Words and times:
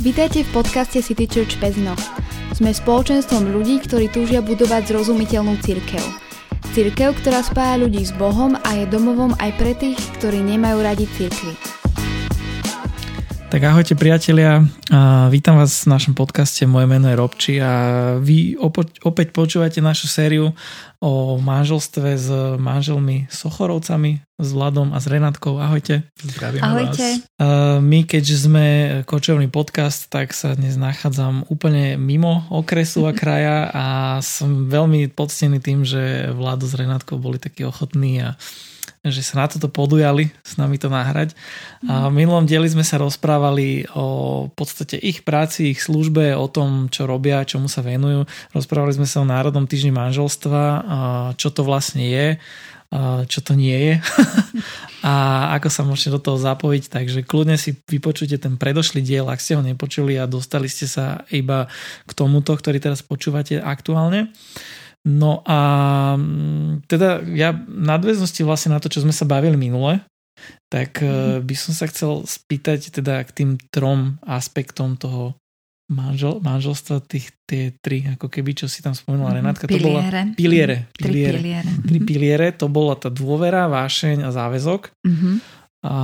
Vítajte 0.00 0.48
v 0.48 0.64
podcaste 0.64 1.04
City 1.04 1.28
Church 1.28 1.60
Pezno. 1.60 1.92
Sme 2.56 2.72
spoločenstvom 2.72 3.52
ľudí, 3.52 3.84
ktorí 3.84 4.08
túžia 4.08 4.40
budovať 4.40 4.88
zrozumiteľnú 4.88 5.60
církev. 5.60 6.00
Církev, 6.72 7.12
ktorá 7.20 7.44
spája 7.44 7.84
ľudí 7.84 8.00
s 8.00 8.16
Bohom 8.16 8.56
a 8.56 8.80
je 8.80 8.88
domovom 8.88 9.36
aj 9.36 9.60
pre 9.60 9.76
tých, 9.76 10.00
ktorí 10.16 10.40
nemajú 10.40 10.80
radi 10.80 11.04
církvy. 11.04 11.69
Tak 13.50 13.66
ahojte 13.66 13.98
priatelia, 13.98 14.62
a 14.94 15.26
vítam 15.26 15.58
vás 15.58 15.82
v 15.82 15.90
našom 15.90 16.14
podcaste, 16.14 16.70
moje 16.70 16.86
meno 16.86 17.10
je 17.10 17.18
Robči 17.18 17.58
a 17.58 17.72
vy 18.22 18.54
opäť 19.02 19.34
počúvate 19.34 19.82
našu 19.82 20.06
sériu 20.06 20.54
o 21.02 21.34
manželstve 21.34 22.14
s 22.14 22.30
manželmi 22.62 23.26
Sochorovcami, 23.26 24.22
s 24.38 24.48
Vladom 24.54 24.94
a 24.94 25.02
s 25.02 25.10
Renátkou. 25.10 25.58
Ahojte. 25.58 26.06
Zdravím 26.22 26.62
ahojte. 26.62 27.26
Vás. 27.42 27.82
My, 27.82 28.06
keďže 28.06 28.36
sme 28.38 28.66
kočovný 29.02 29.50
podcast, 29.50 30.06
tak 30.06 30.30
sa 30.30 30.54
dnes 30.54 30.78
nachádzam 30.78 31.50
úplne 31.50 31.98
mimo 31.98 32.46
okresu 32.54 33.10
a 33.10 33.12
kraja 33.18 33.66
a 33.74 33.86
som 34.22 34.70
veľmi 34.70 35.10
poctený 35.10 35.58
tým, 35.58 35.82
že 35.82 36.30
Vlado 36.38 36.70
s 36.70 36.78
Renátkou 36.78 37.18
boli 37.18 37.42
takí 37.42 37.66
ochotní 37.66 38.22
a 38.22 38.38
že 39.00 39.24
sa 39.24 39.40
na 39.40 39.46
toto 39.48 39.72
podujali 39.72 40.28
s 40.44 40.60
nami 40.60 40.76
to 40.76 40.92
nahrať. 40.92 41.32
A 41.88 42.12
v 42.12 42.20
minulom 42.20 42.44
dieli 42.44 42.68
sme 42.68 42.84
sa 42.84 43.00
rozprávali 43.00 43.88
o 43.96 44.48
podstate 44.52 45.00
ich 45.00 45.24
práci, 45.24 45.72
ich 45.72 45.80
službe, 45.80 46.36
o 46.36 46.46
tom, 46.52 46.92
čo 46.92 47.08
robia, 47.08 47.48
čomu 47.48 47.64
sa 47.64 47.80
venujú. 47.80 48.28
Rozprávali 48.52 48.92
sme 48.92 49.08
sa 49.08 49.24
o 49.24 49.28
Národnom 49.28 49.64
týždni 49.64 49.96
manželstva, 49.96 50.62
čo 51.40 51.48
to 51.48 51.64
vlastne 51.64 52.04
je, 52.04 52.26
čo 53.30 53.40
to 53.40 53.54
nie 53.54 53.78
je 53.78 53.94
a 55.06 55.14
ako 55.56 55.68
sa 55.70 55.86
môžete 55.86 56.10
do 56.10 56.20
toho 56.20 56.36
zapojiť. 56.42 56.90
Takže 56.90 57.18
kľudne 57.22 57.54
si 57.54 57.78
vypočujte 57.78 58.36
ten 58.36 58.58
predošlý 58.58 59.00
diel, 59.00 59.30
ak 59.30 59.40
ste 59.40 59.54
ho 59.56 59.62
nepočuli 59.62 60.18
a 60.18 60.26
dostali 60.26 60.66
ste 60.66 60.90
sa 60.90 61.22
iba 61.30 61.70
k 62.04 62.12
tomuto, 62.12 62.52
ktorý 62.52 62.82
teraz 62.82 63.00
počúvate 63.06 63.62
aktuálne. 63.62 64.34
No 65.08 65.40
a 65.48 65.58
mm, 66.20 66.84
teda 66.84 67.24
ja 67.32 67.56
nadväznosti 67.56 68.44
vlastne 68.44 68.76
na 68.76 68.80
to, 68.82 68.92
čo 68.92 69.00
sme 69.00 69.16
sa 69.16 69.24
bavili 69.24 69.56
minule, 69.56 70.04
tak 70.68 71.00
mm. 71.00 71.44
by 71.44 71.54
som 71.56 71.72
sa 71.72 71.88
chcel 71.88 72.28
spýtať 72.28 72.92
teda 72.92 73.24
k 73.24 73.30
tým 73.32 73.50
trom 73.72 74.20
aspektom 74.24 75.00
toho 75.00 75.40
manžel, 75.90 76.38
manželstva, 76.38 77.02
tých, 77.02 77.34
tie 77.48 77.74
tri, 77.82 78.06
ako 78.14 78.30
keby, 78.30 78.54
čo 78.54 78.70
si 78.70 78.78
tam 78.78 78.94
spomínala 78.94 79.34
mm-hmm. 79.34 79.40
Renátka. 79.42 79.64
Piliere. 79.66 79.82
To 79.82 79.90
bola, 79.90 80.02
piliere. 80.38 80.76
Tri 80.94 81.04
piliere. 81.10 81.38
piliere. 81.42 81.70
Tri 81.82 81.98
mhm. 81.98 82.06
piliere, 82.06 82.46
to 82.54 82.66
bola 82.70 82.94
tá 82.94 83.10
dôvera, 83.10 83.66
vášeň 83.66 84.22
a 84.22 84.30
záväzok. 84.30 84.94
Mm-hmm. 85.02 85.34
A, 85.80 85.94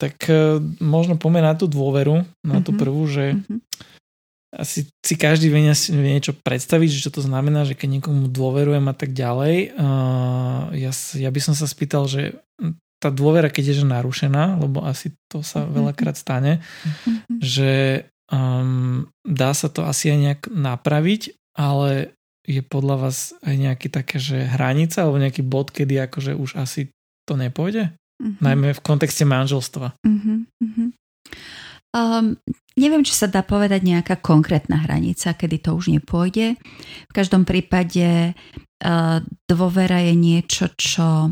tak 0.00 0.16
e, 0.30 0.56
možno 0.80 1.20
pomená 1.20 1.52
na 1.52 1.58
tú 1.58 1.68
dôveru, 1.68 2.24
na 2.46 2.58
tú 2.64 2.72
mhm. 2.72 2.78
prvú, 2.80 3.04
že 3.04 3.36
mm-hmm 3.36 3.92
asi 4.54 4.86
si 5.02 5.14
každý 5.18 5.50
vie, 5.50 5.60
vie 5.70 6.12
niečo 6.14 6.34
predstaviť, 6.34 6.88
že 6.88 7.02
čo 7.06 7.10
to 7.10 7.20
znamená, 7.22 7.66
že 7.66 7.74
keď 7.74 8.00
niekomu 8.00 8.30
dôverujem 8.30 8.86
a 8.86 8.94
tak 8.94 9.12
ďalej. 9.12 9.74
Uh, 9.74 10.72
ja, 10.78 10.90
ja 11.18 11.30
by 11.30 11.40
som 11.42 11.54
sa 11.54 11.66
spýtal, 11.66 12.06
že 12.06 12.38
tá 13.02 13.12
dôvera, 13.12 13.52
keď 13.52 13.74
je 13.74 13.84
že 13.84 13.86
narušená, 13.86 14.62
lebo 14.64 14.80
asi 14.80 15.12
to 15.28 15.44
sa 15.44 15.66
mhm. 15.66 15.70
veľakrát 15.76 16.16
stane, 16.16 16.64
mhm. 16.86 17.42
že 17.42 17.72
um, 18.32 19.10
dá 19.26 19.52
sa 19.52 19.68
to 19.68 19.84
asi 19.84 20.14
aj 20.14 20.18
nejak 20.18 20.42
napraviť, 20.48 21.36
ale 21.54 22.14
je 22.44 22.60
podľa 22.60 23.08
vás 23.08 23.32
aj 23.40 23.54
nejaký 23.56 23.88
také, 23.88 24.20
že 24.20 24.44
hranica 24.44 25.00
alebo 25.00 25.16
nejaký 25.16 25.40
bod, 25.40 25.72
kedy 25.72 25.96
akože 26.08 26.36
už 26.36 26.60
asi 26.60 26.92
to 27.24 27.40
nepôjde? 27.40 27.88
Mm-hmm. 28.20 28.42
Najmä 28.44 28.68
v 28.76 28.84
kontexte 28.84 29.24
manželstva. 29.24 29.96
Mm-hmm. 30.04 30.88
Um, 31.96 32.36
neviem, 32.78 33.02
či 33.06 33.14
sa 33.14 33.30
dá 33.30 33.46
povedať 33.46 33.86
nejaká 33.86 34.18
konkrétna 34.18 34.82
hranica, 34.82 35.34
kedy 35.34 35.56
to 35.62 35.70
už 35.74 35.94
nepôjde. 35.94 36.58
V 37.08 37.12
každom 37.14 37.46
prípade 37.46 38.34
uh, 38.34 39.18
dôvera 39.46 40.02
je 40.02 40.14
niečo, 40.14 40.70
čo 40.74 41.30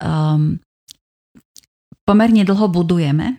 um, 0.00 0.60
pomerne 2.08 2.40
dlho 2.48 2.72
budujeme. 2.72 3.36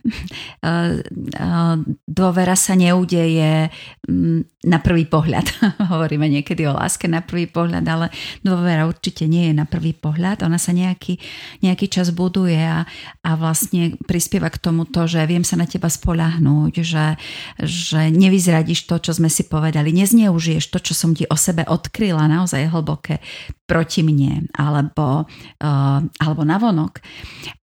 Dôvera 2.06 2.54
sa 2.54 2.78
neudeje 2.78 3.74
mm, 4.06 4.70
na 4.70 4.78
prvý 4.78 5.10
pohľad. 5.10 5.50
Hovoríme 5.92 6.30
niekedy 6.30 6.70
o 6.70 6.78
láske 6.78 7.10
na 7.10 7.26
prvý 7.26 7.50
pohľad, 7.50 7.82
ale 7.90 8.14
dôvera 8.46 8.86
určite 8.86 9.26
nie 9.26 9.50
je 9.50 9.54
na 9.58 9.66
prvý 9.66 9.98
pohľad. 9.98 10.46
Ona 10.46 10.62
sa 10.62 10.70
nejaký, 10.70 11.18
nejaký 11.66 11.90
čas 11.90 12.14
buduje 12.14 12.62
a, 12.62 12.86
a 13.26 13.32
vlastne 13.34 13.98
prispieva 14.06 14.54
k 14.54 14.62
tomuto, 14.62 15.10
že 15.10 15.26
viem 15.26 15.42
sa 15.42 15.58
na 15.58 15.66
teba 15.66 15.90
spolahnúť, 15.90 16.74
že, 16.86 17.18
že 17.64 18.14
nevyzradíš 18.14 18.86
to, 18.86 19.02
čo 19.02 19.18
sme 19.18 19.32
si 19.32 19.50
povedali, 19.50 19.90
nezneužiješ 19.96 20.70
to, 20.70 20.78
čo 20.78 20.94
som 20.94 21.18
ti 21.18 21.26
o 21.26 21.40
sebe 21.40 21.66
odkryla 21.66 22.30
naozaj 22.30 22.70
hlboké 22.70 23.24
proti 23.64 24.04
mne 24.04 24.52
alebo, 24.54 25.24
uh, 25.64 26.00
alebo 26.04 26.42
navonok. 26.44 27.00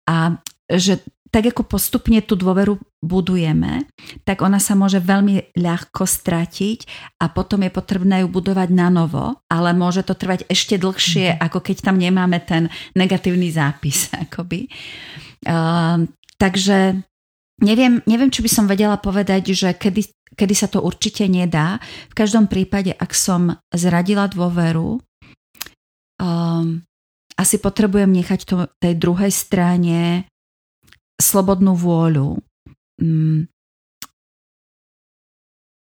A 0.08 0.32
že 0.70 1.02
tak 1.30 1.52
ako 1.52 1.66
postupne 1.66 2.22
tú 2.22 2.38
dôveru 2.38 2.78
budujeme, 3.02 3.84
tak 4.24 4.40
ona 4.40 4.62
sa 4.62 4.78
môže 4.78 5.02
veľmi 5.02 5.58
ľahko 5.58 6.06
stratiť 6.06 6.78
a 7.20 7.28
potom 7.28 7.66
je 7.66 7.70
potrebné 7.70 8.22
ju 8.22 8.28
budovať 8.30 8.68
na 8.72 8.88
novo, 8.88 9.36
ale 9.50 9.74
môže 9.76 10.06
to 10.06 10.14
trvať 10.14 10.46
ešte 10.48 10.78
dlhšie, 10.78 11.36
mhm. 11.36 11.38
ako 11.42 11.58
keď 11.60 11.76
tam 11.82 11.96
nemáme 11.98 12.38
ten 12.40 12.70
negatívny 12.96 13.50
zápis. 13.50 14.08
Akoby. 14.24 14.70
Uh, 15.44 16.08
takže 16.40 17.04
neviem, 17.60 18.00
neviem, 18.08 18.30
či 18.32 18.40
by 18.40 18.50
som 18.50 18.64
vedela 18.70 18.96
povedať, 18.96 19.52
že 19.52 19.76
kedy, 19.76 20.08
kedy 20.34 20.54
sa 20.56 20.72
to 20.72 20.80
určite 20.80 21.26
nedá. 21.28 21.82
V 22.10 22.14
každom 22.16 22.48
prípade, 22.48 22.96
ak 22.96 23.12
som 23.12 23.60
zradila 23.74 24.24
dôveru, 24.30 25.04
um, 26.16 26.66
asi 27.36 27.60
potrebujem 27.60 28.08
nechať 28.08 28.40
to 28.48 28.56
tej 28.80 28.96
druhej 28.96 29.28
strane 29.28 30.24
slobodnú 31.16 31.72
vôľu 31.76 32.40
mm, 33.00 33.40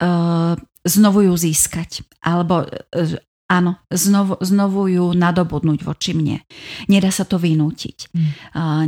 uh, 0.02 0.54
znovu 0.86 1.20
ju 1.28 1.34
získať. 1.34 2.06
Alebo 2.22 2.66
uh, 2.66 3.18
áno, 3.54 3.78
znovu, 3.94 4.42
znovu 4.42 4.90
ju 4.90 5.06
nadobudnúť 5.14 5.80
voči 5.86 6.18
mne. 6.18 6.42
Nedá 6.90 7.14
sa 7.14 7.28
to 7.28 7.38
vynútiť. 7.38 8.10
Mm. 8.14 8.30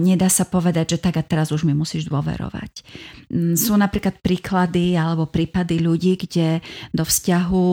Nedá 0.02 0.32
sa 0.32 0.50
povedať, 0.50 0.98
že 0.98 1.02
tak 1.02 1.22
a 1.22 1.24
teraz 1.24 1.54
už 1.54 1.68
mi 1.68 1.78
musíš 1.78 2.10
dôverovať. 2.10 2.72
Um, 3.30 3.54
sú 3.54 3.78
napríklad 3.78 4.22
príklady 4.26 4.98
alebo 4.98 5.30
prípady 5.30 5.82
ľudí, 5.82 6.18
kde 6.18 6.66
do 6.96 7.04
vzťahu 7.06 7.68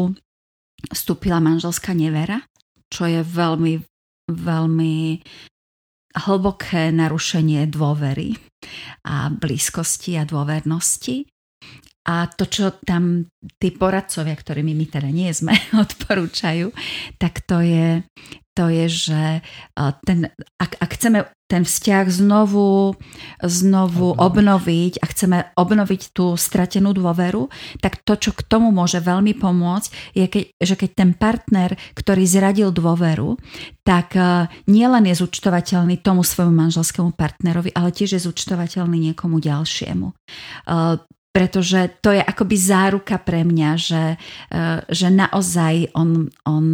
vstúpila 0.90 1.38
manželská 1.38 1.94
nevera, 1.94 2.42
čo 2.90 3.06
je 3.06 3.22
veľmi, 3.22 3.80
veľmi 4.28 4.96
hlboké 6.12 6.92
narušenie 6.92 7.68
dôvery 7.68 8.36
a 9.08 9.32
blízkosti 9.32 10.20
a 10.20 10.28
dôvernosti. 10.28 11.26
A 12.02 12.26
to, 12.26 12.50
čo 12.50 12.82
tam 12.82 13.30
tí 13.62 13.70
poradcovia, 13.70 14.34
ktorými 14.34 14.74
my 14.74 14.86
teda 14.90 15.10
nie 15.14 15.30
sme, 15.30 15.54
odporúčajú, 15.86 16.74
tak 17.16 17.46
to 17.46 17.62
je, 17.62 18.02
to 18.52 18.68
je, 18.68 18.86
že 18.88 19.22
ten, 20.04 20.28
ak, 20.60 20.76
ak 20.76 20.90
chceme 20.96 21.24
ten 21.48 21.68
vzťah 21.68 22.08
znovu, 22.08 22.96
znovu 23.44 24.16
obnoviť. 24.16 25.00
a 25.00 25.04
chceme 25.04 25.38
obnoviť 25.52 26.16
tú 26.16 26.32
stratenú 26.40 26.96
dôveru, 26.96 27.52
tak 27.84 28.00
to, 28.08 28.16
čo 28.16 28.32
k 28.32 28.40
tomu 28.48 28.72
môže 28.72 29.04
veľmi 29.04 29.36
pomôcť, 29.36 30.16
je, 30.16 30.24
keď, 30.32 30.44
že 30.56 30.74
keď 30.80 30.90
ten 30.96 31.10
partner, 31.12 31.76
ktorý 31.92 32.24
zradil 32.24 32.72
dôveru, 32.72 33.36
tak 33.84 34.16
nielen 34.64 35.04
je 35.12 35.14
zúčtovateľný 35.20 36.00
tomu 36.00 36.24
svojmu 36.24 36.56
manželskému 36.56 37.12
partnerovi, 37.12 37.76
ale 37.76 37.92
tiež 37.92 38.16
je 38.16 38.24
zúčtovateľný 38.24 39.12
niekomu 39.12 39.36
ďalšiemu. 39.36 40.16
Pretože 41.32 42.00
to 42.04 42.12
je 42.12 42.20
akoby 42.20 42.56
záruka 42.60 43.16
pre 43.16 43.40
mňa, 43.44 43.70
že, 43.80 44.04
že 44.92 45.08
naozaj 45.08 45.96
on, 45.96 46.28
on 46.44 46.64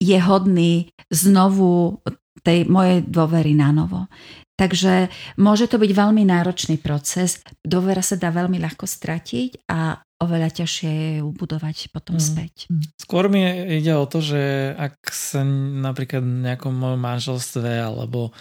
je 0.00 0.18
hodný 0.18 0.88
znovu 1.12 2.00
tej 2.40 2.64
mojej 2.66 3.04
dôvery 3.04 3.52
na 3.52 3.70
novo. 3.70 4.08
Takže 4.56 5.08
môže 5.40 5.68
to 5.72 5.80
byť 5.80 5.92
veľmi 5.92 6.24
náročný 6.28 6.76
proces. 6.76 7.40
Dôvera 7.64 8.04
sa 8.04 8.20
dá 8.20 8.28
veľmi 8.28 8.60
ľahko 8.60 8.84
stratiť 8.84 9.68
a 9.72 10.00
oveľa 10.20 10.52
ťažšie 10.52 10.90
je 10.92 11.10
ju 11.24 11.28
budovať 11.32 11.88
potom 11.96 12.20
mm. 12.20 12.24
späť. 12.24 12.68
Skôr 13.00 13.32
mi 13.32 13.40
ide 13.80 13.96
o 13.96 14.04
to, 14.04 14.20
že 14.20 14.72
ak 14.76 15.00
sa 15.08 15.40
napríklad 15.80 16.20
v 16.20 16.44
nejakom 16.44 16.76
mojom 16.76 17.00
manželstve 17.00 17.72
alebo 17.80 18.36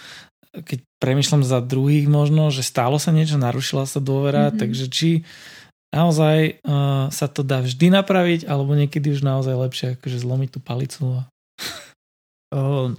keď 0.52 0.84
premyšľam 1.00 1.44
za 1.48 1.64
druhých 1.64 2.12
možno, 2.12 2.52
že 2.52 2.68
stálo 2.68 3.00
sa 3.00 3.16
niečo, 3.16 3.40
narušila 3.40 3.88
sa 3.88 4.04
dôvera, 4.04 4.50
mm-hmm. 4.50 4.60
takže 4.60 4.86
či 4.92 5.10
naozaj 5.96 6.60
uh, 6.68 7.08
sa 7.14 7.32
to 7.32 7.46
dá 7.46 7.64
vždy 7.64 7.94
napraviť, 7.96 8.50
alebo 8.50 8.76
niekedy 8.76 9.14
už 9.14 9.24
naozaj 9.24 9.56
lepšie 9.56 9.88
akože 9.96 10.18
zlomiť 10.20 10.50
tú 10.58 10.60
palicu 10.60 11.04
a 11.16 11.30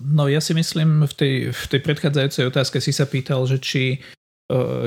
No 0.00 0.22
ja 0.30 0.38
si 0.38 0.54
myslím, 0.54 1.02
v 1.06 1.14
tej, 1.14 1.34
v 1.50 1.64
tej 1.66 1.80
predchádzajúcej 1.82 2.44
otázke 2.46 2.78
si 2.78 2.94
sa 2.94 3.06
pýtal, 3.10 3.46
že 3.50 3.58
či 3.58 3.84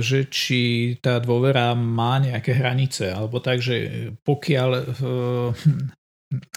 že 0.03 0.27
či 0.27 0.91
tá 0.99 1.23
dôvera 1.23 1.71
má 1.71 2.19
nejaké 2.19 2.51
hranice, 2.51 3.15
alebo 3.15 3.39
tak, 3.39 3.63
že 3.63 4.11
pokiaľ 4.27 4.69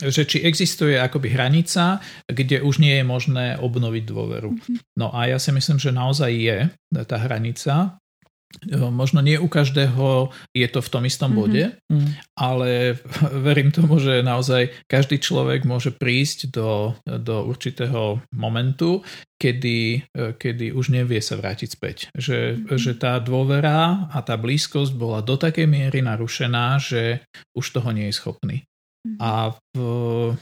že 0.00 0.24
či 0.24 0.40
existuje 0.42 0.96
akoby 0.96 1.36
hranica, 1.36 2.00
kde 2.24 2.64
už 2.64 2.80
nie 2.80 2.96
je 2.96 3.04
možné 3.04 3.46
obnoviť 3.60 4.04
dôveru. 4.08 4.50
Mm-hmm. 4.56 4.76
No 4.96 5.12
a 5.12 5.28
ja 5.28 5.38
si 5.38 5.52
myslím, 5.52 5.76
že 5.76 5.92
naozaj 5.92 6.30
je 6.32 6.58
tá 7.04 7.16
hranica. 7.20 8.00
Možno 8.72 9.20
nie 9.20 9.36
u 9.36 9.50
každého 9.50 10.32
je 10.54 10.68
to 10.70 10.80
v 10.80 10.92
tom 10.92 11.02
istom 11.04 11.34
mm-hmm. 11.34 11.42
bode, 11.42 11.64
mm-hmm. 11.92 12.12
ale 12.38 12.96
verím 13.46 13.70
tomu, 13.74 14.00
že 14.00 14.24
naozaj 14.24 14.72
každý 14.88 15.20
človek 15.20 15.68
môže 15.68 15.92
prísť 15.92 16.54
do, 16.54 16.96
do 17.04 17.44
určitého 17.44 18.22
momentu, 18.32 19.04
kedy, 19.36 20.08
kedy 20.40 20.72
už 20.72 20.94
nevie 20.94 21.20
sa 21.20 21.36
vrátiť 21.36 21.68
späť. 21.68 21.96
Že, 22.16 22.38
mm-hmm. 22.64 22.78
že 22.80 22.92
tá 22.96 23.20
dôvera 23.20 24.08
a 24.08 24.18
tá 24.24 24.38
blízkosť 24.40 24.92
bola 24.96 25.20
do 25.20 25.36
takej 25.36 25.68
miery 25.68 26.00
narušená, 26.00 26.80
že 26.80 27.26
už 27.52 27.76
toho 27.76 27.92
nie 27.92 28.08
je 28.08 28.16
schopný. 28.16 28.56
A 29.22 29.54
v, 29.74 30.34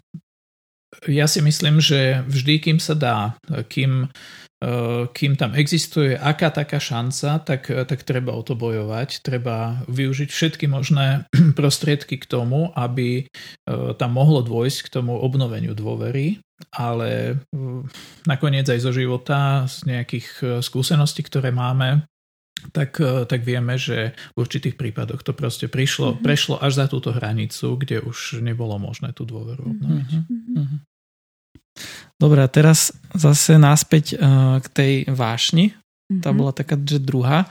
ja 1.09 1.27
si 1.27 1.41
myslím, 1.43 1.81
že 1.83 2.23
vždy, 2.27 2.55
kým 2.61 2.79
sa 2.79 2.95
dá, 2.95 3.19
kým, 3.69 4.09
kým 5.13 5.33
tam 5.37 5.53
existuje 5.53 6.17
aká 6.17 6.49
taká 6.49 6.81
šanca, 6.81 7.43
tak, 7.45 7.69
tak 7.69 8.01
treba 8.07 8.33
o 8.33 8.41
to 8.41 8.57
bojovať. 8.57 9.21
Treba 9.21 9.85
využiť 9.91 10.31
všetky 10.31 10.67
možné 10.71 11.29
prostriedky 11.59 12.17
k 12.17 12.27
tomu, 12.29 12.73
aby 12.73 13.29
tam 13.99 14.11
mohlo 14.17 14.41
dôjsť 14.41 14.79
k 14.89 14.93
tomu 15.01 15.19
obnoveniu 15.21 15.77
dôvery, 15.77 16.41
ale 16.73 17.43
nakoniec 18.25 18.65
aj 18.71 18.81
zo 18.81 18.93
života, 18.95 19.69
z 19.69 19.91
nejakých 19.91 20.61
skúseností, 20.65 21.27
ktoré 21.27 21.53
máme, 21.53 22.07
tak, 22.71 22.97
e, 23.03 23.29
tak 23.29 23.45
vieme, 23.45 23.77
že 23.77 24.17
v 24.33 24.39
určitých 24.41 24.79
prípadoch 24.79 25.21
to 25.21 25.37
proste 25.37 25.69
prišlo, 25.69 26.15
mm-hmm. 26.15 26.25
prešlo 26.25 26.57
až 26.63 26.85
za 26.85 26.87
túto 26.87 27.11
hranicu, 27.11 27.77
kde 27.77 28.01
už 28.01 28.41
nebolo 28.41 28.79
možné 28.81 29.13
tú 29.13 29.27
dôveru 29.27 29.61
obnoviť. 29.61 30.11
Mm-hmm. 30.25 30.79
Dobre, 32.17 32.41
a 32.41 32.49
teraz 32.49 32.95
zase 33.11 33.59
náspäť 33.59 34.15
uh, 34.15 34.63
k 34.63 34.67
tej 34.71 34.93
vášni. 35.11 35.75
Mm-hmm. 35.75 36.23
Tá 36.23 36.31
bola 36.31 36.55
taká, 36.55 36.79
že 36.79 37.03
druhá. 37.03 37.51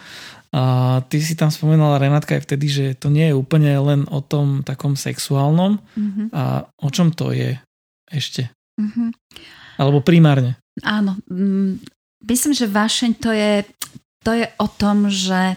A 0.53 1.01
ty 1.09 1.17
si 1.17 1.33
tam 1.33 1.49
spomenala, 1.49 1.97
Renátka, 1.97 2.37
aj 2.37 2.45
vtedy, 2.45 2.65
že 2.69 2.85
to 2.93 3.09
nie 3.09 3.33
je 3.33 3.35
úplne 3.35 3.73
len 3.73 4.05
o 4.07 4.21
tom 4.21 4.61
takom 4.61 4.93
sexuálnom. 4.93 5.81
Mm-hmm. 5.97 6.27
A 6.31 6.69
o 6.79 6.89
čom 6.93 7.09
to 7.09 7.33
je 7.33 7.57
ešte? 8.07 8.53
Mm-hmm. 8.79 9.09
Alebo 9.81 10.05
primárne? 10.05 10.61
Áno. 10.85 11.17
Mm, 11.25 11.81
myslím, 12.29 12.53
že 12.53 12.69
vášeň 12.69 13.11
to 13.17 13.29
je 13.33 13.65
to 14.23 14.31
o 14.57 14.67
tom, 14.67 15.09
že 15.11 15.55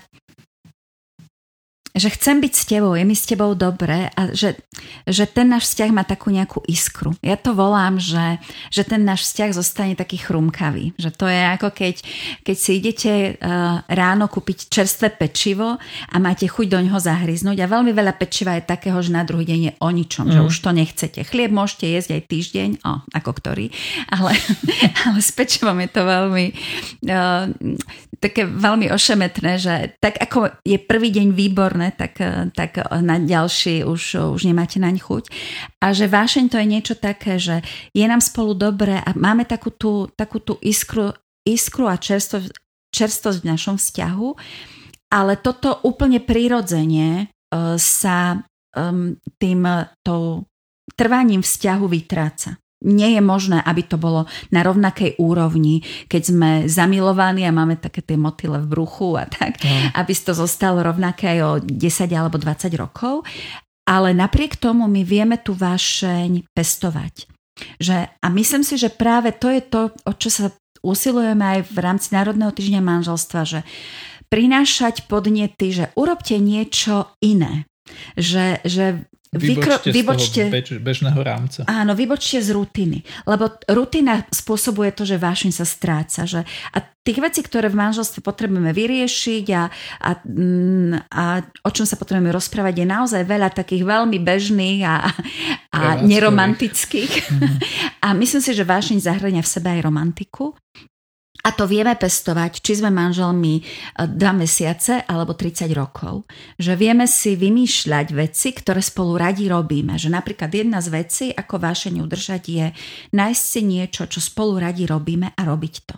že 1.97 2.13
chcem 2.13 2.45
byť 2.45 2.53
s 2.53 2.65
tebou, 2.69 2.93
je 2.93 3.05
mi 3.09 3.17
s 3.17 3.25
tebou 3.25 3.57
dobré 3.57 4.13
a 4.13 4.37
že, 4.37 4.61
že 5.09 5.25
ten 5.25 5.49
náš 5.49 5.73
vzťah 5.73 5.91
má 5.97 6.05
takú 6.05 6.29
nejakú 6.29 6.61
iskru. 6.69 7.17
Ja 7.25 7.41
to 7.41 7.57
volám, 7.57 7.97
že, 7.97 8.37
že 8.69 8.85
ten 8.85 9.01
náš 9.01 9.25
vzťah 9.33 9.51
zostane 9.57 9.95
taký 9.97 10.21
chrumkavý. 10.21 10.93
Že 11.01 11.11
to 11.17 11.27
je 11.27 11.41
ako 11.57 11.69
keď, 11.73 11.95
keď 12.45 12.57
si 12.57 12.71
idete 12.77 13.13
uh, 13.41 13.81
ráno 13.89 14.29
kúpiť 14.29 14.69
čerstvé 14.69 15.17
pečivo 15.17 15.81
a 15.81 16.17
máte 16.21 16.45
chuť 16.45 16.67
do 16.69 16.79
ňoho 16.85 17.01
zahryznúť 17.01 17.65
a 17.65 17.73
veľmi 17.73 17.97
veľa 17.97 18.13
pečiva 18.21 18.61
je 18.61 18.69
takého, 18.69 19.01
že 19.01 19.17
na 19.17 19.25
druhý 19.25 19.49
deň 19.49 19.61
je 19.65 19.73
o 19.81 19.89
ničom, 19.89 20.29
mm. 20.29 20.33
že 20.37 20.41
už 20.45 20.57
to 20.61 20.71
nechcete. 20.77 21.21
Chlieb 21.25 21.49
môžete 21.49 21.89
jesť 21.89 22.21
aj 22.21 22.23
týždeň, 22.29 22.71
o, 22.85 22.93
ako 23.17 23.31
ktorý, 23.41 23.73
ale, 24.13 24.37
ale 25.09 25.19
s 25.25 25.33
pečivom 25.33 25.81
je 25.81 25.89
to 25.89 26.03
veľmi 26.05 26.47
uh, 27.09 27.49
také 28.21 28.49
veľmi 28.49 28.89
ošemetné, 28.91 29.53
že 29.61 29.75
tak 30.01 30.17
ako 30.17 30.57
je 30.65 30.81
prvý 30.81 31.13
deň 31.13 31.37
výborné, 31.37 31.86
nedáme, 31.87 31.95
tak, 31.95 32.13
tak 32.55 32.71
na 33.03 33.19
ďalší 33.19 33.85
už, 33.85 34.35
už 34.35 34.43
nemáte 34.45 34.79
naň 34.83 34.99
chuť. 34.99 35.25
A 35.83 35.93
že 35.93 36.11
vášeň 36.11 36.45
to 36.51 36.57
je 36.59 36.67
niečo 36.67 36.95
také, 36.99 37.39
že 37.39 37.63
je 37.95 38.07
nám 38.07 38.21
spolu 38.21 38.55
dobré 38.55 38.99
a 38.99 39.15
máme 39.15 39.47
takú 39.47 39.71
tú, 39.71 40.11
takú 40.17 40.43
tú 40.43 40.59
iskru, 40.63 41.15
iskru 41.47 41.87
a 41.87 41.97
čerstvosť, 41.97 42.51
čerstvosť 42.91 43.39
v 43.43 43.49
našom 43.49 43.77
vzťahu, 43.79 44.29
ale 45.13 45.39
toto 45.39 45.87
úplne 45.87 46.19
prirodzene 46.19 47.31
uh, 47.31 47.79
sa 47.79 48.43
um, 48.75 49.15
tým 49.39 49.63
tou 50.03 50.43
trvaním 50.99 51.43
vzťahu 51.47 51.87
vytráca 51.87 52.59
nie 52.87 53.19
je 53.19 53.23
možné, 53.23 53.59
aby 53.67 53.83
to 53.83 53.99
bolo 53.99 54.31
na 54.55 54.63
rovnakej 54.63 55.19
úrovni, 55.19 55.83
keď 56.07 56.23
sme 56.23 56.51
zamilovaní 56.71 57.43
a 57.43 57.53
máme 57.53 57.77
také 57.77 58.01
tie 58.01 58.15
motyle 58.15 58.63
v 58.63 58.71
bruchu 58.71 59.19
a 59.19 59.27
tak, 59.27 59.59
no. 59.61 59.75
aby 59.99 60.13
to 60.15 60.33
zostalo 60.33 60.87
rovnaké 60.87 61.37
aj 61.37 61.41
o 61.43 61.53
10 61.61 62.07
alebo 62.15 62.39
20 62.39 62.71
rokov. 62.79 63.27
Ale 63.87 64.15
napriek 64.15 64.59
tomu 64.59 64.87
my 64.91 65.03
vieme 65.07 65.39
tú 65.39 65.55
vášeň 65.55 66.51
pestovať. 66.51 67.31
Že, 67.79 67.97
a 68.19 68.27
myslím 68.31 68.63
si, 68.67 68.75
že 68.77 68.91
práve 68.91 69.31
to 69.35 69.47
je 69.51 69.63
to, 69.63 69.81
o 70.05 70.13
čo 70.15 70.29
sa 70.29 70.47
usilujeme 70.83 71.43
aj 71.43 71.61
v 71.71 71.79
rámci 71.79 72.09
Národného 72.15 72.53
týždňa 72.53 72.83
manželstva, 72.83 73.41
že 73.47 73.61
prinášať 74.27 75.07
podnety, 75.07 75.71
že 75.71 75.85
urobte 75.95 76.37
niečo 76.43 77.15
iné. 77.23 77.67
Že, 78.19 78.67
že 78.67 78.85
Vybočte, 79.37 79.89
vybočte 79.93 80.43
z 80.43 80.49
toho 80.49 80.55
bež, 80.57 80.69
bežného 80.83 81.21
rámca. 81.21 81.61
Áno, 81.69 81.93
vybočte 81.93 82.43
z 82.43 82.51
rutiny. 82.53 83.05
Lebo 83.29 83.53
rutina 83.71 84.25
spôsobuje 84.29 84.93
to, 84.93 85.05
že 85.05 85.21
vášeň 85.21 85.51
sa 85.53 85.65
stráca. 85.69 86.25
Že, 86.25 86.43
a 86.75 86.79
tých 87.07 87.23
vecí, 87.23 87.41
ktoré 87.47 87.71
v 87.71 87.79
manželstve 87.79 88.19
potrebujeme 88.19 88.75
vyriešiť 88.75 89.47
a, 89.55 89.63
a, 90.03 90.11
mm, 90.27 91.07
a 91.07 91.25
o 91.63 91.71
čom 91.71 91.87
sa 91.87 91.95
potrebujeme 91.95 92.35
rozprávať, 92.35 92.83
je 92.83 92.87
naozaj 92.87 93.23
veľa 93.23 93.55
takých 93.55 93.87
veľmi 93.87 94.19
bežných 94.19 94.81
a, 94.83 94.97
a 95.71 95.81
neromantických. 96.03 97.13
Mm. 97.31 97.57
A 98.07 98.15
myslím 98.15 98.39
si, 98.39 98.55
že 98.55 98.63
vášeň 98.63 99.03
zahrania 99.03 99.43
v 99.43 99.51
sebe 99.51 99.67
aj 99.67 99.83
romantiku. 99.83 100.55
A 101.47 101.55
to 101.55 101.71
vieme 101.71 101.95
pestovať, 101.95 102.59
či 102.59 102.83
sme 102.83 102.91
manželmi 102.91 103.63
2 104.03 104.19
e, 104.19 104.35
mesiace 104.35 105.07
alebo 105.07 105.39
30 105.39 105.71
rokov. 105.79 106.27
Že 106.59 106.75
vieme 106.75 107.07
si 107.07 107.39
vymýšľať 107.39 108.07
veci, 108.11 108.51
ktoré 108.51 108.83
spolu 108.83 109.15
radi 109.15 109.47
robíme. 109.47 109.95
Že 109.95 110.11
napríklad 110.11 110.51
jedna 110.51 110.83
z 110.83 110.89
vecí, 110.91 111.27
ako 111.31 111.63
vášeň 111.63 112.03
udržať, 112.03 112.43
je 112.51 112.67
nájsť 113.15 113.43
si 113.47 113.61
niečo, 113.63 114.11
čo 114.11 114.19
spolu 114.19 114.59
radi 114.59 114.91
robíme 114.91 115.39
a 115.39 115.41
robiť 115.47 115.75
to. 115.87 115.97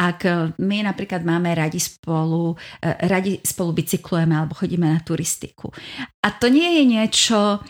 Ak 0.00 0.24
e, 0.24 0.56
my 0.56 0.78
napríklad 0.88 1.20
máme 1.20 1.52
radi 1.52 1.76
spolu, 1.76 2.56
e, 2.80 2.88
radi 3.04 3.44
spolu 3.44 3.76
bicyklujeme 3.76 4.32
alebo 4.32 4.56
chodíme 4.56 4.88
na 4.88 5.04
turistiku. 5.04 5.68
A 6.24 6.32
to 6.32 6.48
nie 6.48 6.80
je 6.80 6.84
niečo, 6.88 7.60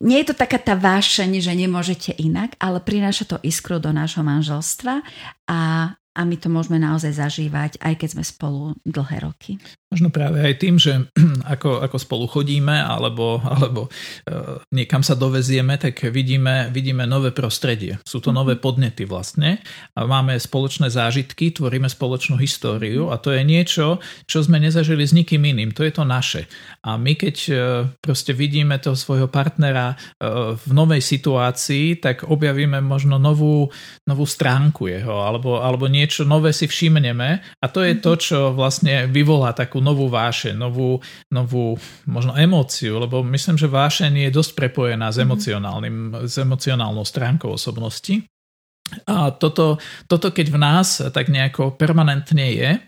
nie 0.00 0.24
je 0.24 0.32
to 0.32 0.34
taká 0.34 0.56
tá 0.56 0.72
vášeň, 0.72 1.44
že 1.44 1.52
nemôžete 1.52 2.16
inak, 2.16 2.56
ale 2.56 2.80
prináša 2.80 3.24
to 3.28 3.36
iskru 3.44 3.76
do 3.76 3.92
nášho 3.92 4.24
manželstva 4.24 5.04
a 5.44 5.92
a 6.10 6.26
my 6.26 6.34
to 6.34 6.50
môžeme 6.50 6.82
naozaj 6.82 7.14
zažívať, 7.14 7.78
aj 7.78 7.94
keď 8.02 8.08
sme 8.18 8.24
spolu 8.26 8.74
dlhé 8.82 9.22
roky. 9.22 9.62
Možno 9.90 10.10
práve 10.10 10.38
aj 10.38 10.54
tým, 10.58 10.78
že 10.78 11.10
ako, 11.54 11.82
ako 11.82 11.96
spolu 11.98 12.24
chodíme 12.30 12.74
alebo, 12.78 13.42
alebo 13.42 13.90
uh, 13.90 14.62
niekam 14.70 15.02
sa 15.02 15.18
dovezieme, 15.18 15.78
tak 15.78 16.06
vidíme, 16.10 16.70
vidíme 16.70 17.06
nové 17.10 17.34
prostredie. 17.34 17.98
Sú 18.06 18.22
to 18.22 18.30
nové 18.30 18.54
mhm. 18.58 18.62
podnety 18.62 19.02
vlastne 19.06 19.62
a 19.94 20.06
máme 20.06 20.38
spoločné 20.38 20.90
zážitky, 20.90 21.54
tvoríme 21.54 21.86
spoločnú 21.86 22.38
históriu 22.38 23.10
a 23.10 23.18
to 23.18 23.34
je 23.34 23.42
niečo, 23.46 23.98
čo 24.26 24.42
sme 24.42 24.62
nezažili 24.62 25.02
s 25.02 25.14
nikým 25.14 25.42
iným. 25.42 25.70
To 25.74 25.86
je 25.86 25.94
to 25.94 26.02
naše. 26.06 26.46
A 26.86 26.98
my 26.98 27.14
keď 27.18 27.36
uh, 27.50 27.56
proste 27.98 28.34
vidíme 28.34 28.78
toho 28.82 28.94
svojho 28.94 29.26
partnera 29.26 29.94
uh, 29.94 30.54
v 30.54 30.70
novej 30.70 31.02
situácii, 31.02 32.02
tak 32.02 32.26
objavíme 32.30 32.78
možno 32.78 33.18
novú, 33.18 33.70
novú 34.06 34.24
stránku 34.26 34.86
jeho 34.86 35.22
alebo, 35.22 35.58
alebo 35.58 35.90
nie 35.90 35.99
niečo 36.00 36.24
nové 36.24 36.56
si 36.56 36.64
všimneme 36.64 37.44
a 37.60 37.66
to 37.68 37.84
je 37.84 38.00
to, 38.00 38.16
mhm. 38.16 38.20
čo 38.20 38.38
vlastne 38.56 39.04
vyvolá 39.12 39.52
takú 39.52 39.84
novú 39.84 40.08
vášeň, 40.08 40.56
novú, 40.56 40.98
novú 41.28 41.76
možno 42.08 42.32
emóciu, 42.32 42.96
lebo 42.96 43.20
myslím, 43.20 43.60
že 43.60 43.68
vášeň 43.68 44.28
je 44.28 44.30
dosť 44.32 44.52
prepojená 44.56 45.12
s, 45.12 45.20
mhm. 45.20 45.24
emocionálnym, 45.28 45.96
s 46.24 46.34
emocionálnou 46.40 47.04
stránkou 47.04 47.52
osobnosti. 47.52 48.24
A 49.06 49.30
toto, 49.30 49.78
toto 50.10 50.34
keď 50.34 50.46
v 50.50 50.58
nás 50.58 50.98
tak 51.14 51.30
nejako 51.30 51.78
permanentne 51.78 52.46
je, 52.50 52.70
e, 52.74 52.80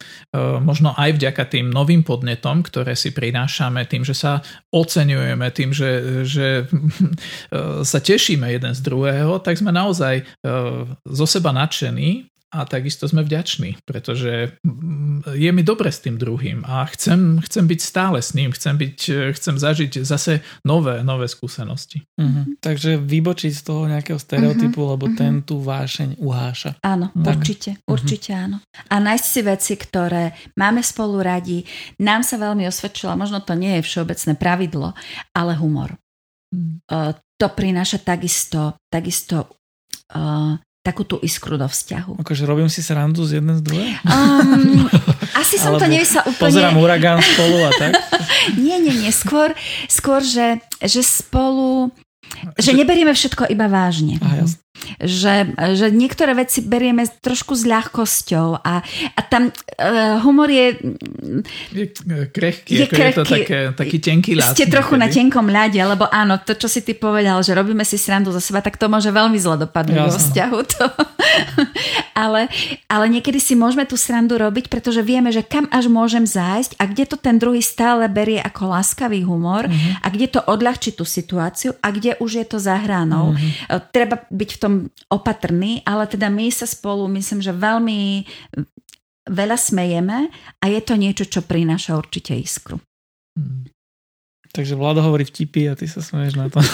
možno 0.59 0.95
aj 0.99 1.15
vďaka 1.15 1.47
tým 1.47 1.71
novým 1.71 2.03
podnetom, 2.03 2.67
ktoré 2.67 2.99
si 2.99 3.15
prinášame, 3.15 3.87
tým, 3.87 4.03
že 4.03 4.15
sa 4.17 4.43
oceňujeme, 4.75 5.47
tým, 5.55 5.71
že, 5.71 5.91
že 6.27 6.47
e, 6.67 7.87
sa 7.87 7.99
tešíme 8.03 8.51
jeden 8.51 8.73
z 8.75 8.81
druhého, 8.83 9.39
tak 9.39 9.59
sme 9.59 9.71
naozaj 9.71 10.23
e, 10.23 10.25
zo 11.07 11.27
seba 11.27 11.55
nadšení 11.55 12.32
a 12.53 12.69
takisto 12.69 13.09
sme 13.09 13.25
vďační, 13.25 13.81
pretože 13.89 14.61
je 15.33 15.51
mi 15.51 15.65
dobre 15.65 15.89
s 15.89 16.05
tým 16.05 16.21
druhým 16.21 16.61
a 16.69 16.85
chcem, 16.93 17.41
chcem 17.41 17.65
byť 17.65 17.81
stále 17.81 18.21
s 18.21 18.37
ním, 18.37 18.53
chcem, 18.53 18.77
byť, 18.77 18.99
chcem 19.33 19.57
zažiť 19.57 20.05
zase 20.05 20.45
nové, 20.61 21.01
nové 21.01 21.33
skúsenosti. 21.33 22.05
Uh-huh. 22.21 22.45
Takže 22.61 23.01
vybočiť 23.01 23.53
z 23.57 23.63
toho 23.65 23.89
nejakého 23.89 24.21
stereotypu, 24.21 24.85
uh-huh. 24.85 24.93
lebo 24.95 25.05
uh-huh. 25.09 25.17
ten 25.17 25.41
tú 25.41 25.65
vášeň 25.65 26.21
uháša. 26.21 26.77
Áno, 26.85 27.09
tak. 27.17 27.41
určite, 27.41 27.81
určite 27.89 28.37
uh-huh. 28.37 28.45
áno. 28.45 28.57
A 28.93 28.95
nájsť 29.01 29.27
si 29.27 29.41
veci, 29.41 29.73
ktoré 29.81 30.37
máme 30.53 30.85
spolu 30.85 31.25
radi. 31.25 31.65
Nám 32.05 32.21
sa 32.21 32.37
veľmi 32.37 32.69
osvedčilo, 32.69 33.17
možno 33.17 33.41
to 33.41 33.57
nie 33.57 33.81
je 33.81 33.87
všeobecné 33.89 34.37
pravidlo, 34.37 34.93
ale 35.33 35.57
humor. 35.57 35.97
Uh, 36.53 37.17
to 37.41 37.49
prináša 37.49 38.05
takisto, 38.05 38.77
takisto 38.93 39.49
uh, 40.13 40.61
takú 40.83 41.07
tú 41.07 41.23
iskru 41.23 41.55
do 41.55 41.71
vzťahu. 41.71 42.19
Akože 42.19 42.43
robím 42.43 42.67
si 42.67 42.83
srandu 42.83 43.23
z 43.23 43.39
jedného 43.39 43.59
z 43.59 43.63
druhé? 43.63 43.87
Um, 44.03 44.91
asi 45.43 45.55
som 45.55 45.79
to 45.79 45.87
nevysla 45.87 46.27
úplne... 46.27 46.51
Pozerám 46.51 46.77
uragán 46.79 47.19
spolu 47.23 47.59
a 47.63 47.71
tak? 47.79 47.93
nie, 48.67 48.83
nie, 48.83 48.95
nie. 49.07 49.11
Skôr, 49.15 49.55
skôr 49.87 50.27
že, 50.27 50.59
že 50.83 51.07
spolu... 51.07 51.95
Že 52.59 52.83
neberieme 52.83 53.15
všetko 53.15 53.47
iba 53.55 53.71
vážne. 53.71 54.19
Aha, 54.19 54.43
jasne 54.43 54.62
že, 54.99 55.53
že 55.75 55.91
niektoré 55.91 56.35
veci 56.35 56.63
berieme 56.63 57.07
trošku 57.09 57.55
s 57.55 57.67
ľahkosťou 57.67 58.63
a, 58.63 58.83
a 59.17 59.21
tam 59.27 59.51
uh, 59.51 60.19
humor 60.23 60.49
je... 60.49 60.77
Je 61.73 61.87
krehký, 62.31 62.73
je, 62.83 62.87
krehký, 62.87 63.01
je 63.03 63.13
to 63.17 63.25
také, 63.25 63.59
taký 63.75 63.99
tenký 64.03 64.33
ľad. 64.39 64.55
Ste 64.55 64.69
trochu 64.69 64.95
na 64.99 65.09
tenkom 65.09 65.47
ľade, 65.49 65.79
lebo 65.79 66.07
áno, 66.11 66.39
to, 66.43 66.55
čo 66.59 66.67
si 66.67 66.83
ty 66.83 66.95
povedal, 66.95 67.41
že 67.43 67.55
robíme 67.55 67.83
si 67.87 67.97
srandu 67.99 68.35
za 68.35 68.43
seba, 68.43 68.63
tak 68.63 68.79
to 68.79 68.87
môže 68.91 69.11
veľmi 69.11 69.39
zle 69.39 69.59
dopadnúť 69.61 69.99
vo 70.09 70.19
vzťahu. 70.19 70.59
To. 70.79 70.85
Ale, 72.13 72.49
ale 72.87 73.05
niekedy 73.09 73.43
si 73.43 73.59
môžeme 73.59 73.85
tú 73.89 73.99
srandu 73.99 74.39
robiť, 74.39 74.69
pretože 74.69 75.01
vieme, 75.01 75.33
že 75.33 75.43
kam 75.45 75.67
až 75.73 75.89
môžem 75.89 76.29
zájsť 76.29 76.79
a 76.79 76.85
kde 76.87 77.05
to 77.09 77.17
ten 77.19 77.37
druhý 77.41 77.65
stále 77.65 78.07
berie 78.07 78.39
ako 78.39 78.73
láskavý 78.73 79.25
humor 79.25 79.67
uh-huh. 79.67 80.05
a 80.05 80.07
kde 80.13 80.39
to 80.39 80.41
odľahčí 80.45 80.95
tú 80.95 81.09
situáciu 81.09 81.75
a 81.81 81.89
kde 81.91 82.21
už 82.21 82.45
je 82.45 82.47
to 82.47 82.59
za 82.61 82.77
hranou. 82.77 83.33
Uh-huh. 83.33 83.81
Treba 83.91 84.23
byť 84.29 84.51
v 84.55 84.61
tom 84.61 84.75
opatrný, 85.09 85.81
ale 85.89 86.05
teda 86.07 86.29
my 86.29 86.53
sa 86.53 86.69
spolu 86.69 87.09
myslím, 87.11 87.41
že 87.41 87.57
veľmi 87.57 88.29
veľa 89.29 89.57
smejeme 89.57 90.29
a 90.61 90.65
je 90.69 90.81
to 90.85 90.95
niečo, 90.99 91.25
čo 91.25 91.41
prináša 91.47 91.97
určite 91.97 92.37
iskru. 92.37 92.77
Hmm. 93.33 93.72
Takže 94.53 94.77
Vlado 94.77 95.01
hovorí 95.01 95.25
vtipy 95.25 95.73
a 95.73 95.75
ty 95.75 95.89
sa 95.89 96.05
smeješ 96.05 96.37
na 96.37 96.53
to. 96.53 96.61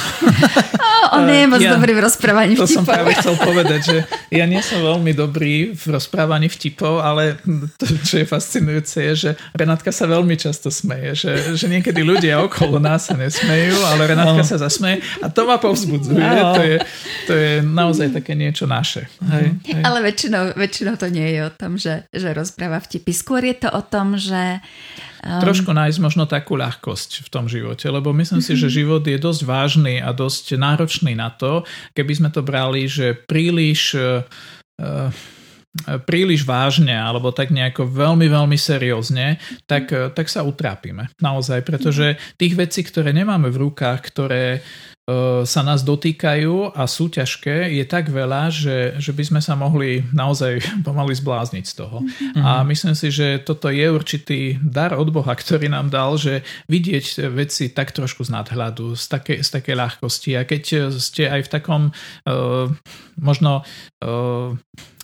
Oh, 0.98 1.22
on 1.22 1.30
nie 1.30 1.46
je 1.46 1.48
moc 1.48 1.62
ja, 1.62 1.78
dobrý 1.78 1.94
v 1.94 2.02
rozprávaní 2.02 2.52
vtipov. 2.58 2.66
To 2.66 2.76
som 2.82 2.84
práve 2.84 3.14
chcel 3.14 3.38
povedať, 3.38 3.80
že 3.86 3.96
ja 4.34 4.50
nie 4.50 4.58
som 4.58 4.82
veľmi 4.82 5.14
dobrý 5.14 5.70
v 5.70 5.84
rozprávaní 5.94 6.50
vtipov, 6.50 6.98
ale 6.98 7.38
to, 7.78 7.86
čo 8.02 8.18
je 8.18 8.26
fascinujúce, 8.26 8.98
je, 8.98 9.12
že 9.14 9.30
Renátka 9.54 9.94
sa 9.94 10.10
veľmi 10.10 10.34
často 10.34 10.74
smeje. 10.74 11.22
Že, 11.22 11.32
že 11.54 11.66
niekedy 11.70 12.02
ľudia 12.02 12.42
okolo 12.42 12.82
nás 12.82 13.06
sa 13.06 13.14
nesmejú, 13.14 13.78
ale 13.94 14.10
Renátka 14.10 14.42
no. 14.42 14.50
sa 14.50 14.58
zasmeje 14.58 14.98
a 15.22 15.30
to 15.30 15.46
ma 15.46 15.62
povzbudzuje. 15.62 16.18
No. 16.18 16.58
To, 16.58 16.62
je, 16.66 16.76
to 17.30 17.32
je 17.38 17.52
naozaj 17.62 18.10
také 18.10 18.34
niečo 18.34 18.66
naše. 18.66 19.06
Hej, 19.22 19.54
hej. 19.70 19.82
Ale 19.86 20.02
väčšinou, 20.02 20.58
väčšinou 20.58 20.98
to 20.98 21.06
nie 21.14 21.30
je 21.30 21.40
o 21.46 21.52
tom, 21.54 21.78
že, 21.78 22.10
že 22.10 22.34
rozpráva 22.34 22.82
vtipy. 22.82 23.14
Skôr 23.14 23.46
je 23.46 23.54
to 23.54 23.70
o 23.70 23.82
tom, 23.86 24.18
že 24.18 24.58
Um, 25.24 25.42
Trošku 25.42 25.70
nájsť 25.74 25.98
možno 25.98 26.24
takú 26.30 26.54
ľahkosť 26.54 27.26
v 27.26 27.28
tom 27.28 27.50
živote, 27.50 27.86
lebo 27.90 28.14
myslím 28.14 28.42
si, 28.42 28.54
že 28.54 28.70
mhm. 28.70 28.74
život 28.74 29.02
je 29.02 29.18
dosť 29.18 29.42
vážny 29.44 29.94
a 29.98 30.14
dosť 30.14 30.58
náročný 30.58 31.12
na 31.18 31.30
to, 31.34 31.66
keby 31.94 32.12
sme 32.14 32.28
to 32.30 32.40
brali, 32.42 32.86
že 32.86 33.14
príliš 33.26 33.98
uh, 33.98 34.22
príliš 36.08 36.42
vážne 36.42 36.96
alebo 36.96 37.30
tak 37.30 37.54
nejako 37.54 37.86
veľmi, 37.86 38.26
veľmi 38.26 38.58
seriózne, 38.58 39.38
tak, 39.68 39.90
tak 40.16 40.26
sa 40.26 40.42
utrápime. 40.42 41.06
Naozaj, 41.22 41.62
pretože 41.62 42.18
tých 42.34 42.58
vecí, 42.58 42.82
ktoré 42.82 43.14
nemáme 43.14 43.46
v 43.46 43.68
rukách, 43.68 44.00
ktoré 44.10 44.58
E, 44.58 44.87
sa 45.48 45.64
nás 45.64 45.80
dotýkajú 45.88 46.76
a 46.76 46.84
sú 46.84 47.08
ťažké, 47.08 47.72
je 47.72 47.84
tak 47.88 48.12
veľa, 48.12 48.52
že, 48.52 49.00
že 49.00 49.16
by 49.16 49.24
sme 49.24 49.40
sa 49.40 49.56
mohli 49.56 50.04
naozaj 50.12 50.60
pomaly 50.86 51.16
zblázniť 51.16 51.64
z 51.64 51.74
toho. 51.80 52.04
Mm-hmm. 52.04 52.44
A 52.44 52.60
myslím 52.68 52.92
si, 52.92 53.08
že 53.08 53.40
toto 53.40 53.72
je 53.72 53.88
určitý 53.88 54.60
dar 54.60 54.92
od 54.92 55.08
Boha, 55.08 55.32
ktorý 55.32 55.72
nám 55.72 55.88
dal, 55.88 56.20
že 56.20 56.44
vidieť 56.68 57.32
veci 57.32 57.72
tak 57.72 57.96
trošku 57.96 58.28
z 58.28 58.36
nadhľadu, 58.36 58.92
z 58.92 59.04
takej, 59.08 59.38
z 59.40 59.48
takej 59.48 59.74
ľahkosti. 59.80 60.30
A 60.36 60.44
keď 60.44 60.92
ste 60.92 61.24
aj 61.24 61.48
v 61.48 61.52
takom 61.56 61.82
uh, 62.28 62.68
možno 63.16 63.64
uh, 64.04 64.52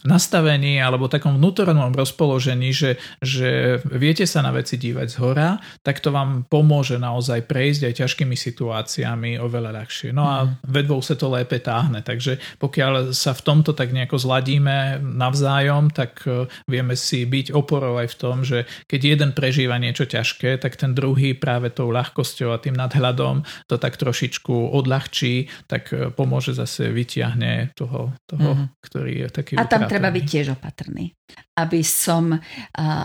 nastavení 0.05 0.77
alebo 0.79 1.09
takom 1.09 1.41
vnútornom 1.41 1.91
rozpoložení, 1.97 2.77
že, 2.77 3.01
že 3.25 3.81
viete 3.89 4.29
sa 4.29 4.45
na 4.45 4.53
veci 4.53 4.77
dívať 4.77 5.07
z 5.09 5.17
hora, 5.25 5.57
tak 5.81 6.05
to 6.05 6.13
vám 6.13 6.45
pomôže 6.45 7.01
naozaj 7.01 7.49
prejsť 7.49 7.89
aj 7.89 7.95
ťažkými 8.05 8.37
situáciami 8.37 9.41
oveľa 9.41 9.71
ľahšie. 9.81 10.13
No 10.13 10.29
a 10.29 10.37
mhm. 10.45 10.69
vedvou 10.69 11.01
sa 11.01 11.17
to 11.17 11.33
lépe 11.33 11.57
táhne, 11.57 12.05
takže 12.05 12.37
pokiaľ 12.61 13.17
sa 13.17 13.33
v 13.33 13.43
tomto 13.43 13.73
tak 13.73 13.97
nejako 13.97 14.21
zladíme 14.21 15.01
navzájom, 15.01 15.89
tak 15.89 16.21
e, 16.29 16.45
vieme 16.69 16.95
si 16.95 17.25
byť 17.25 17.57
oporou 17.57 17.97
aj 17.97 18.13
v 18.13 18.17
tom, 18.21 18.37
že 18.45 18.69
keď 18.85 19.01
jeden 19.01 19.31
prežíva 19.33 19.81
niečo 19.81 20.05
ťažké, 20.05 20.61
tak 20.61 20.77
ten 20.77 20.93
druhý 20.93 21.33
práve 21.33 21.73
tou 21.73 21.89
ľahkosťou 21.89 22.53
a 22.53 22.61
tým 22.61 22.77
nadhľadom 22.77 23.43
to 23.67 23.81
tak 23.81 23.97
trošičku 23.97 24.53
odľahčí, 24.77 25.49
tak 25.65 25.89
e, 25.97 26.13
pomôže 26.13 26.53
zase 26.53 26.93
vytiahne 26.93 27.73
toho, 27.73 28.13
toho 28.29 28.51
mm-hmm. 28.53 28.85
ktorý 28.85 29.13
je 29.25 29.29
taký 29.33 29.53
A 29.57 29.65
tam 29.65 29.89
treba 29.95 30.11
byť 30.11 30.25
tiež 30.27 30.47
opatrný. 30.59 31.15
Aby 31.55 31.87
som, 31.87 32.35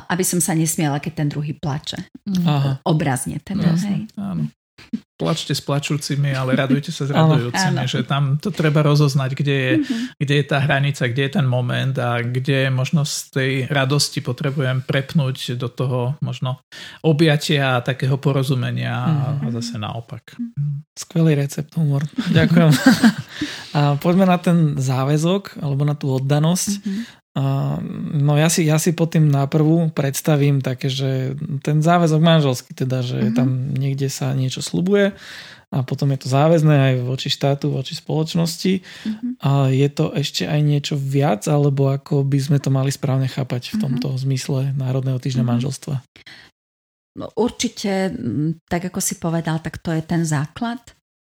aby 0.09 0.23
som 0.25 0.41
sa 0.41 0.57
nesmiela, 0.57 0.97
keď 0.97 1.13
ten 1.21 1.29
druhý 1.29 1.53
plače. 1.53 2.01
Aha. 2.49 2.81
Obrazne 2.89 3.37
teda. 3.45 3.77
Jasne, 3.77 3.89
hej. 3.93 4.01
Áno 4.17 4.49
plačte 5.19 5.51
s 5.51 5.59
plačúcimi, 5.59 6.31
ale 6.31 6.55
radujte 6.55 6.95
sa 6.95 7.03
s 7.03 7.11
radujúcimi, 7.11 7.83
že 7.91 8.07
tam 8.07 8.39
to 8.39 8.55
treba 8.55 8.79
rozoznať, 8.79 9.29
kde 9.35 9.55
je, 9.55 9.73
mm-hmm. 9.83 10.03
kde 10.15 10.33
je 10.39 10.45
tá 10.47 10.57
hranica, 10.63 11.11
kde 11.11 11.23
je 11.27 11.31
ten 11.35 11.43
moment 11.43 11.91
a 11.99 12.23
kde 12.23 12.71
možno 12.71 13.03
z 13.03 13.15
tej 13.27 13.51
radosti 13.67 14.23
potrebujem 14.23 14.79
prepnúť 14.87 15.59
do 15.59 15.67
toho 15.67 16.15
možno 16.23 16.63
objatia 17.03 17.77
a 17.77 17.83
takého 17.83 18.15
porozumenia 18.15 18.95
a 18.95 19.11
mhm. 19.35 19.51
zase 19.59 19.75
naopak. 19.75 20.39
Skvelý 20.95 21.35
recept, 21.35 21.75
humor. 21.75 22.07
Ďakujem. 22.31 22.71
a 23.77 23.99
poďme 23.99 24.23
na 24.23 24.39
ten 24.39 24.79
záväzok 24.79 25.59
alebo 25.59 25.83
na 25.83 25.99
tú 25.99 26.15
oddanosť. 26.15 26.69
Mm-hmm. 27.37 28.25
No 28.25 28.33
ja 28.35 28.49
si, 28.49 28.65
ja 28.65 28.81
si 28.81 28.91
pod 28.91 29.13
tým 29.13 29.29
náprvu 29.29 29.93
predstavím 29.93 30.65
také, 30.65 30.89
že 30.89 31.37
ten 31.61 31.79
záväzok 31.79 32.19
manželský, 32.19 32.71
teda, 32.73 33.05
že 33.05 33.17
uh-huh. 33.21 33.35
tam 33.37 33.71
niekde 33.77 34.09
sa 34.09 34.33
niečo 34.33 34.65
slubuje 34.65 35.13
a 35.69 35.85
potom 35.85 36.09
je 36.09 36.25
to 36.25 36.27
záväzné 36.33 36.75
aj 36.75 36.93
voči 37.05 37.29
štátu, 37.29 37.69
voči 37.69 37.93
spoločnosti. 37.93 38.81
Uh-huh. 38.81 39.31
A 39.45 39.51
je 39.69 39.85
to 39.93 40.09
ešte 40.17 40.49
aj 40.49 40.59
niečo 40.65 40.95
viac, 40.97 41.45
alebo 41.45 41.93
ako 41.93 42.25
by 42.25 42.39
sme 42.41 42.57
to 42.57 42.73
mali 42.73 42.89
správne 42.89 43.29
chápať 43.29 43.77
v 43.77 43.87
tomto 43.87 44.09
uh-huh. 44.09 44.21
zmysle 44.25 44.73
Národného 44.73 45.21
týždňa 45.21 45.45
uh-huh. 45.45 45.53
manželstva? 45.53 45.95
No, 47.19 47.29
určite, 47.37 48.15
tak 48.65 48.89
ako 48.89 48.99
si 49.03 49.21
povedal, 49.21 49.61
tak 49.61 49.77
to 49.77 49.93
je 49.93 50.01
ten 50.01 50.25
základ, 50.25 50.81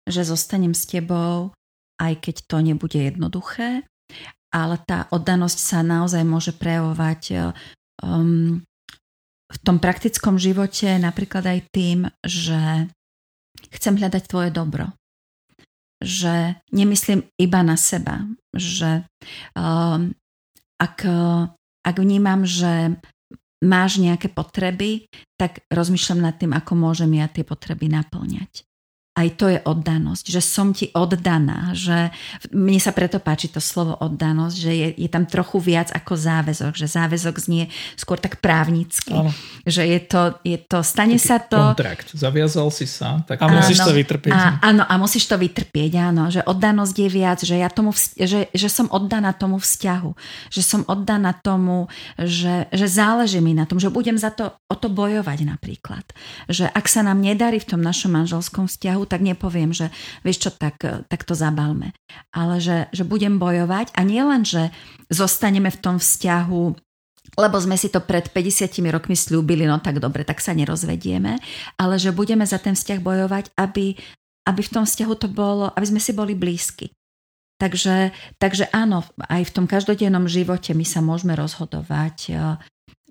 že 0.09 0.26
zostanem 0.26 0.75
s 0.75 0.88
tebou, 0.88 1.54
aj 2.02 2.18
keď 2.18 2.37
to 2.50 2.56
nebude 2.59 2.99
jednoduché 2.99 3.87
ale 4.52 4.76
tá 4.85 5.09
oddanosť 5.09 5.59
sa 5.59 5.80
naozaj 5.80 6.23
môže 6.28 6.52
prejavovať 6.52 7.52
um, 8.04 8.61
v 9.52 9.59
tom 9.64 9.76
praktickom 9.80 10.37
živote 10.37 10.97
napríklad 11.00 11.44
aj 11.44 11.61
tým, 11.73 11.99
že 12.25 12.88
chcem 13.73 13.97
hľadať 13.97 14.23
tvoje 14.28 14.52
dobro. 14.52 14.92
Že 16.04 16.56
nemyslím 16.73 17.25
iba 17.37 17.61
na 17.64 17.76
seba. 17.76 18.25
Že 18.52 19.09
um, 19.56 20.12
ak, 20.80 20.99
ak 21.85 21.97
vnímam, 22.00 22.42
že 22.42 22.97
máš 23.62 24.02
nejaké 24.02 24.32
potreby, 24.32 25.06
tak 25.38 25.62
rozmýšľam 25.71 26.21
nad 26.26 26.35
tým, 26.35 26.50
ako 26.56 26.73
môžem 26.75 27.12
ja 27.14 27.30
tie 27.30 27.47
potreby 27.47 27.87
naplňať 27.87 28.66
aj 29.12 29.28
to 29.37 29.47
je 29.52 29.61
oddanosť, 29.61 30.25
že 30.25 30.40
som 30.40 30.73
ti 30.73 30.88
oddaná, 30.97 31.76
že 31.76 32.09
mne 32.49 32.81
sa 32.81 32.97
preto 32.97 33.21
páči 33.21 33.52
to 33.52 33.61
slovo 33.61 33.92
oddanosť, 34.00 34.57
že 34.57 34.73
je, 34.73 34.88
je 35.04 35.09
tam 35.12 35.28
trochu 35.28 35.61
viac 35.61 35.92
ako 35.92 36.16
záväzok, 36.16 36.73
že 36.73 36.88
záväzok 36.88 37.37
znie 37.37 37.69
skôr 38.00 38.16
tak 38.16 38.40
právnicky, 38.40 39.12
ano. 39.12 39.28
že 39.69 39.85
je 39.85 40.00
to, 40.00 40.40
je 40.40 40.57
to 40.64 40.81
stane 40.81 41.21
Taký 41.21 41.28
sa 41.28 41.37
to... 41.45 41.61
Kontrakt, 41.61 42.09
zaviazal 42.16 42.73
si 42.73 42.88
sa. 42.88 43.21
Tak... 43.28 43.37
A 43.45 43.52
musíš 43.52 43.85
áno, 43.85 43.92
to 43.92 43.95
vytrpieť. 44.00 44.33
A, 44.33 44.45
áno, 44.64 44.83
a 44.88 44.95
musíš 44.97 45.28
to 45.28 45.37
vytrpieť, 45.37 45.92
áno, 46.00 46.33
že 46.33 46.40
oddanosť 46.49 46.97
je 46.97 47.09
viac, 47.12 47.38
že, 47.45 47.61
ja 47.61 47.69
tomu, 47.69 47.92
že, 48.16 48.49
že 48.49 48.69
som 48.73 48.88
oddaná 48.88 49.37
tomu 49.37 49.61
vzťahu, 49.61 50.11
že 50.49 50.64
som 50.64 50.88
oddaná 50.88 51.37
tomu, 51.37 51.92
že, 52.16 52.64
že 52.73 52.87
záleží 52.88 53.45
mi 53.45 53.52
na 53.52 53.69
tom, 53.69 53.76
že 53.76 53.92
budem 53.92 54.16
za 54.16 54.33
to 54.33 54.57
o 54.73 54.75
to 54.75 54.88
bojovať 54.88 55.45
napríklad. 55.45 56.09
Že 56.49 56.73
ak 56.73 56.87
sa 56.88 57.04
nám 57.04 57.21
nedarí 57.21 57.61
v 57.61 57.76
tom 57.76 57.85
našom 57.85 58.16
manželskom 58.16 58.73
vzťahu, 58.73 59.01
vzťahu, 59.02 59.11
tak 59.11 59.21
nepoviem, 59.26 59.75
že 59.75 59.90
vieš 60.23 60.49
čo, 60.49 60.50
tak, 60.54 60.78
tak 60.82 61.21
to 61.26 61.35
zabalme. 61.35 61.92
Ale 62.30 62.62
že, 62.62 62.87
že 62.94 63.02
budem 63.02 63.42
bojovať 63.42 63.90
a 63.99 64.00
nie 64.06 64.23
len, 64.23 64.47
že 64.47 64.71
zostaneme 65.11 65.71
v 65.71 65.80
tom 65.82 65.97
vzťahu 65.99 66.78
lebo 67.32 67.56
sme 67.56 67.80
si 67.80 67.88
to 67.88 68.04
pred 68.04 68.28
50 68.28 68.68
rokmi 68.92 69.16
slúbili, 69.16 69.64
no 69.64 69.80
tak 69.80 70.04
dobre, 70.04 70.21
tak 70.21 70.37
sa 70.44 70.52
nerozvedieme, 70.52 71.40
ale 71.80 71.94
že 71.97 72.12
budeme 72.12 72.44
za 72.44 72.61
ten 72.61 72.76
vzťah 72.76 73.00
bojovať, 73.00 73.56
aby, 73.56 73.97
aby 74.44 74.61
v 74.61 74.73
tom 74.73 74.85
vzťahu 74.85 75.14
to 75.16 75.32
bolo, 75.32 75.73
aby 75.73 75.87
sme 75.87 76.02
si 76.02 76.12
boli 76.12 76.37
blízky. 76.37 76.92
Takže, 77.56 78.12
takže 78.37 78.68
áno, 78.76 79.00
aj 79.32 79.49
v 79.49 79.54
tom 79.54 79.64
každodennom 79.64 80.28
živote 80.28 80.76
my 80.76 80.85
sa 80.85 81.00
môžeme 81.00 81.32
rozhodovať 81.32 82.37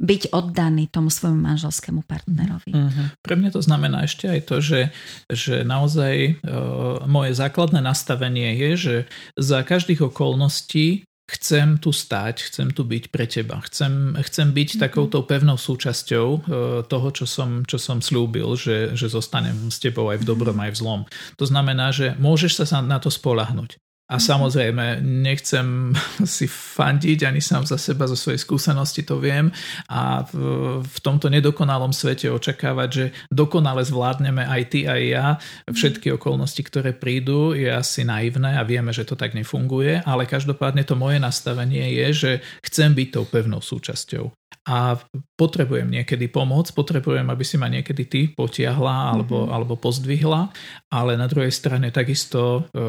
byť 0.02 0.34
oddaný 0.34 0.90
tomu 0.90 1.14
svojmu 1.14 1.38
manželskému 1.38 2.02
partnerovi. 2.10 2.74
Uh-huh. 2.74 3.14
Pre 3.22 3.36
mňa 3.38 3.54
to 3.54 3.62
znamená 3.62 4.10
ešte 4.10 4.26
aj 4.26 4.42
to, 4.50 4.58
že, 4.58 4.82
že 5.30 5.62
naozaj 5.62 6.42
uh, 6.42 7.06
moje 7.06 7.38
základné 7.38 7.86
nastavenie 7.86 8.58
je, 8.58 8.72
že 8.76 8.96
za 9.38 9.62
každých 9.62 10.10
okolností 10.10 11.06
chcem 11.32 11.80
tu 11.80 11.96
stať, 11.96 12.52
chcem 12.52 12.74
tu 12.76 12.84
byť 12.84 13.14
pre 13.14 13.24
teba. 13.30 13.62
Chcem, 13.64 14.18
chcem 14.20 14.52
byť 14.52 14.70
mm-hmm. 14.76 14.84
takouto 14.84 15.24
pevnou 15.24 15.56
súčasťou 15.56 16.28
uh, 16.28 16.42
toho, 16.90 17.08
čo 17.14 17.30
som, 17.30 17.62
čo 17.64 17.78
som 17.78 18.02
slúbil, 18.02 18.58
že, 18.58 18.98
že 18.98 19.06
zostanem 19.06 19.70
s 19.70 19.78
tebou 19.78 20.10
aj 20.10 20.26
v 20.26 20.28
dobrom, 20.28 20.58
aj 20.60 20.76
v 20.76 20.80
zlom. 20.82 21.02
To 21.38 21.46
znamená, 21.46 21.94
že 21.94 22.18
môžeš 22.18 22.66
sa 22.66 22.82
na 22.82 22.98
to 22.98 23.14
spolahnuť. 23.14 23.78
A 24.12 24.20
mhm. 24.20 24.24
samozrejme, 24.28 24.86
nechcem 25.00 25.96
si 26.36 26.46
fandiť 26.52 27.24
ani 27.24 27.40
sám 27.40 27.64
za 27.64 27.80
seba, 27.80 28.12
zo 28.12 28.20
svojej 28.20 28.44
skúsenosti 28.44 29.08
to 29.08 29.24
viem. 29.24 29.48
A 29.88 30.28
v, 30.28 30.36
v 30.84 30.98
tomto 31.00 31.32
nedokonalom 31.32 31.96
svete 31.96 32.28
očakávať, 32.28 32.90
že 32.92 33.06
dokonale 33.32 33.88
zvládneme 33.88 34.44
aj 34.44 34.62
ty, 34.68 34.80
aj 34.84 35.02
ja, 35.02 35.28
všetky 35.72 36.12
okolnosti, 36.20 36.60
ktoré 36.60 36.92
prídu, 36.92 37.56
je 37.56 37.72
asi 37.72 38.04
naivné 38.04 38.60
a 38.60 38.68
vieme, 38.68 38.92
že 38.92 39.08
to 39.08 39.16
tak 39.16 39.32
nefunguje, 39.32 40.04
ale 40.04 40.28
každopádne 40.28 40.84
to 40.84 41.00
moje 41.00 41.24
nastavenie 41.24 41.96
je, 41.96 42.08
že 42.12 42.32
chcem 42.68 42.92
byť 42.92 43.08
tou 43.16 43.24
pevnou 43.24 43.64
súčasťou 43.64 44.41
a 44.62 44.94
potrebujem 45.34 45.90
niekedy 45.90 46.30
pomoc, 46.30 46.70
potrebujem, 46.70 47.26
aby 47.26 47.42
si 47.42 47.58
ma 47.58 47.66
niekedy 47.66 48.04
ty 48.06 48.22
potiahla 48.30 49.18
alebo, 49.18 49.48
mm-hmm. 49.48 49.54
alebo 49.58 49.74
pozdvihla, 49.80 50.54
ale 50.94 51.18
na 51.18 51.26
druhej 51.26 51.50
strane 51.50 51.90
takisto 51.90 52.70
e, 52.70 52.86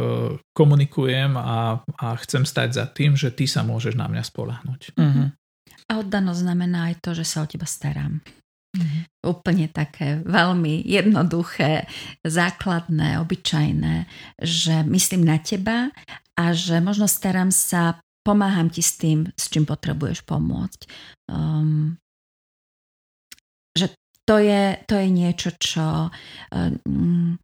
komunikujem 0.53 1.33
a, 1.39 1.81
a 1.81 2.07
chcem 2.21 2.45
stať 2.45 2.69
za 2.77 2.85
tým, 2.93 3.17
že 3.17 3.33
ty 3.33 3.49
sa 3.49 3.65
môžeš 3.65 3.97
na 3.97 4.05
mňa 4.05 4.23
spolahnuť. 4.27 4.81
Mm-hmm. 5.01 5.27
A 5.89 5.93
oddanosť 6.03 6.41
znamená 6.45 6.93
aj 6.93 7.01
to, 7.01 7.11
že 7.17 7.25
sa 7.25 7.41
o 7.41 7.49
teba 7.49 7.65
starám. 7.65 8.21
Mm-hmm. 8.73 9.03
Úplne 9.25 9.67
také 9.73 10.21
veľmi 10.25 10.85
jednoduché, 10.85 11.89
základné, 12.25 13.21
obyčajné, 13.21 14.09
že 14.41 14.85
myslím 14.89 15.25
na 15.25 15.41
teba 15.41 15.89
a 16.37 16.45
že 16.53 16.81
možno 16.85 17.09
starám 17.09 17.49
sa 17.49 18.02
pomáham 18.23 18.71
ti 18.71 18.83
s 18.83 18.97
tým, 18.99 19.29
s 19.35 19.51
čím 19.51 19.67
potrebuješ 19.67 20.23
pomôcť. 20.23 20.81
Um, 21.27 21.99
že 23.75 23.91
to 24.25 24.39
je, 24.39 24.79
to 24.87 24.95
je 24.95 25.09
niečo, 25.11 25.51
čo, 25.59 26.09
um, 26.55 27.37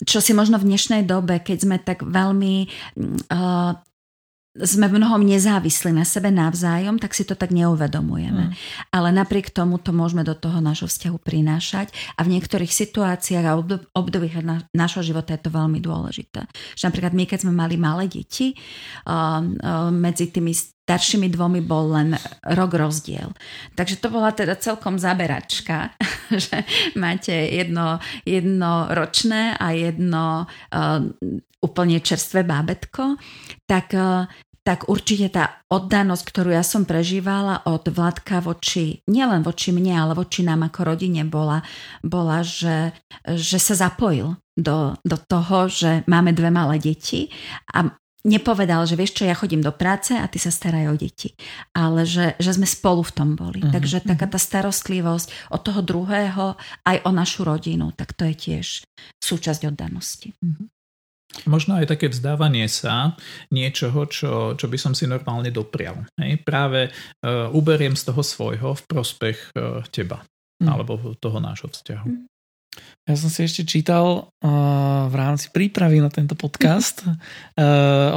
čo 0.00 0.18
si 0.24 0.32
možno 0.32 0.56
v 0.56 0.68
dnešnej 0.72 1.04
dobe, 1.04 1.40
keď 1.44 1.58
sme 1.60 1.76
tak 1.76 2.02
veľmi 2.04 2.68
uh, 3.28 3.72
sme 4.64 4.88
v 4.88 4.96
mnohom 4.96 5.20
nezávislí 5.20 5.92
na 5.92 6.08
sebe 6.08 6.32
navzájom, 6.32 6.96
tak 6.96 7.12
si 7.12 7.28
to 7.28 7.36
tak 7.36 7.52
neuvedomujeme. 7.52 8.50
Mm. 8.50 8.52
Ale 8.94 9.08
napriek 9.12 9.52
tomu 9.52 9.76
to 9.76 9.92
môžeme 9.92 10.24
do 10.24 10.32
toho 10.32 10.64
nášho 10.64 10.88
vzťahu 10.88 11.18
prinášať 11.20 11.92
a 12.16 12.24
v 12.24 12.38
niektorých 12.38 12.72
situáciách 12.72 13.44
a 13.44 13.56
obdobiach 13.92 14.40
na, 14.72 14.86
života 14.86 15.36
je 15.36 15.42
to 15.44 15.50
veľmi 15.52 15.82
dôležité. 15.82 16.48
Že 16.78 16.84
napríklad 16.88 17.12
my, 17.12 17.24
keď 17.28 17.38
sme 17.44 17.52
mali 17.52 17.76
malé 17.76 18.08
deti, 18.08 18.56
uh, 18.56 19.42
uh, 19.44 19.92
medzi 19.92 20.32
tými 20.32 20.54
staršími 20.86 21.26
dvomi 21.34 21.66
bol 21.66 21.98
len 21.98 22.14
rok 22.46 22.78
rozdiel. 22.78 23.34
Takže 23.74 23.98
to 23.98 24.06
bola 24.06 24.30
teda 24.30 24.54
celkom 24.54 25.02
zaberačka, 25.02 25.98
že 26.46 26.62
máte 26.94 27.34
jedno, 27.34 27.98
jedno 28.22 28.86
ročné 28.94 29.58
a 29.58 29.74
jedno 29.74 30.46
uh, 30.46 31.02
úplne 31.58 31.98
čerstvé 31.98 32.46
bábetko, 32.46 33.18
tak 33.66 33.98
uh, 33.98 34.30
tak 34.66 34.90
určite 34.90 35.30
tá 35.30 35.62
oddanosť, 35.70 36.26
ktorú 36.26 36.50
ja 36.50 36.66
som 36.66 36.82
prežívala 36.82 37.62
od 37.70 37.86
Vladka 37.86 38.42
voči, 38.42 38.98
nielen 39.06 39.46
voči 39.46 39.70
mne, 39.70 39.94
ale 39.94 40.12
voči 40.18 40.42
nám 40.42 40.66
ako 40.66 40.82
rodine 40.82 41.22
bola, 41.22 41.62
bola 42.02 42.42
že, 42.42 42.90
že 43.22 43.62
sa 43.62 43.78
zapojil 43.78 44.34
do, 44.58 44.98
do 45.06 45.16
toho, 45.22 45.70
že 45.70 46.02
máme 46.10 46.34
dve 46.34 46.50
malé 46.50 46.82
deti 46.82 47.30
a 47.70 47.94
nepovedal, 48.26 48.82
že 48.90 48.98
vieš 48.98 49.22
čo, 49.22 49.30
ja 49.30 49.38
chodím 49.38 49.62
do 49.62 49.70
práce 49.70 50.18
a 50.18 50.26
ty 50.26 50.42
sa 50.42 50.50
staraj 50.50 50.90
o 50.90 50.98
deti. 50.98 51.38
Ale 51.70 52.02
že, 52.02 52.34
že 52.42 52.58
sme 52.58 52.66
spolu 52.66 53.06
v 53.06 53.14
tom 53.14 53.38
boli. 53.38 53.62
Uh-huh, 53.62 53.70
Takže 53.70 54.02
taká 54.02 54.26
tá 54.26 54.42
starostlivosť 54.42 55.54
od 55.54 55.62
toho 55.62 55.80
druhého 55.86 56.58
aj 56.82 56.96
o 57.06 57.10
našu 57.14 57.46
rodinu, 57.46 57.94
tak 57.94 58.18
to 58.18 58.26
je 58.26 58.34
tiež 58.34 58.66
súčasť 59.22 59.70
oddanosti. 59.70 60.34
Uh-huh. 60.42 60.66
Možno 61.44 61.76
aj 61.76 61.92
také 61.92 62.08
vzdávanie 62.08 62.64
sa 62.72 63.12
niečoho, 63.52 64.08
čo, 64.08 64.56
čo 64.56 64.66
by 64.66 64.78
som 64.80 64.96
si 64.96 65.04
normálne 65.04 65.52
doprial. 65.52 66.08
Hej? 66.16 66.40
Práve 66.40 66.88
uh, 66.88 67.52
uberiem 67.52 67.92
z 67.92 68.08
toho 68.08 68.24
svojho 68.24 68.72
v 68.72 68.82
prospech 68.88 69.52
uh, 69.52 69.84
teba 69.92 70.24
mm. 70.62 70.68
alebo 70.68 71.12
toho 71.20 71.38
nášho 71.42 71.68
vzťahu. 71.68 72.08
Mm. 72.08 72.24
Ja 73.06 73.14
som 73.14 73.30
si 73.30 73.46
ešte 73.46 73.62
čítal 73.62 74.26
uh, 74.26 75.06
v 75.06 75.14
rámci 75.14 75.46
prípravy 75.54 76.02
na 76.02 76.10
tento 76.10 76.34
podcast 76.34 77.06
uh, 77.06 77.14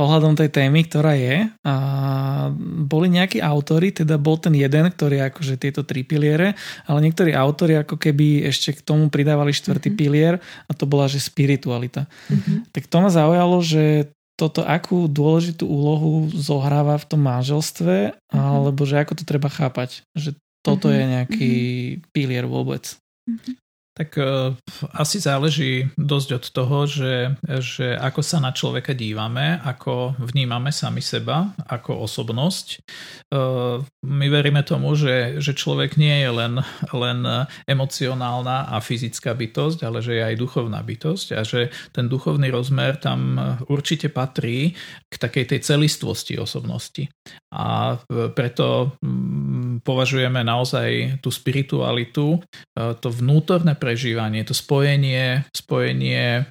ohľadom 0.02 0.34
tej 0.34 0.50
témy, 0.50 0.90
ktorá 0.90 1.14
je. 1.14 1.46
Uh, 1.62 2.50
boli 2.90 3.14
nejakí 3.14 3.38
autory, 3.38 3.94
teda 3.94 4.18
bol 4.18 4.42
ten 4.42 4.58
jeden, 4.58 4.90
ktorý 4.90 5.30
akože 5.30 5.62
tieto 5.62 5.86
tri 5.86 6.02
piliere, 6.02 6.58
ale 6.90 7.06
niektorí 7.06 7.38
autory 7.38 7.78
ako 7.78 8.02
keby 8.02 8.50
ešte 8.50 8.82
k 8.82 8.82
tomu 8.82 9.14
pridávali 9.14 9.54
štvrtý 9.54 9.94
mm-hmm. 9.94 10.02
pilier 10.02 10.42
a 10.42 10.72
to 10.74 10.90
bola, 10.90 11.06
že 11.06 11.22
spiritualita. 11.22 12.10
Mm-hmm. 12.34 12.74
Tak 12.74 12.90
to 12.90 12.98
ma 12.98 13.14
zaujalo, 13.14 13.62
že 13.62 14.10
toto 14.42 14.66
akú 14.66 15.06
dôležitú 15.06 15.70
úlohu 15.70 16.34
zohráva 16.34 16.98
v 16.98 17.06
tom 17.06 17.22
manželstve, 17.22 18.18
mm-hmm. 18.18 18.34
alebo 18.34 18.90
že 18.90 19.06
ako 19.06 19.22
to 19.22 19.24
treba 19.28 19.54
chápať, 19.54 20.02
že 20.18 20.34
toto 20.66 20.90
mm-hmm. 20.90 20.98
je 20.98 21.14
nejaký 21.14 21.54
mm-hmm. 21.54 22.10
pilier 22.10 22.50
vôbec. 22.50 22.98
Mm-hmm. 23.30 23.69
Tak 24.00 24.16
uh, 24.16 24.56
asi 24.96 25.20
záleží 25.20 25.92
dosť 26.00 26.30
od 26.40 26.46
toho, 26.56 26.78
že, 26.88 27.36
že 27.60 28.00
ako 28.00 28.24
sa 28.24 28.40
na 28.40 28.56
človeka 28.56 28.96
dívame, 28.96 29.60
ako 29.60 30.16
vnímame 30.24 30.72
sami 30.72 31.04
seba 31.04 31.52
ako 31.68 32.08
osobnosť. 32.08 32.80
Uh, 33.28 33.84
my 34.08 34.32
veríme 34.32 34.64
tomu, 34.64 34.96
že, 34.96 35.44
že 35.44 35.52
človek 35.52 36.00
nie 36.00 36.24
je 36.24 36.32
len, 36.32 36.64
len 36.96 37.20
emocionálna 37.68 38.72
a 38.72 38.80
fyzická 38.80 39.36
bytosť, 39.36 39.84
ale 39.84 40.00
že 40.00 40.16
je 40.16 40.24
aj 40.24 40.36
duchovná 40.40 40.80
bytosť 40.80 41.28
a 41.36 41.44
že 41.44 41.68
ten 41.92 42.08
duchovný 42.08 42.48
rozmer 42.56 42.96
tam 43.04 43.36
určite 43.68 44.08
patrí 44.08 44.72
k 45.12 45.16
takej 45.20 45.46
tej 45.52 45.60
celistvosti 45.60 46.40
osobnosti. 46.40 47.12
A 47.52 48.00
preto 48.32 48.96
mm, 49.04 49.69
považujeme 49.82 50.44
naozaj 50.44 51.22
tú 51.24 51.30
spiritualitu, 51.34 52.40
to 52.76 53.08
vnútorné 53.10 53.76
prežívanie, 53.76 54.44
to 54.44 54.54
spojenie, 54.56 55.48
spojenie 55.56 56.48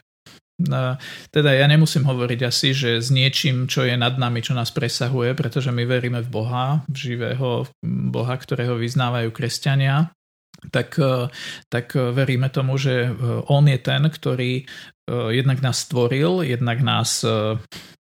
teda 1.31 1.55
ja 1.55 1.71
nemusím 1.71 2.03
hovoriť 2.03 2.41
asi, 2.43 2.75
že 2.75 2.99
s 2.99 3.15
niečím, 3.15 3.71
čo 3.71 3.87
je 3.87 3.95
nad 3.95 4.19
nami, 4.19 4.43
čo 4.43 4.59
nás 4.59 4.75
presahuje, 4.75 5.39
pretože 5.39 5.71
my 5.71 5.87
veríme 5.87 6.19
v 6.19 6.31
Boha, 6.35 6.83
v 6.91 6.97
živého 6.99 7.71
Boha, 7.87 8.35
ktorého 8.35 8.75
vyznávajú 8.75 9.31
kresťania, 9.31 10.11
tak, 10.75 10.99
tak 11.71 11.95
veríme 11.95 12.51
tomu, 12.51 12.75
že 12.75 13.07
On 13.47 13.63
je 13.71 13.79
ten, 13.79 14.03
ktorý 14.03 14.67
jednak 15.33 15.65
nás 15.65 15.89
stvoril, 15.89 16.45
jednak 16.45 16.85
nás 16.85 17.25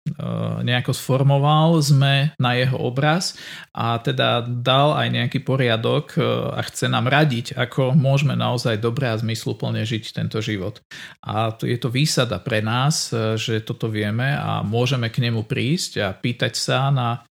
Eh, 0.06 0.62
nejako 0.62 0.94
sformoval, 0.94 1.82
sme 1.82 2.38
na 2.38 2.54
jeho 2.54 2.78
obraz 2.78 3.34
a 3.74 3.98
teda 3.98 4.46
dal 4.46 4.94
aj 4.94 5.10
nejaký 5.10 5.42
poriadok 5.42 6.14
eh, 6.14 6.22
a 6.54 6.62
chce 6.62 6.94
nám 6.94 7.10
radiť, 7.10 7.58
ako 7.58 7.98
môžeme 7.98 8.38
naozaj 8.38 8.78
dobre 8.78 9.10
a 9.10 9.18
zmysluplne 9.18 9.82
žiť 9.82 10.14
tento 10.14 10.46
život. 10.46 10.78
A 11.26 11.50
je 11.58 11.74
to 11.82 11.90
výsada 11.90 12.38
pre 12.38 12.62
nás, 12.62 13.10
eh, 13.10 13.34
že 13.34 13.66
toto 13.66 13.90
vieme 13.90 14.30
a 14.30 14.62
môžeme 14.62 15.10
k 15.10 15.26
nemu 15.26 15.42
prísť 15.50 15.92
a 16.06 16.14
pýtať 16.14 16.54
sa 16.54 16.94
na 16.94 17.26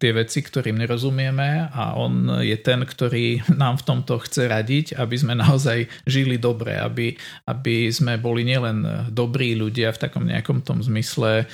tie 0.00 0.10
veci, 0.16 0.40
ktorým 0.40 0.80
nerozumieme 0.80 1.68
a 1.70 1.92
on 1.94 2.40
je 2.40 2.56
ten, 2.56 2.82
ktorý 2.88 3.44
nám 3.60 3.84
v 3.84 3.86
tomto 3.86 4.16
chce 4.24 4.48
radiť, 4.48 4.86
aby 4.96 5.16
sme 5.20 5.36
naozaj 5.36 5.92
žili 6.08 6.40
dobre, 6.40 6.72
aby, 6.72 7.12
aby 7.44 7.92
sme 7.92 8.16
boli 8.16 8.48
nielen 8.48 8.81
dobrí 9.10 9.54
ľudia 9.56 9.94
v 9.94 10.00
takom 10.02 10.24
nejakom 10.28 10.62
tom 10.62 10.82
zmysle, 10.82 11.46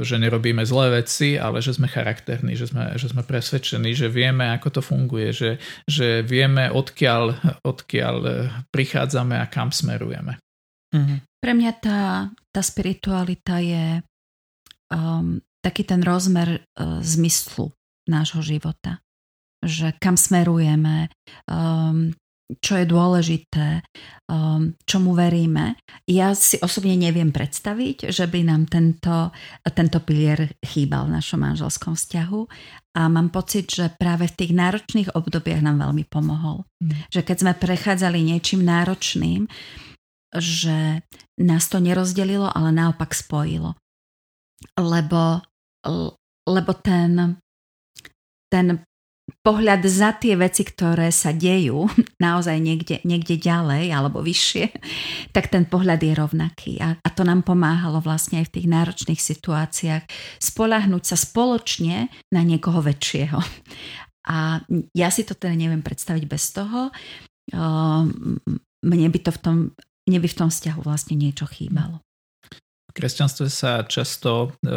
že 0.00 0.16
nerobíme 0.16 0.62
zlé 0.62 1.02
veci, 1.02 1.40
ale 1.40 1.64
že 1.64 1.74
sme 1.74 1.88
charakterní, 1.90 2.54
že 2.54 2.70
sme, 2.70 2.94
že 2.94 3.10
sme 3.10 3.26
presvedčení, 3.26 3.92
že 3.96 4.12
vieme, 4.12 4.48
ako 4.54 4.78
to 4.78 4.82
funguje, 4.84 5.32
že, 5.34 5.50
že 5.88 6.22
vieme, 6.22 6.70
odkiaľ, 6.70 7.38
odkiaľ 7.66 8.16
prichádzame 8.70 9.36
a 9.40 9.46
kam 9.50 9.72
smerujeme. 9.74 10.38
Mm-hmm. 10.94 11.18
Pre 11.38 11.52
mňa 11.54 11.72
tá, 11.78 12.00
tá 12.50 12.62
spiritualita 12.64 13.60
je 13.60 14.00
um, 14.90 15.38
taký 15.60 15.84
ten 15.84 16.00
rozmer 16.02 16.64
uh, 16.64 16.98
zmyslu 17.04 17.70
nášho 18.08 18.40
života. 18.40 18.98
Že 19.62 19.94
kam 19.98 20.16
smerujeme, 20.16 21.10
um, 21.50 22.14
čo 22.48 22.80
je 22.80 22.86
dôležité, 22.88 23.84
um, 24.32 24.72
čomu 24.88 25.12
veríme. 25.12 25.76
Ja 26.08 26.32
si 26.32 26.56
osobne 26.64 26.96
neviem 26.96 27.28
predstaviť, 27.28 28.08
že 28.08 28.24
by 28.24 28.40
nám 28.48 28.72
tento, 28.72 29.28
tento 29.76 30.00
pilier 30.00 30.56
chýbal 30.64 31.12
v 31.12 31.20
našom 31.20 31.44
manželskom 31.44 31.92
vzťahu 31.92 32.40
a 32.96 33.02
mám 33.12 33.28
pocit, 33.28 33.68
že 33.68 33.92
práve 33.92 34.32
v 34.32 34.36
tých 34.40 34.52
náročných 34.56 35.12
obdobiach 35.12 35.60
nám 35.60 35.84
veľmi 35.84 36.08
pomohol. 36.08 36.64
Mm. 36.80 37.12
Že 37.12 37.20
keď 37.20 37.36
sme 37.36 37.52
prechádzali 37.52 38.18
niečím 38.24 38.64
náročným, 38.64 39.44
že 40.32 41.04
nás 41.40 41.64
to 41.68 41.84
nerozdelilo, 41.84 42.48
ale 42.48 42.72
naopak 42.72 43.12
spojilo. 43.12 43.76
Lebo, 44.74 45.44
lebo 46.48 46.72
ten, 46.80 47.38
ten 48.48 48.66
pohľad 49.44 49.84
za 49.84 50.16
tie 50.16 50.34
veci, 50.34 50.64
ktoré 50.64 51.12
sa 51.12 51.30
dejú 51.32 51.86
naozaj 52.24 52.56
niekde, 52.58 52.96
niekde 53.04 53.36
ďalej 53.36 53.92
alebo 53.92 54.24
vyššie, 54.24 54.64
tak 55.32 55.52
ten 55.52 55.68
pohľad 55.68 56.00
je 56.00 56.12
rovnaký. 56.16 56.72
A, 56.80 56.96
a 56.98 57.08
to 57.12 57.22
nám 57.22 57.44
pomáhalo 57.44 58.00
vlastne 58.00 58.42
aj 58.42 58.50
v 58.50 58.54
tých 58.60 58.66
náročných 58.68 59.20
situáciách 59.20 60.04
spolahnúť 60.42 61.04
sa 61.04 61.16
spoločne 61.16 62.08
na 62.32 62.40
niekoho 62.42 62.80
väčšieho. 62.82 63.38
A 64.28 64.60
ja 64.92 65.08
si 65.08 65.24
to 65.24 65.32
teda 65.32 65.56
neviem 65.56 65.80
predstaviť 65.80 66.24
bez 66.28 66.52
toho. 66.52 66.92
Mne 68.84 69.08
by 69.08 69.18
to 69.24 69.30
v 69.32 69.38
tom, 69.40 69.56
mne 70.04 70.18
by 70.20 70.28
v 70.28 70.38
tom 70.38 70.52
vzťahu 70.52 70.80
vlastne 70.84 71.16
niečo 71.16 71.48
chýbalo 71.48 72.04
kresťanstve 72.98 73.46
sa 73.46 73.86
často 73.86 74.50
e, 74.50 74.70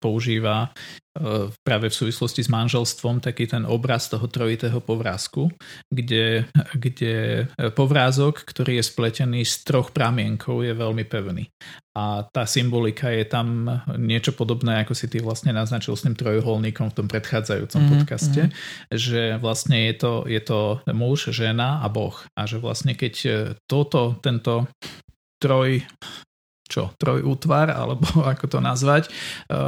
používa 0.00 0.72
e, 0.72 1.52
práve 1.60 1.92
v 1.92 1.98
súvislosti 2.00 2.40
s 2.40 2.48
manželstvom 2.48 3.20
taký 3.20 3.44
ten 3.44 3.68
obraz 3.68 4.08
toho 4.08 4.24
trojitého 4.24 4.80
povrázku, 4.80 5.52
kde, 5.92 6.48
kde 6.72 7.44
povrázok, 7.76 8.48
ktorý 8.48 8.80
je 8.80 8.84
spletený 8.88 9.44
z 9.44 9.68
troch 9.68 9.92
pramienkov, 9.92 10.64
je 10.64 10.72
veľmi 10.72 11.04
pevný. 11.04 11.52
A 11.92 12.24
tá 12.24 12.48
symbolika 12.48 13.12
je 13.12 13.28
tam 13.28 13.68
niečo 14.00 14.32
podobné, 14.32 14.80
ako 14.80 14.96
si 14.96 15.10
ty 15.12 15.20
vlastne 15.20 15.52
naznačil 15.52 15.92
s 15.92 16.06
tým 16.08 16.16
trojuholníkom 16.16 16.88
v 16.88 16.96
tom 16.96 17.06
predchádzajúcom 17.10 17.82
mm, 17.84 17.90
podcaste, 17.92 18.42
mm. 18.48 18.52
že 18.94 19.22
vlastne 19.36 19.90
je 19.90 19.94
to, 20.00 20.12
je 20.24 20.40
to 20.40 20.80
muž, 20.96 21.28
žena 21.34 21.84
a 21.84 21.90
Boh. 21.92 22.16
A 22.38 22.48
že 22.48 22.56
vlastne 22.62 22.96
keď 22.96 23.14
toto, 23.68 24.16
tento 24.22 24.70
troj 25.42 25.82
čo, 26.70 26.94
trojútvar, 26.96 27.74
alebo 27.74 28.06
ako 28.32 28.46
to 28.46 28.58
nazvať, 28.62 29.10
e, 29.10 29.10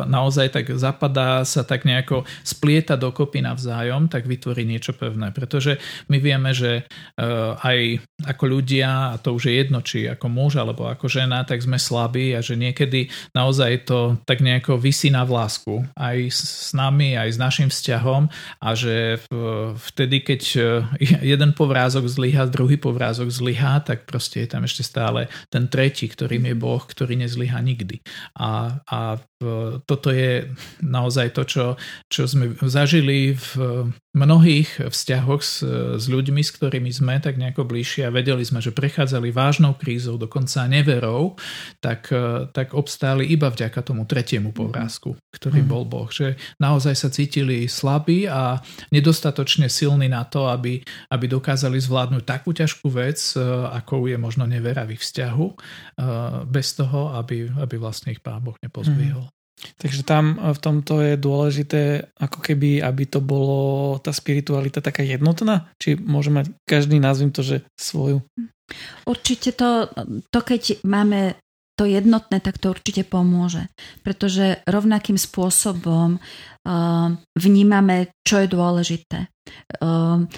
naozaj 0.07 0.55
tak 0.55 0.71
zapadá 0.79 1.43
sa 1.43 1.67
tak 1.67 1.83
nejako 1.83 2.23
splieta 2.47 2.95
dokopy 2.95 3.43
navzájom, 3.43 4.07
tak 4.07 4.31
vytvorí 4.31 4.63
niečo 4.63 4.95
pevné. 4.95 5.35
Pretože 5.35 5.83
my 6.07 6.23
vieme, 6.23 6.55
že 6.55 6.87
e, 7.19 7.23
aj 7.59 7.99
ako 8.23 8.45
ľudia, 8.47 9.13
a 9.13 9.17
to 9.19 9.35
už 9.35 9.51
je 9.51 9.55
jedno, 9.59 9.83
či 9.83 10.07
ako 10.07 10.31
muž 10.31 10.63
alebo 10.63 10.87
ako 10.87 11.11
žena, 11.11 11.43
tak 11.43 11.59
sme 11.59 11.77
slabí 11.77 12.39
a 12.39 12.41
že 12.41 12.55
niekedy 12.55 13.11
naozaj 13.35 13.91
to 13.91 14.15
tak 14.23 14.39
nejako 14.39 14.79
vysí 14.79 15.11
na 15.11 15.27
vlásku 15.27 15.83
aj 15.99 16.31
s 16.31 16.71
nami, 16.71 17.19
aj 17.19 17.35
s 17.35 17.39
našim 17.39 17.69
vzťahom 17.69 18.31
a 18.63 18.69
že 18.79 19.19
vtedy, 19.77 20.23
keď 20.23 20.43
e, 20.55 20.61
jeden 21.35 21.51
povrázok 21.57 22.07
zlyhá, 22.07 22.47
druhý 22.47 22.77
povrázok 22.77 23.29
zlyhá, 23.33 23.81
tak 23.83 24.05
proste 24.07 24.45
je 24.45 24.49
tam 24.49 24.63
ešte 24.63 24.85
stále 24.85 25.27
ten 25.49 25.67
tretí, 25.67 26.07
ktorým 26.07 26.47
je 26.53 26.55
Boh, 26.57 26.83
ktorý 26.93 27.17
nezlyhá 27.17 27.59
nikdy. 27.65 28.05
A, 28.37 28.79
a 28.85 29.17
toto 29.89 30.09
je 30.13 30.53
naozaj 30.85 31.33
to, 31.33 31.43
čo, 31.49 31.65
čo 32.13 32.23
sme 32.29 32.55
zažili 32.63 33.35
v 33.35 33.51
mnohých 34.13 34.93
vzťahoch 34.93 35.41
s, 35.41 35.65
s 35.97 36.05
ľuďmi, 36.05 36.45
s 36.45 36.53
ktorými 36.53 36.93
sme 36.93 37.17
tak 37.17 37.41
nejako 37.41 37.65
bližšie 37.65 38.05
a 38.05 38.15
vedeli 38.15 38.45
sme, 38.45 38.61
že 38.61 38.69
prechádzali 38.69 39.33
vážnou 39.33 39.73
krízou, 39.73 40.21
dokonca 40.21 40.69
neverou, 40.69 41.41
tak, 41.81 42.13
tak 42.53 42.77
obstáli 42.77 43.33
iba 43.33 43.49
vďaka 43.49 43.81
tomu 43.81 44.05
tretiemu 44.05 44.53
povrázku, 44.53 45.17
ktorý 45.33 45.65
mm. 45.65 45.69
bol 45.69 45.89
Boh. 45.89 46.13
Že 46.13 46.37
naozaj 46.61 46.95
sa 46.95 47.09
cítili 47.09 47.65
slabí 47.65 48.29
a 48.29 48.61
nedostatočne 48.93 49.73
silní 49.73 50.13
na 50.13 50.29
to, 50.29 50.45
aby, 50.45 50.85
aby 51.09 51.25
dokázali 51.25 51.81
zvládnuť 51.81 52.23
takú 52.29 52.53
ťažkú 52.53 52.93
vec, 52.93 53.17
ako 53.73 54.13
je 54.13 54.21
možno 54.21 54.45
nevera 54.45 54.85
v 54.85 55.01
ich 55.01 55.03
vzťahu, 55.03 55.47
bez 56.53 56.77
toho, 56.77 57.17
aby, 57.17 57.49
aby 57.49 57.75
vlastne 57.81 58.13
ich 58.13 58.21
Pán 58.21 58.45
Boh 58.45 58.61
nepozvihol. 58.61 59.25
Mm. 59.25 59.42
Takže 59.79 60.03
tam 60.03 60.39
v 60.39 60.59
tomto 60.59 60.99
je 61.03 61.15
dôležité, 61.15 61.83
ako 62.19 62.39
keby, 62.43 62.83
aby 62.83 63.05
to 63.07 63.23
bolo 63.23 63.95
tá 64.03 64.11
spiritualita 64.11 64.83
taká 64.83 65.07
jednotná? 65.07 65.71
Či 65.79 65.95
môže 65.99 66.35
mať 66.35 66.51
každý, 66.67 66.99
nazvím 66.99 67.31
to, 67.31 67.47
že 67.47 67.63
svoju? 67.79 68.27
Určite 69.07 69.55
to, 69.55 69.87
to 70.33 70.41
keď 70.43 70.83
máme 70.83 71.37
to 71.77 71.89
jednotné, 71.89 72.41
tak 72.43 72.61
to 72.61 72.73
určite 72.73 73.09
pomôže. 73.09 73.69
Pretože 74.05 74.61
rovnakým 74.69 75.17
spôsobom 75.17 76.21
uh, 76.21 77.09
vnímame, 77.39 78.13
čo 78.27 78.45
je 78.45 78.49
dôležité. 78.49 79.19
Uh, 79.81 80.29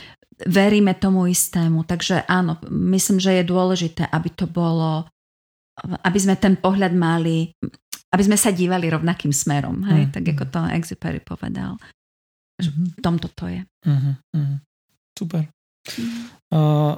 veríme 0.46 0.94
tomu 0.94 1.26
istému. 1.26 1.84
Takže 1.84 2.26
áno, 2.30 2.58
myslím, 2.70 3.18
že 3.18 3.42
je 3.42 3.50
dôležité, 3.50 4.06
aby 4.08 4.30
to 4.30 4.46
bolo 4.46 5.08
aby 5.82 6.18
sme 6.22 6.38
ten 6.38 6.54
pohľad 6.54 6.94
mali 6.94 7.50
aby 8.14 8.22
sme 8.22 8.38
sa 8.38 8.54
dívali 8.54 8.86
rovnakým 8.86 9.34
smerom, 9.34 9.82
hej, 9.90 10.06
mm. 10.06 10.12
tak 10.14 10.24
ako 10.30 10.44
to 10.46 10.60
Exupery 10.70 11.18
povedal. 11.18 11.74
Že 12.62 12.70
v 12.70 13.02
tomto 13.02 13.26
to 13.34 13.50
je. 13.50 13.60
Mm-hmm. 13.82 14.14
Mm. 14.38 14.56
Super. 15.18 15.42
Mm. 15.98 16.06
Uh, 16.54 16.94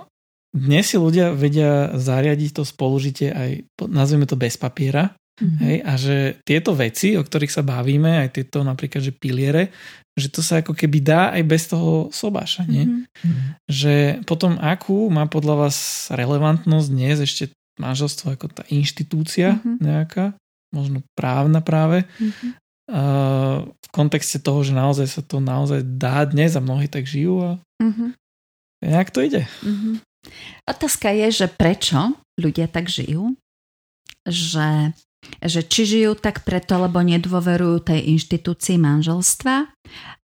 dnes 0.53 0.85
si 0.85 0.97
ľudia 1.01 1.33
vedia 1.33 1.97
zariadiť 1.97 2.61
to 2.61 2.63
spolužitie 2.69 3.33
aj, 3.33 3.51
nazveme 3.89 4.29
to 4.29 4.37
bez 4.37 4.61
papiera, 4.61 5.17
mm-hmm. 5.41 5.59
hej, 5.65 5.77
a 5.81 5.93
že 5.97 6.17
tieto 6.45 6.77
veci, 6.77 7.17
o 7.17 7.25
ktorých 7.25 7.53
sa 7.53 7.65
bavíme, 7.65 8.21
aj 8.25 8.37
tieto 8.37 8.61
napríklad, 8.61 9.01
že 9.01 9.17
piliere, 9.17 9.73
že 10.17 10.33
to 10.33 10.41
sa 10.41 10.65
ako 10.65 10.73
keby 10.73 11.05
dá 11.05 11.33
aj 11.37 11.43
bez 11.45 11.69
toho 11.69 12.09
sobáša, 12.09 12.65
nie? 12.65 12.89
Mm-hmm. 12.89 13.69
Že 13.69 13.95
potom 14.25 14.57
akú 14.57 15.13
má 15.13 15.29
podľa 15.29 15.69
vás 15.69 16.09
relevantnosť 16.09 16.89
dnes 16.89 17.17
ešte 17.21 17.53
manželstvo 17.77 18.33
ako 18.33 18.49
tá 18.49 18.65
inštitúcia 18.73 19.61
mm-hmm. 19.61 19.77
nejaká, 19.85 20.33
možno 20.75 21.03
právna 21.15 21.63
práve, 21.63 22.05
mm-hmm. 22.19 22.51
v 23.67 23.89
kontexte 23.91 24.39
toho, 24.39 24.63
že 24.63 24.75
naozaj 24.75 25.07
sa 25.11 25.23
to 25.23 25.43
naozaj 25.43 25.83
dá 25.83 26.23
dnes 26.27 26.55
a 26.55 26.65
mnohí 26.65 26.87
tak 26.87 27.07
žijú 27.07 27.43
a 27.43 27.51
mm-hmm. 27.83 28.11
nejak 28.87 29.11
to 29.11 29.25
ide. 29.25 29.43
Mm-hmm. 29.63 29.95
Otázka 30.67 31.15
je, 31.15 31.45
že 31.45 31.47
prečo 31.47 32.19
ľudia 32.35 32.67
tak 32.67 32.91
žijú, 32.91 33.39
že, 34.27 34.91
že 35.39 35.61
či 35.63 35.83
žijú 35.87 36.19
tak 36.19 36.43
preto, 36.43 36.83
lebo 36.83 36.99
nedôverujú 36.99 37.95
tej 37.95 38.11
inštitúcii 38.19 38.79
manželstva, 38.83 39.71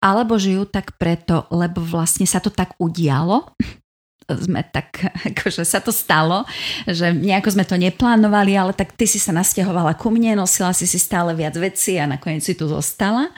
alebo 0.03 0.35
žijú 0.35 0.67
tak 0.67 0.97
preto, 0.99 1.47
lebo 1.53 1.79
vlastne 1.79 2.27
sa 2.27 2.43
to 2.43 2.51
tak 2.51 2.75
udialo 2.81 3.53
sme 4.39 4.61
tak, 4.69 5.03
akože 5.33 5.63
sa 5.65 5.79
to 5.83 5.93
stalo, 5.93 6.47
že 6.85 7.13
nejako 7.13 7.49
sme 7.53 7.65
to 7.65 7.75
neplánovali, 7.77 8.57
ale 8.57 8.73
tak 8.73 8.95
ty 8.97 9.05
si 9.05 9.17
sa 9.17 9.31
nasťahovala 9.35 9.97
ku 9.97 10.09
mne, 10.09 10.39
nosila 10.39 10.71
si 10.71 10.89
si 10.89 10.97
stále 10.97 11.33
viac 11.37 11.53
veci 11.57 11.97
a 11.97 12.09
nakoniec 12.09 12.41
si 12.43 12.53
tu 12.57 12.65
zostala. 12.69 13.29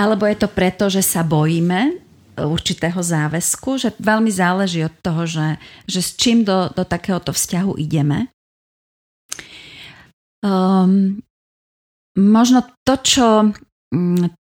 Alebo 0.00 0.24
je 0.24 0.36
to 0.40 0.48
preto, 0.48 0.88
že 0.88 1.04
sa 1.04 1.20
bojíme 1.20 2.00
určitého 2.34 2.98
záväzku, 2.98 3.78
že 3.78 3.94
veľmi 4.02 4.32
záleží 4.32 4.82
od 4.82 4.94
toho, 4.98 5.22
že, 5.28 5.60
že 5.86 6.00
s 6.02 6.18
čím 6.18 6.42
do, 6.42 6.72
do 6.74 6.82
takéhoto 6.82 7.30
vzťahu 7.30 7.78
ideme. 7.78 8.32
Um, 10.42 11.22
možno 12.18 12.66
to, 12.82 12.94
čo 13.00 13.26
mm, 13.94 14.43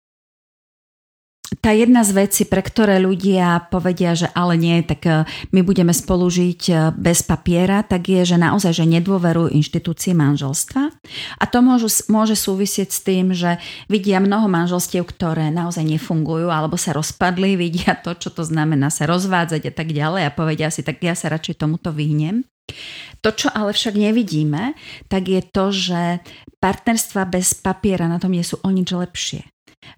tá 1.62 1.70
jedna 1.78 2.02
z 2.02 2.26
vecí, 2.26 2.44
pre 2.50 2.66
ktoré 2.66 2.98
ľudia 2.98 3.70
povedia, 3.70 4.18
že 4.18 4.34
ale 4.34 4.58
nie, 4.58 4.82
tak 4.82 5.06
e, 5.06 5.30
my 5.54 5.62
budeme 5.62 5.94
spolu 5.94 6.26
žiť 6.26 6.62
e, 6.68 6.74
bez 6.98 7.22
papiera, 7.22 7.86
tak 7.86 8.10
je, 8.10 8.26
že 8.26 8.42
naozaj, 8.42 8.82
že 8.82 8.90
nedôverujú 8.90 9.54
inštitúcii 9.54 10.18
manželstva. 10.18 10.90
A 11.38 11.44
to 11.46 11.62
môžu, 11.62 11.86
môže 12.10 12.34
súvisieť 12.34 12.90
s 12.90 13.00
tým, 13.06 13.38
že 13.38 13.62
vidia 13.86 14.18
mnoho 14.18 14.50
manželstiev, 14.50 15.06
ktoré 15.06 15.54
naozaj 15.54 15.86
nefungujú 15.86 16.50
alebo 16.50 16.82
sa 16.82 16.98
rozpadli, 16.98 17.54
vidia 17.62 17.94
to, 17.94 18.18
čo 18.18 18.34
to 18.34 18.42
znamená 18.42 18.90
sa 18.90 19.06
rozvádzať 19.06 19.70
a 19.70 19.74
tak 19.74 19.94
ďalej 19.94 20.28
a 20.28 20.36
povedia 20.36 20.74
si, 20.74 20.82
tak 20.82 20.98
ja 21.06 21.14
sa 21.14 21.30
radšej 21.30 21.62
tomuto 21.62 21.94
vyhnem. 21.94 22.42
To, 23.22 23.30
čo 23.30 23.54
ale 23.54 23.76
však 23.78 23.94
nevidíme, 24.00 24.74
tak 25.06 25.30
je 25.30 25.46
to, 25.46 25.70
že 25.70 26.02
partnerstva 26.58 27.30
bez 27.30 27.54
papiera 27.54 28.10
na 28.10 28.18
tom 28.18 28.34
nie 28.34 28.42
sú 28.42 28.58
o 28.66 28.70
nič 28.74 28.90
lepšie 28.90 29.46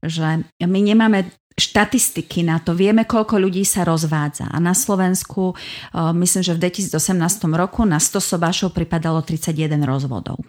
že 0.04 0.43
my 0.63 0.80
nemáme 0.80 1.28
štatistiky 1.54 2.42
na 2.42 2.58
to. 2.58 2.74
Vieme, 2.74 3.06
koľko 3.06 3.38
ľudí 3.38 3.62
sa 3.63 3.86
rozvádza. 3.86 4.50
A 4.50 4.58
na 4.58 4.74
Slovensku, 4.74 5.54
myslím, 5.94 6.42
že 6.42 6.58
v 6.58 6.70
2018 6.70 7.20
roku 7.54 7.86
na 7.86 8.02
100 8.02 8.20
sobášov 8.20 8.70
pripadalo 8.74 9.22
31 9.22 9.86
rozvodov. 9.86 10.42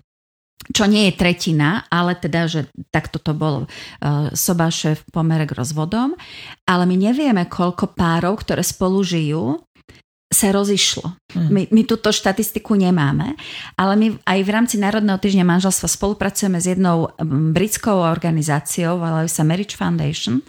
čo 0.64 0.88
nie 0.88 1.12
je 1.12 1.18
tretina, 1.20 1.84
ale 1.92 2.16
teda, 2.16 2.48
že 2.48 2.60
takto 2.88 3.20
to 3.20 3.36
bolo 3.36 3.68
uh, 3.68 4.32
sobáše 4.32 4.96
v 4.96 5.02
pomere 5.12 5.44
k 5.44 5.52
rozvodom, 5.52 6.16
ale 6.64 6.88
my 6.88 6.96
nevieme, 6.96 7.44
koľko 7.44 7.92
párov, 7.92 8.40
ktoré 8.40 8.64
spolu 8.64 9.04
žijú, 9.04 9.60
sa 10.34 10.50
rozišlo. 10.50 11.14
Mm. 11.38 11.48
My, 11.48 11.62
my 11.70 11.82
túto 11.86 12.10
štatistiku 12.10 12.74
nemáme, 12.74 13.38
ale 13.78 13.92
my 13.94 14.06
aj 14.26 14.38
v 14.42 14.50
rámci 14.50 14.76
Národného 14.82 15.22
týždňa 15.22 15.46
manželstva 15.46 15.86
spolupracujeme 15.86 16.58
s 16.58 16.66
jednou 16.66 17.14
britskou 17.54 18.02
organizáciou, 18.02 18.98
volajú 18.98 19.30
sa 19.30 19.46
Marriage 19.46 19.78
Foundation 19.78 20.42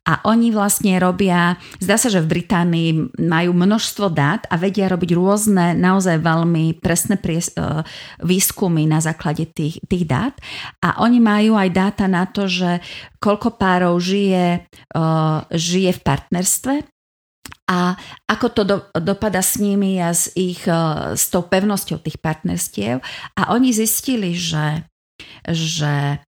a 0.00 0.24
oni 0.24 0.48
vlastne 0.48 0.96
robia, 0.96 1.60
zdá 1.76 2.00
sa, 2.00 2.08
že 2.08 2.24
v 2.24 2.40
Británii 2.40 3.20
majú 3.20 3.52
množstvo 3.52 4.08
dát 4.08 4.48
a 4.48 4.56
vedia 4.56 4.88
robiť 4.88 5.12
rôzne, 5.12 5.76
naozaj 5.76 6.24
veľmi 6.24 6.80
presné 6.80 7.20
pries, 7.20 7.52
e, 7.52 7.84
výskumy 8.24 8.88
na 8.88 9.04
základe 9.04 9.44
tých, 9.52 9.76
tých 9.84 10.08
dát. 10.08 10.32
A 10.80 11.04
oni 11.04 11.20
majú 11.20 11.52
aj 11.52 11.68
dáta 11.68 12.08
na 12.08 12.24
to, 12.24 12.48
že 12.48 12.80
koľko 13.20 13.60
párov 13.60 14.00
žije, 14.00 14.64
uh, 14.96 15.44
žije 15.52 15.92
v 15.92 16.00
partnerstve 16.00 16.74
a 17.68 17.92
ako 18.24 18.46
to 18.56 18.62
do, 18.64 18.76
dopada 18.96 19.44
s 19.44 19.60
nimi 19.60 20.00
a 20.00 20.16
s, 20.16 20.32
ich, 20.32 20.64
uh, 20.64 21.12
s 21.12 21.28
tou 21.28 21.44
pevnosťou 21.44 22.00
tých 22.00 22.16
partnerstiev. 22.16 23.04
A 23.36 23.52
oni 23.52 23.76
zistili, 23.76 24.32
že, 24.32 24.88
že 25.44 26.24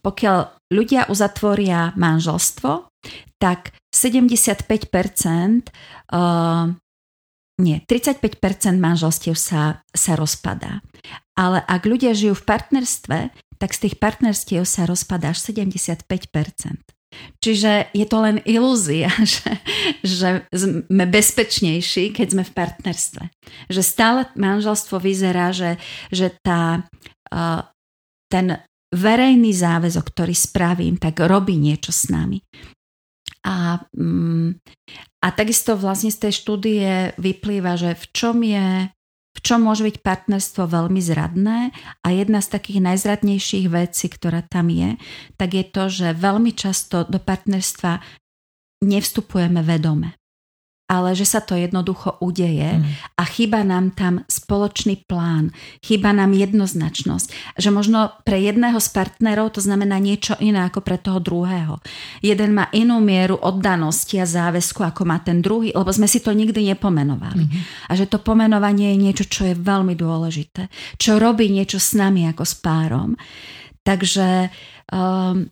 pokiaľ 0.00 0.38
ľudia 0.72 1.12
uzatvoria 1.12 1.92
manželstvo, 1.94 2.88
tak 3.36 3.76
75%, 3.92 5.72
uh, 6.12 6.72
nie, 7.56 7.76
35% 7.88 8.80
manželstiev 8.80 9.36
sa, 9.36 9.84
sa 9.92 10.12
rozpadá. 10.16 10.80
Ale 11.36 11.60
ak 11.64 11.82
ľudia 11.84 12.16
žijú 12.16 12.36
v 12.36 12.46
partnerstve, 12.48 13.18
tak 13.56 13.70
z 13.72 13.88
tých 13.88 13.96
partnerstiev 13.96 14.68
sa 14.68 14.84
rozpadá 14.84 15.32
až 15.32 15.40
75%. 15.52 16.04
Čiže 17.40 17.96
je 17.96 18.04
to 18.04 18.18
len 18.20 18.44
ilúzia, 18.44 19.08
že, 19.36 19.60
že 20.04 20.44
sme 20.52 21.04
bezpečnejší, 21.08 22.12
keď 22.12 22.26
sme 22.28 22.44
v 22.44 22.52
partnerstve. 22.52 23.24
Že 23.72 23.82
stále 23.84 24.20
manželstvo 24.36 25.00
vyzerá, 25.00 25.56
že, 25.56 25.80
že 26.12 26.36
tá, 26.44 26.84
ten 28.28 28.46
verejný 28.94 29.50
záväzok, 29.50 30.04
ktorý 30.14 30.34
spravím, 30.34 30.94
tak 31.00 31.22
robí 31.24 31.58
niečo 31.58 31.90
s 31.90 32.10
nami. 32.10 32.38
A, 33.46 33.78
mm, 33.94 34.58
a 35.22 35.26
takisto 35.30 35.78
vlastne 35.78 36.10
z 36.10 36.26
tej 36.26 36.32
štúdie 36.34 37.14
vyplýva, 37.18 37.78
že 37.78 37.94
v 37.94 38.04
čom 38.14 38.36
je 38.42 38.90
v 39.36 39.44
čom 39.44 39.68
môže 39.68 39.84
byť 39.84 40.00
partnerstvo 40.00 40.64
veľmi 40.64 40.96
zradné 40.96 41.68
a 42.00 42.08
jedna 42.08 42.40
z 42.40 42.56
takých 42.56 42.80
najzradnejších 42.80 43.68
vecí, 43.68 44.08
ktorá 44.08 44.40
tam 44.40 44.72
je, 44.72 44.96
tak 45.36 45.52
je 45.52 45.64
to, 45.68 45.92
že 45.92 46.16
veľmi 46.16 46.56
často 46.56 47.04
do 47.04 47.20
partnerstva 47.20 48.00
nevstupujeme 48.80 49.60
vedome 49.60 50.16
ale 50.86 51.18
že 51.18 51.26
sa 51.26 51.42
to 51.42 51.58
jednoducho 51.58 52.22
udeje 52.22 52.78
mm. 52.78 53.18
a 53.18 53.22
chyba 53.26 53.66
nám 53.66 53.90
tam 53.98 54.22
spoločný 54.30 55.02
plán, 55.02 55.50
chyba 55.82 56.14
nám 56.14 56.30
jednoznačnosť, 56.30 57.58
že 57.58 57.74
možno 57.74 58.14
pre 58.22 58.38
jedného 58.38 58.78
z 58.78 58.88
partnerov 58.94 59.58
to 59.58 59.60
znamená 59.60 59.98
niečo 59.98 60.38
iné 60.38 60.62
ako 60.62 60.86
pre 60.86 61.02
toho 61.02 61.18
druhého. 61.18 61.82
Jeden 62.22 62.54
má 62.54 62.70
inú 62.70 63.02
mieru 63.02 63.34
oddanosti 63.34 64.22
a 64.22 64.26
záväzku 64.30 64.86
ako 64.86 65.02
má 65.02 65.18
ten 65.18 65.42
druhý, 65.42 65.74
lebo 65.74 65.90
sme 65.90 66.06
si 66.06 66.22
to 66.22 66.30
nikdy 66.30 66.70
nepomenovali. 66.70 67.50
Mm. 67.50 67.60
A 67.90 67.92
že 67.98 68.06
to 68.06 68.22
pomenovanie 68.22 68.94
je 68.94 69.02
niečo, 69.02 69.24
čo 69.26 69.42
je 69.50 69.58
veľmi 69.58 69.98
dôležité, 69.98 70.70
čo 71.02 71.18
robí 71.18 71.50
niečo 71.50 71.82
s 71.82 71.98
nami 71.98 72.30
ako 72.30 72.46
s 72.46 72.54
párom. 72.62 73.18
Takže 73.82 74.50
um, 74.94 75.50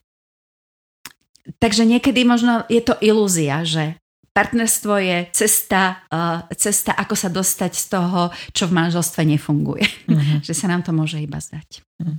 Takže 1.45 1.85
niekedy 1.85 2.25
možno 2.25 2.65
je 2.73 2.81
to 2.81 2.97
ilúzia, 3.05 3.69
že 3.69 4.01
partnerstvo 4.35 4.95
je 4.99 5.19
cesta, 5.31 6.03
uh, 6.11 6.43
cesta, 6.59 6.93
ako 6.99 7.15
sa 7.15 7.31
dostať 7.31 7.73
z 7.73 7.85
toho, 7.87 8.21
čo 8.51 8.67
v 8.67 8.77
manželstve 8.77 9.23
nefunguje. 9.23 9.87
Uh-huh. 10.11 10.43
že 10.47 10.53
sa 10.53 10.67
nám 10.67 10.83
to 10.83 10.91
môže 10.91 11.23
iba 11.23 11.39
zdať. 11.39 11.87
Uh-huh. 12.03 12.19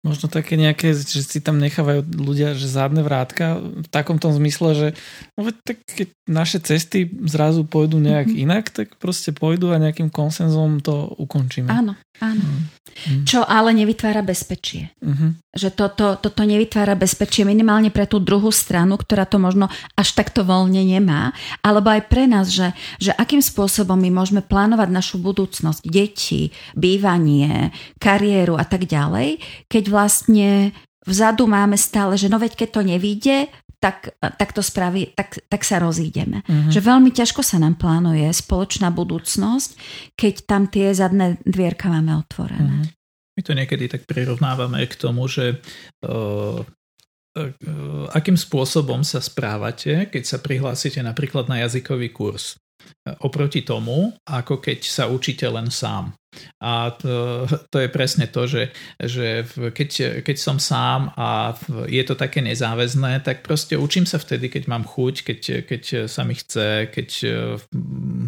Možno 0.00 0.32
také 0.32 0.56
nejaké, 0.56 0.96
že 0.96 1.20
si 1.20 1.44
tam 1.44 1.60
nechávajú 1.60 2.08
ľudia, 2.16 2.56
že 2.56 2.72
zádne 2.72 3.04
vrátka 3.04 3.60
v 3.60 3.84
takom 3.92 4.16
tom 4.16 4.32
zmysle, 4.32 4.72
že 4.72 4.88
no 5.36 5.52
tak 5.52 5.84
keď 5.84 6.08
naše 6.24 6.56
cesty 6.64 7.04
zrazu 7.28 7.68
pôjdu 7.68 8.00
nejak 8.00 8.32
mm-hmm. 8.32 8.44
inak, 8.48 8.72
tak 8.72 8.96
proste 8.96 9.36
pôjdu 9.36 9.76
a 9.76 9.76
nejakým 9.76 10.08
konsenzom 10.08 10.80
to 10.80 11.04
ukončíme. 11.20 11.68
Áno, 11.68 12.00
áno. 12.20 12.44
Mm-hmm. 12.44 13.24
Čo 13.24 13.48
ale 13.48 13.72
nevytvára 13.72 14.20
bezpečie. 14.20 14.92
Mm-hmm. 15.00 15.56
Že 15.56 15.68
toto, 15.72 16.06
toto 16.20 16.42
nevytvára 16.44 16.92
bezpečie 16.94 17.48
minimálne 17.48 17.88
pre 17.88 18.04
tú 18.04 18.20
druhú 18.20 18.52
stranu, 18.52 19.00
ktorá 19.00 19.24
to 19.24 19.40
možno 19.40 19.72
až 19.96 20.12
takto 20.12 20.44
voľne 20.44 20.84
nemá, 20.84 21.32
alebo 21.64 21.88
aj 21.88 22.06
pre 22.12 22.28
nás, 22.28 22.52
že, 22.52 22.76
že 23.00 23.16
akým 23.16 23.40
spôsobom 23.40 23.96
my 23.96 24.12
môžeme 24.12 24.44
plánovať 24.44 24.88
našu 24.92 25.16
budúcnosť, 25.16 25.80
deti, 25.88 26.52
bývanie, 26.76 27.72
kariéru 27.96 28.60
a 28.60 28.68
tak 28.68 28.84
ďalej, 28.84 29.40
keď 29.72 29.84
vlastne 29.88 30.76
vzadu 31.08 31.48
máme 31.48 31.80
stále, 31.80 32.20
že 32.20 32.28
no 32.28 32.36
veď 32.36 32.54
keď 32.54 32.68
to 32.68 32.82
nevíde, 32.84 33.36
tak, 33.80 34.12
tak 34.20 34.52
to 34.52 34.60
spraví, 34.60 35.16
tak, 35.16 35.40
tak 35.48 35.64
sa 35.64 35.80
rozídeme. 35.80 36.44
Uh-huh. 36.44 36.68
Že 36.68 36.80
veľmi 36.84 37.10
ťažko 37.16 37.40
sa 37.40 37.56
nám 37.56 37.80
plánuje 37.80 38.28
spoločná 38.28 38.92
budúcnosť, 38.92 39.70
keď 40.14 40.34
tam 40.44 40.68
tie 40.68 40.92
zadné 40.92 41.40
dvierka 41.42 41.88
máme 41.88 42.20
otvorené. 42.20 42.84
Uh-huh. 42.84 42.92
My 43.34 43.40
to 43.40 43.56
niekedy 43.56 43.88
tak 43.88 44.04
prirovnávame 44.04 44.84
k 44.84 44.94
tomu, 45.00 45.24
že 45.24 45.64
uh, 46.04 46.60
akým 48.12 48.36
spôsobom 48.36 49.00
sa 49.00 49.22
správate, 49.22 50.12
keď 50.12 50.22
sa 50.28 50.38
prihlásite 50.42 51.00
napríklad 51.00 51.48
na 51.48 51.64
jazykový 51.64 52.12
kurz. 52.12 52.60
Oproti 53.24 53.64
tomu, 53.64 54.12
ako 54.28 54.60
keď 54.60 54.84
sa 54.84 55.04
učíte 55.08 55.48
len 55.48 55.72
sám. 55.72 56.12
A 56.62 56.94
to, 56.94 57.46
to 57.72 57.78
je 57.82 57.88
presne 57.88 58.26
to, 58.30 58.46
že, 58.46 58.70
že 59.00 59.42
keď, 59.74 60.22
keď 60.22 60.36
som 60.38 60.62
sám 60.62 61.10
a 61.18 61.58
je 61.90 62.02
to 62.06 62.14
také 62.14 62.44
nezáväzné, 62.44 63.24
tak 63.26 63.42
proste 63.42 63.74
učím 63.74 64.06
sa 64.06 64.22
vtedy, 64.22 64.46
keď 64.46 64.70
mám 64.70 64.84
chuť, 64.86 65.14
keď, 65.26 65.40
keď 65.66 65.82
sa 66.06 66.22
mi 66.22 66.38
chce, 66.38 66.92
keď 66.92 67.10
mm, 67.72 68.24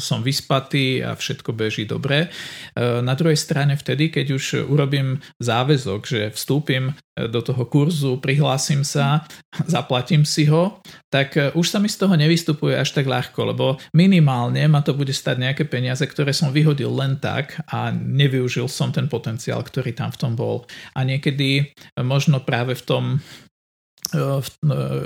som 0.00 0.24
vyspatý 0.24 1.04
a 1.04 1.12
všetko 1.18 1.52
beží 1.52 1.84
dobre. 1.84 2.32
Na 2.78 3.14
druhej 3.18 3.36
strane 3.36 3.76
vtedy, 3.76 4.08
keď 4.08 4.26
už 4.32 4.44
urobím 4.70 5.20
záväzok, 5.42 6.00
že 6.06 6.20
vstúpim 6.32 6.96
do 7.12 7.44
toho 7.44 7.68
kurzu, 7.68 8.16
prihlásim 8.24 8.88
sa, 8.88 9.28
zaplatím 9.68 10.24
si 10.24 10.48
ho, 10.48 10.80
tak 11.12 11.36
už 11.52 11.66
sa 11.68 11.76
mi 11.76 11.92
z 11.92 12.00
toho 12.00 12.16
nevystupuje 12.16 12.72
až 12.72 12.96
tak 12.96 13.04
ľahko, 13.04 13.52
lebo 13.52 13.76
minimálne 13.92 14.64
ma 14.64 14.80
to 14.80 14.96
bude 14.96 15.12
stať 15.12 15.36
nejaké 15.36 15.68
peniaze, 15.68 16.00
ktoré 16.00 16.32
som 16.32 16.48
vyhodil 16.48 16.88
len 17.02 17.18
tak 17.18 17.58
a 17.66 17.90
nevyužil 17.90 18.70
som 18.70 18.94
ten 18.94 19.10
potenciál, 19.10 19.66
ktorý 19.66 19.90
tam 19.90 20.14
v 20.14 20.20
tom 20.22 20.32
bol. 20.38 20.62
A 20.94 21.02
niekedy 21.02 21.74
možno 21.98 22.38
práve 22.46 22.78
v 22.78 22.84
tom 22.86 23.04
E, 23.18 23.18
e, 23.18 23.50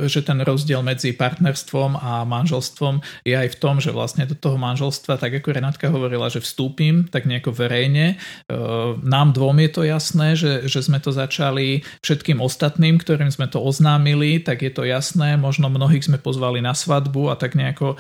že 0.07 0.21
ten 0.27 0.39
rozdiel 0.43 0.83
medzi 0.83 1.15
partnerstvom 1.15 1.97
a 1.97 2.27
manželstvom 2.27 3.01
je 3.23 3.35
aj 3.39 3.55
v 3.55 3.61
tom, 3.63 3.79
že 3.79 3.95
vlastne 3.95 4.27
do 4.27 4.35
toho 4.35 4.59
manželstva, 4.59 5.17
tak 5.17 5.39
ako 5.39 5.55
Renátka 5.55 5.87
hovorila, 5.89 6.27
že 6.27 6.43
vstúpim 6.43 7.07
tak 7.07 7.25
nejako 7.31 7.55
verejne. 7.55 8.17
E, 8.17 8.57
nám 9.01 9.33
dvom 9.33 9.63
je 9.63 9.71
to 9.71 9.83
jasné, 9.87 10.29
že, 10.35 10.67
že 10.67 10.83
sme 10.83 10.99
to 10.99 11.15
začali 11.15 11.87
všetkým 12.03 12.43
ostatným, 12.43 12.99
ktorým 12.99 13.31
sme 13.31 13.47
to 13.47 13.63
oznámili, 13.63 14.43
tak 14.43 14.67
je 14.67 14.73
to 14.75 14.83
jasné. 14.83 15.39
Možno 15.39 15.71
mnohých 15.71 16.07
sme 16.07 16.19
pozvali 16.19 16.59
na 16.59 16.75
svadbu 16.75 17.31
a 17.31 17.39
tak 17.39 17.55
nejako 17.55 17.95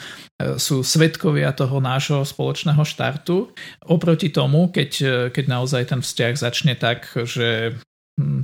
sú 0.60 0.84
svetkovia 0.84 1.54
toho 1.56 1.80
nášho 1.80 2.20
spoločného 2.26 2.82
štartu. 2.84 3.48
Oproti 3.88 4.28
tomu, 4.28 4.68
keď, 4.68 4.90
keď 5.32 5.44
naozaj 5.48 5.82
ten 5.94 6.00
vzťah 6.04 6.34
začne 6.36 6.74
tak, 6.76 7.08
že 7.24 7.78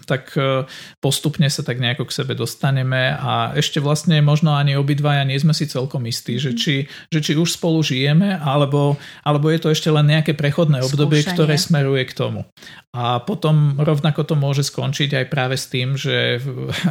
tak 0.04 0.36
e, 0.36 0.68
postupne 1.00 1.48
sa 1.48 1.64
tak 1.64 1.80
nejako 1.80 2.04
k 2.04 2.16
sebe 2.20 2.36
dostaneme 2.36 3.16
a 3.16 3.56
ešte 3.56 3.80
vlastne 3.80 4.20
možno 4.20 4.52
ani 4.52 4.76
obidvaja 4.76 5.24
nie 5.24 5.40
sme 5.40 5.56
si 5.56 5.64
celkom 5.64 6.04
istí, 6.04 6.36
že 6.36 6.52
mhm. 6.52 6.58
či, 6.60 6.74
že 7.08 7.18
či 7.24 7.32
už 7.40 7.56
spolu 7.56 7.80
žijeme, 7.80 8.36
alebo, 8.36 9.00
alebo 9.24 9.48
je 9.48 9.58
to 9.64 9.68
ešte 9.72 9.88
len 9.88 10.12
nejaké 10.12 10.36
prechodné 10.36 10.84
obdobie, 10.84 11.24
Skúšanie. 11.24 11.36
ktoré 11.36 11.54
smeruje 11.56 12.04
k 12.04 12.12
tomu. 12.12 12.44
A 12.92 13.24
potom 13.24 13.80
rovnako 13.80 14.28
to 14.28 14.34
môže 14.36 14.68
skončiť 14.68 15.24
aj 15.24 15.26
práve 15.32 15.56
s 15.56 15.64
tým, 15.72 15.96
že, 15.96 16.36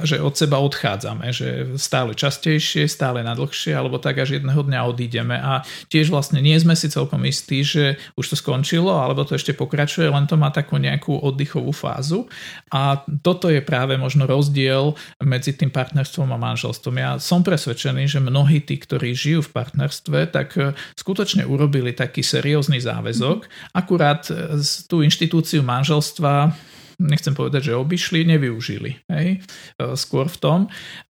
že 0.09 0.17
od 0.17 0.33
seba 0.33 0.57
odchádzame, 0.57 1.29
že 1.29 1.77
stále 1.77 2.17
častejšie, 2.17 2.89
stále 2.89 3.21
na 3.21 3.37
dlhšie, 3.37 3.77
alebo 3.77 4.01
tak 4.01 4.17
až 4.17 4.41
jedného 4.41 4.65
dňa 4.65 4.89
odídeme 4.89 5.37
a 5.37 5.61
tiež 5.93 6.09
vlastne 6.09 6.41
nie 6.41 6.57
sme 6.57 6.73
si 6.73 6.89
celkom 6.89 7.21
istí, 7.29 7.61
že 7.61 8.01
už 8.17 8.33
to 8.33 8.35
skončilo, 8.41 8.89
alebo 8.89 9.21
to 9.21 9.37
ešte 9.37 9.53
pokračuje, 9.53 10.09
len 10.09 10.25
to 10.25 10.33
má 10.33 10.49
takú 10.49 10.81
nejakú 10.81 11.21
oddychovú 11.21 11.69
fázu 11.69 12.25
A 12.71 13.03
toto 13.19 13.51
je 13.51 13.59
práve 13.59 13.99
možno 13.99 14.23
rozdiel 14.23 14.95
medzi 15.19 15.51
tým 15.51 15.67
partnerstvom 15.67 16.31
a 16.31 16.39
manželstvom. 16.39 16.95
Ja 16.95 17.11
som 17.19 17.43
presvedčený, 17.43 18.07
že 18.07 18.23
mnohí 18.23 18.63
tí, 18.63 18.79
ktorí 18.79 19.11
žijú 19.11 19.43
v 19.43 19.53
partnerstve, 19.59 20.19
tak 20.31 20.55
e, 20.55 20.71
skutočne 20.95 21.43
urobili 21.43 21.91
taký 21.91 22.23
seriózny 22.23 22.79
záväzok. 22.79 23.43
Akurát 23.75 24.23
e, 24.31 24.55
tú 24.87 25.03
inštitúciu 25.03 25.67
manželstva 25.67 26.55
nechcem 27.01 27.33
povedať, 27.33 27.73
že 27.73 27.79
obišli, 27.81 28.23
nevyužili. 28.23 28.91
Hej? 29.09 29.27
E, 29.75 29.97
skôr 29.99 30.31
v 30.31 30.37
tom 30.39 30.59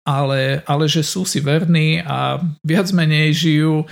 ale, 0.04 0.60
ale 0.68 0.84
že 0.84 1.00
sú 1.00 1.24
si 1.24 1.40
verní 1.40 2.04
a 2.04 2.36
viac 2.60 2.92
menej 2.92 3.32
žijú 3.32 3.74
e, 3.82 3.86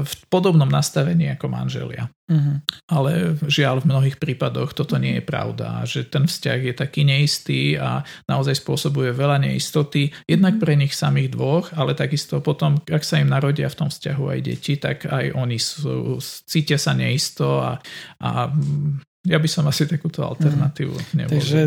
v 0.00 0.12
podobnom 0.32 0.66
nastavení 0.66 1.28
ako 1.36 1.52
manželia. 1.52 2.08
Uh-huh. 2.32 2.64
Ale 2.88 3.36
žiaľ 3.44 3.84
v 3.84 3.88
mnohých 3.92 4.16
prípadoch 4.16 4.72
toto 4.72 4.96
nie 4.96 5.20
je 5.20 5.24
pravda, 5.24 5.84
že 5.84 6.08
ten 6.08 6.24
vzťah 6.24 6.60
je 6.72 6.74
taký 6.74 7.04
neistý 7.04 7.76
a 7.76 8.00
naozaj 8.24 8.56
spôsobuje 8.56 9.12
veľa 9.12 9.44
neistoty, 9.44 10.08
jednak 10.24 10.56
pre 10.56 10.80
nich 10.80 10.96
samých 10.96 11.36
dvoch, 11.36 11.76
ale 11.76 11.92
takisto 11.92 12.40
potom, 12.40 12.80
ak 12.88 13.04
sa 13.04 13.20
im 13.20 13.28
narodia 13.28 13.68
v 13.68 13.78
tom 13.84 13.88
vzťahu 13.92 14.24
aj 14.32 14.40
deti, 14.40 14.80
tak 14.80 15.04
aj 15.12 15.36
oni 15.36 15.60
sú, 15.60 16.16
cítia 16.24 16.80
sa 16.80 16.96
neisto 16.96 17.60
a, 17.60 17.76
a 18.24 18.48
ja 19.28 19.36
by 19.36 19.48
som 19.52 19.68
asi 19.68 19.84
takúto 19.84 20.24
alternatívu 20.24 20.96
uh-huh. 20.96 21.12
nevolil. 21.12 21.36
Takže 21.36 21.60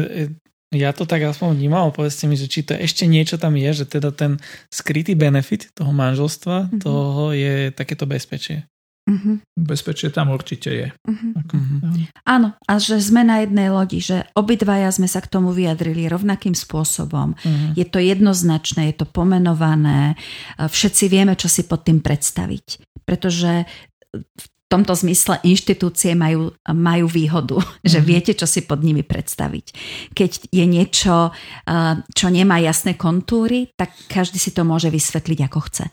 ja 0.73 0.91
to 0.91 1.05
tak 1.05 1.21
aspoň 1.21 1.55
vnímal, 1.55 1.93
povedzte 1.93 2.25
mi, 2.25 2.33
že 2.33 2.49
či 2.49 2.65
to 2.65 2.73
ešte 2.73 3.05
niečo 3.05 3.37
tam 3.37 3.53
je, 3.53 3.71
že 3.71 3.85
teda 3.85 4.09
ten 4.09 4.41
skrytý 4.73 5.13
benefit 5.13 5.69
toho 5.77 5.93
manželstva, 5.93 6.67
mm-hmm. 6.67 6.79
toho 6.81 7.31
je 7.31 7.69
takéto 7.71 8.09
bezpečie. 8.09 8.65
Mm-hmm. 9.03 9.67
Bezpečie 9.67 10.07
tam 10.15 10.31
určite 10.31 10.69
je. 10.71 10.87
Mm-hmm. 10.95 11.31
Ako, 11.35 11.53
mm-hmm. 11.59 12.23
Áno, 12.23 12.55
a 12.55 12.71
že 12.79 13.03
sme 13.03 13.27
na 13.27 13.43
jednej 13.43 13.67
lodi, 13.67 13.99
že 13.99 14.23
obidvaja 14.31 14.95
sme 14.95 15.11
sa 15.11 15.19
k 15.19 15.27
tomu 15.27 15.51
vyjadrili 15.51 16.07
rovnakým 16.07 16.55
spôsobom. 16.55 17.35
Mm-hmm. 17.35 17.75
Je 17.75 17.85
to 17.87 17.99
jednoznačné, 17.99 18.95
je 18.95 19.03
to 19.03 19.07
pomenované, 19.07 20.15
všetci 20.55 21.11
vieme, 21.11 21.35
čo 21.35 21.51
si 21.51 21.67
pod 21.67 21.83
tým 21.83 21.99
predstaviť. 21.99 22.79
Pretože 23.03 23.67
v 24.15 24.45
tomto 24.71 24.93
zmysle 24.97 25.39
inštitúcie 25.45 26.17
majú, 26.17 26.49
majú 26.71 27.05
výhodu, 27.05 27.61
že 27.91 28.01
mhm. 28.01 28.05
viete, 28.05 28.31
čo 28.33 28.49
si 28.49 28.65
pod 28.65 28.81
nimi 28.81 29.05
predstaviť. 29.05 29.65
Keď 30.11 30.31
je 30.49 30.65
niečo, 30.65 31.29
eh, 31.29 31.95
čo 32.13 32.27
nemá 32.33 32.57
jasné 32.59 32.97
kontúry, 32.97 33.69
tak 33.77 33.93
každý 34.09 34.41
si 34.41 34.51
to 34.51 34.65
môže 34.65 34.89
vysvetliť, 34.89 35.39
ako 35.45 35.59
chce. 35.69 35.85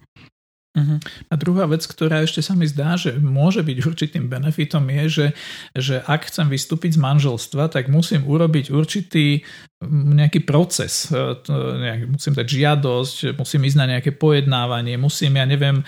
Uh-huh. 0.70 1.02
A 1.26 1.34
druhá 1.34 1.66
vec, 1.66 1.82
ktorá 1.82 2.22
ešte 2.22 2.46
sa 2.46 2.54
mi 2.54 2.62
zdá, 2.62 2.94
že 2.94 3.18
môže 3.18 3.66
byť 3.66 3.78
určitým 3.90 4.30
benefitom 4.30 4.86
je, 4.86 5.04
že, 5.10 5.26
že 5.74 5.96
ak 6.06 6.30
chcem 6.30 6.46
vystúpiť 6.46 6.94
z 6.94 7.02
manželstva, 7.02 7.74
tak 7.74 7.90
musím 7.90 8.22
urobiť 8.22 8.70
určitý 8.70 9.42
nejaký 9.90 10.46
proces. 10.46 11.10
E, 11.10 12.06
musím 12.06 12.38
dať 12.38 12.46
žiadosť, 12.46 13.16
musím 13.34 13.66
ísť 13.66 13.78
na 13.82 13.86
nejaké 13.98 14.14
pojednávanie, 14.14 14.94
musím, 14.94 15.42
ja 15.42 15.46
neviem, 15.48 15.82
e, 15.82 15.84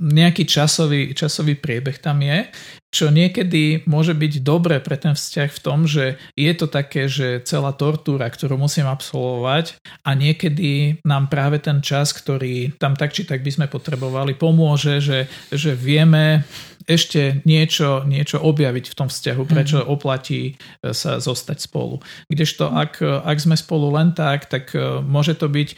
nejaký 0.00 0.48
časový, 0.48 1.12
časový 1.12 1.60
priebeh 1.60 2.00
tam 2.00 2.24
je, 2.24 2.48
čo 2.90 3.08
niekedy 3.14 3.86
môže 3.86 4.18
byť 4.18 4.42
dobré 4.42 4.82
pre 4.82 4.98
ten 4.98 5.14
vzťah 5.14 5.50
v 5.50 5.62
tom, 5.62 5.86
že 5.86 6.18
je 6.34 6.52
to 6.58 6.66
také, 6.66 7.06
že 7.06 7.46
celá 7.46 7.70
tortúra, 7.70 8.26
ktorú 8.26 8.58
musím 8.58 8.90
absolvovať 8.90 9.78
a 10.02 10.10
niekedy 10.18 10.98
nám 11.06 11.30
práve 11.30 11.62
ten 11.62 11.78
čas, 11.80 12.10
ktorý 12.10 12.74
tam 12.82 12.98
tak 12.98 13.14
či 13.14 13.22
tak 13.22 13.46
by 13.46 13.50
sme 13.50 13.66
potrebovali, 13.70 14.34
pomôže, 14.34 14.98
že, 14.98 15.30
že 15.54 15.78
vieme 15.78 16.42
ešte 16.88 17.44
niečo, 17.44 18.04
niečo 18.08 18.40
objaviť 18.40 18.86
v 18.92 18.96
tom 18.96 19.08
vzťahu, 19.12 19.42
prečo 19.44 19.78
mm-hmm. 19.80 19.92
oplatí 19.92 20.42
e, 20.48 20.92
sa 20.96 21.20
zostať 21.20 21.58
spolu. 21.60 22.00
Kdežto 22.30 22.72
ak, 22.72 23.04
ak 23.04 23.38
sme 23.40 23.56
spolu 23.58 23.92
len 23.92 24.16
tak, 24.16 24.48
tak 24.48 24.72
e, 24.72 25.04
môže 25.04 25.36
to 25.36 25.50
byť 25.50 25.68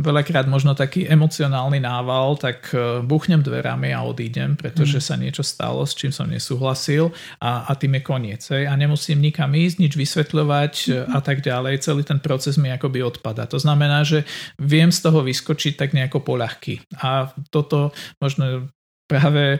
veľakrát 0.00 0.48
možno 0.48 0.72
taký 0.72 1.04
emocionálny 1.04 1.82
nával, 1.82 2.40
tak 2.40 2.72
e, 2.72 3.04
buchnem 3.04 3.44
dverami 3.44 3.92
a 3.92 4.04
odídem, 4.06 4.56
pretože 4.56 5.02
mm-hmm. 5.02 5.18
sa 5.18 5.20
niečo 5.20 5.44
stalo, 5.44 5.84
s 5.84 5.92
čím 5.92 6.14
som 6.14 6.28
nesúhlasil 6.30 7.12
a, 7.42 7.68
a 7.68 7.72
tým 7.76 8.00
je 8.00 8.02
koniec. 8.04 8.42
A 8.48 8.72
nemusím 8.78 9.20
nikam 9.20 9.52
ísť, 9.52 9.76
nič 9.76 9.92
vysvetľovať 9.98 10.74
mm-hmm. 10.88 11.16
a 11.16 11.18
tak 11.20 11.44
ďalej. 11.44 11.84
Celý 11.84 12.02
ten 12.06 12.20
proces 12.22 12.56
mi 12.56 12.72
akoby 12.72 13.04
odpada. 13.04 13.44
To 13.50 13.60
znamená, 13.60 14.06
že 14.06 14.24
viem 14.56 14.88
z 14.88 15.04
toho 15.04 15.20
vyskočiť 15.20 15.76
tak 15.76 15.92
nejako 15.92 16.24
poľahky. 16.24 16.80
A 17.00 17.32
toto 17.52 17.92
možno 18.20 18.70
práve 19.10 19.58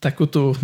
takú 0.00 0.26
tú, 0.30 0.54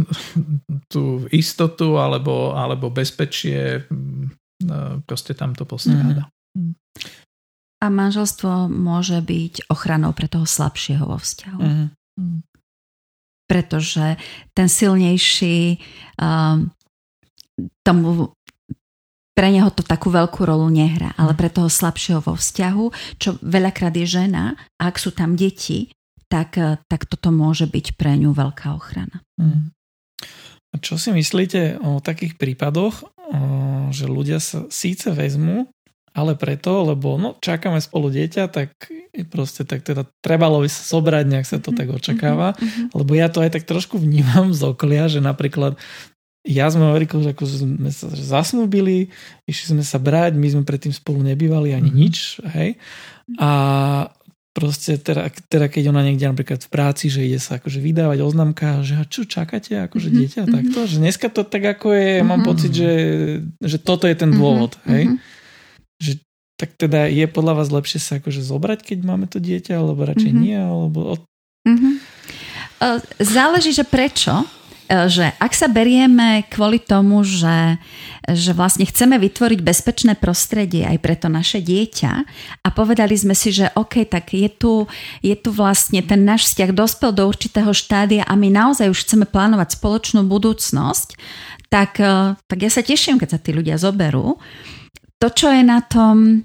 tú 0.92 1.26
istotu 1.34 1.98
alebo, 1.98 2.54
alebo 2.56 2.88
bezpečie 2.92 3.84
mm, 3.86 4.24
no, 4.64 5.00
proste 5.04 5.36
tam 5.36 5.52
to 5.56 5.64
postráda. 5.64 6.28
Mm-hmm. 6.56 6.72
A 7.80 7.86
manželstvo 7.88 8.68
môže 8.68 9.16
byť 9.24 9.72
ochranou 9.72 10.12
pre 10.12 10.28
toho 10.28 10.44
slabšieho 10.44 11.08
vo 11.08 11.16
vzťahu. 11.16 11.60
Mm-hmm. 11.64 12.40
Pretože 13.48 14.20
ten 14.52 14.68
silnejší 14.68 15.80
um, 16.20 16.68
tomu 17.80 18.36
pre 19.40 19.48
neho 19.48 19.72
to 19.72 19.80
takú 19.80 20.12
veľkú 20.12 20.44
rolu 20.44 20.68
nehrá, 20.68 21.16
ale 21.16 21.32
mhm. 21.32 21.38
pre 21.40 21.48
toho 21.48 21.72
slabšieho 21.72 22.20
vo 22.20 22.36
vzťahu, 22.36 23.16
čo 23.16 23.40
veľakrát 23.40 23.96
je 23.96 24.04
žena, 24.04 24.52
a 24.76 24.92
ak 24.92 25.00
sú 25.00 25.16
tam 25.16 25.32
deti, 25.32 25.88
tak, 26.30 26.56
eh, 26.56 26.78
tak 26.86 27.10
toto 27.10 27.34
môže 27.34 27.66
byť 27.66 27.98
pre 27.98 28.14
ňu 28.14 28.30
veľká 28.30 28.72
ochrana. 28.72 29.20
Hmm. 29.36 29.74
A 30.70 30.78
čo 30.78 30.94
si 30.94 31.10
myslíte 31.10 31.82
o 31.82 31.98
takých 31.98 32.38
prípadoch, 32.38 33.02
eh, 33.02 33.90
že 33.90 34.06
ľudia 34.06 34.38
sa 34.38 34.70
síce 34.70 35.10
vezmú, 35.10 35.66
ale 36.10 36.34
preto, 36.34 36.86
lebo 36.86 37.18
no, 37.18 37.38
čakáme 37.38 37.78
spolu 37.78 38.10
dieťa, 38.10 38.50
tak 38.50 38.74
proste 39.30 39.62
tak 39.62 39.86
teda 39.86 40.06
trebalo 40.22 40.62
by 40.62 40.68
sa 40.70 40.82
sobrať, 40.82 41.24
nejak 41.26 41.46
sa 41.46 41.58
to 41.62 41.70
mm-hmm. 41.70 41.78
tak 41.78 41.88
očakáva, 41.90 42.48
mm-hmm. 42.54 42.86
lebo 42.98 43.12
ja 43.14 43.30
to 43.30 43.42
aj 43.42 43.54
tak 43.54 43.64
trošku 43.66 43.98
vnímam 43.98 44.50
z 44.50 44.62
okolia, 44.66 45.06
že 45.06 45.22
napríklad 45.22 45.78
ja 46.40 46.72
sme 46.72 46.96
Erikou, 46.96 47.20
že 47.20 47.36
ako 47.36 47.44
sme 47.44 47.90
sa 47.92 48.08
zasnúbili, 48.08 49.12
išli 49.44 49.76
sme 49.76 49.84
sa 49.84 50.00
brať, 50.00 50.40
my 50.40 50.48
sme 50.48 50.62
predtým 50.64 50.90
spolu 50.90 51.20
nebývali 51.20 51.76
ani 51.76 51.92
mm-hmm. 51.92 52.00
nič, 52.00 52.16
hej. 52.56 52.70
A 53.36 53.50
proste 54.50 54.98
teda, 54.98 55.30
teda 55.46 55.66
keď 55.70 55.94
ona 55.94 56.02
niekde 56.02 56.26
napríklad 56.26 56.60
v 56.66 56.70
práci, 56.70 57.06
že 57.06 57.22
ide 57.22 57.38
sa 57.38 57.62
akože 57.62 57.78
vydávať 57.78 58.18
oznamka, 58.18 58.82
že 58.82 58.98
a 58.98 59.06
čo 59.06 59.22
čakáte, 59.22 59.78
akože 59.78 60.10
mm-hmm. 60.10 60.20
dieťa 60.20 60.40
mm-hmm. 60.42 60.56
takto, 60.58 60.78
že 60.90 60.96
dneska 60.98 61.26
to 61.30 61.42
tak 61.46 61.62
ako 61.62 61.94
je, 61.94 62.10
mm-hmm. 62.18 62.26
mám 62.26 62.42
pocit, 62.42 62.72
že, 62.74 62.92
že 63.62 63.78
toto 63.78 64.10
je 64.10 64.16
ten 64.18 64.34
mhm, 64.34 64.38
dôvod, 64.38 64.72
mm-hmm. 64.74 64.90
hej. 64.90 65.04
Že 66.00 66.12
tak 66.60 66.70
teda 66.76 67.08
je 67.08 67.24
podľa 67.24 67.62
vás 67.62 67.68
lepšie 67.72 68.00
sa 68.02 68.20
akože 68.20 68.42
zobrať, 68.44 68.84
keď 68.84 68.98
máme 69.06 69.26
to 69.30 69.40
dieťa, 69.40 69.80
alebo 69.80 70.04
radšej 70.04 70.32
mm-hmm. 70.34 70.44
nie, 70.44 70.58
alebo... 70.58 71.00
Mm-hmm. 71.64 71.94
Záleží, 73.20 73.72
že 73.76 73.84
prečo. 73.84 74.44
E, 74.90 75.06
že 75.06 75.30
ak 75.38 75.54
sa 75.54 75.70
berieme 75.70 76.42
kvôli 76.50 76.82
tomu, 76.82 77.22
že, 77.22 77.78
že 78.26 78.50
vlastne 78.50 78.82
chceme 78.82 79.22
vytvoriť 79.22 79.62
bezpečné 79.62 80.18
prostredie 80.18 80.82
aj 80.82 80.98
pre 80.98 81.14
to 81.14 81.30
naše 81.30 81.62
dieťa 81.62 82.12
a 82.66 82.68
povedali 82.74 83.14
sme 83.14 83.38
si, 83.38 83.54
že 83.54 83.70
OK, 83.78 84.02
tak 84.10 84.34
je 84.34 84.50
tu, 84.50 84.90
je 85.22 85.38
tu 85.38 85.54
vlastne 85.54 86.02
ten 86.02 86.26
náš 86.26 86.50
vzťah 86.50 86.70
dospel 86.74 87.14
do 87.14 87.30
určitého 87.30 87.70
štádia 87.70 88.26
a 88.26 88.34
my 88.34 88.50
naozaj 88.50 88.90
už 88.90 89.06
chceme 89.06 89.30
plánovať 89.30 89.78
spoločnú 89.78 90.26
budúcnosť, 90.26 91.14
tak, 91.70 92.02
e, 92.02 92.34
tak 92.34 92.58
ja 92.58 92.70
sa 92.74 92.82
teším, 92.82 93.22
keď 93.22 93.38
sa 93.38 93.38
tí 93.38 93.54
ľudia 93.54 93.78
zoberú. 93.78 94.42
To, 95.22 95.28
čo 95.30 95.54
je 95.54 95.62
na 95.62 95.86
tom 95.86 96.42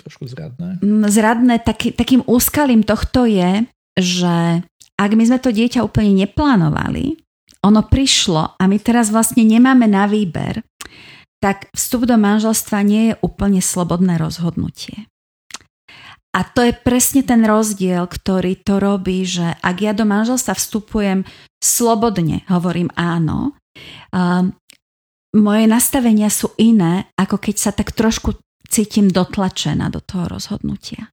trošku 0.00 0.24
zradné. 0.24 0.80
Zradné, 1.12 1.60
taký, 1.60 1.92
takým 1.92 2.24
úskalím 2.24 2.80
tohto 2.80 3.28
je, 3.28 3.68
že 4.00 4.64
ak 5.00 5.16
my 5.16 5.24
sme 5.24 5.40
to 5.40 5.48
dieťa 5.48 5.80
úplne 5.80 6.12
neplánovali, 6.12 7.16
ono 7.64 7.80
prišlo 7.88 8.60
a 8.60 8.62
my 8.68 8.76
teraz 8.76 9.08
vlastne 9.08 9.48
nemáme 9.48 9.88
na 9.88 10.04
výber, 10.04 10.60
tak 11.40 11.72
vstup 11.72 12.04
do 12.04 12.20
manželstva 12.20 12.84
nie 12.84 13.02
je 13.12 13.14
úplne 13.24 13.64
slobodné 13.64 14.20
rozhodnutie. 14.20 15.08
A 16.30 16.46
to 16.46 16.62
je 16.62 16.76
presne 16.76 17.26
ten 17.26 17.42
rozdiel, 17.42 18.06
ktorý 18.06 18.60
to 18.62 18.78
robí, 18.78 19.26
že 19.26 19.56
ak 19.64 19.76
ja 19.82 19.92
do 19.96 20.06
manželstva 20.06 20.54
vstupujem 20.54 21.26
slobodne, 21.58 22.46
hovorím 22.46 22.92
áno, 22.94 23.56
um, 24.14 24.54
moje 25.34 25.64
nastavenia 25.66 26.30
sú 26.30 26.54
iné, 26.60 27.10
ako 27.18 27.40
keď 27.40 27.56
sa 27.56 27.70
tak 27.74 27.96
trošku 27.96 28.38
cítim 28.70 29.10
dotlačená 29.10 29.90
do 29.90 29.98
toho 29.98 30.30
rozhodnutia 30.30 31.10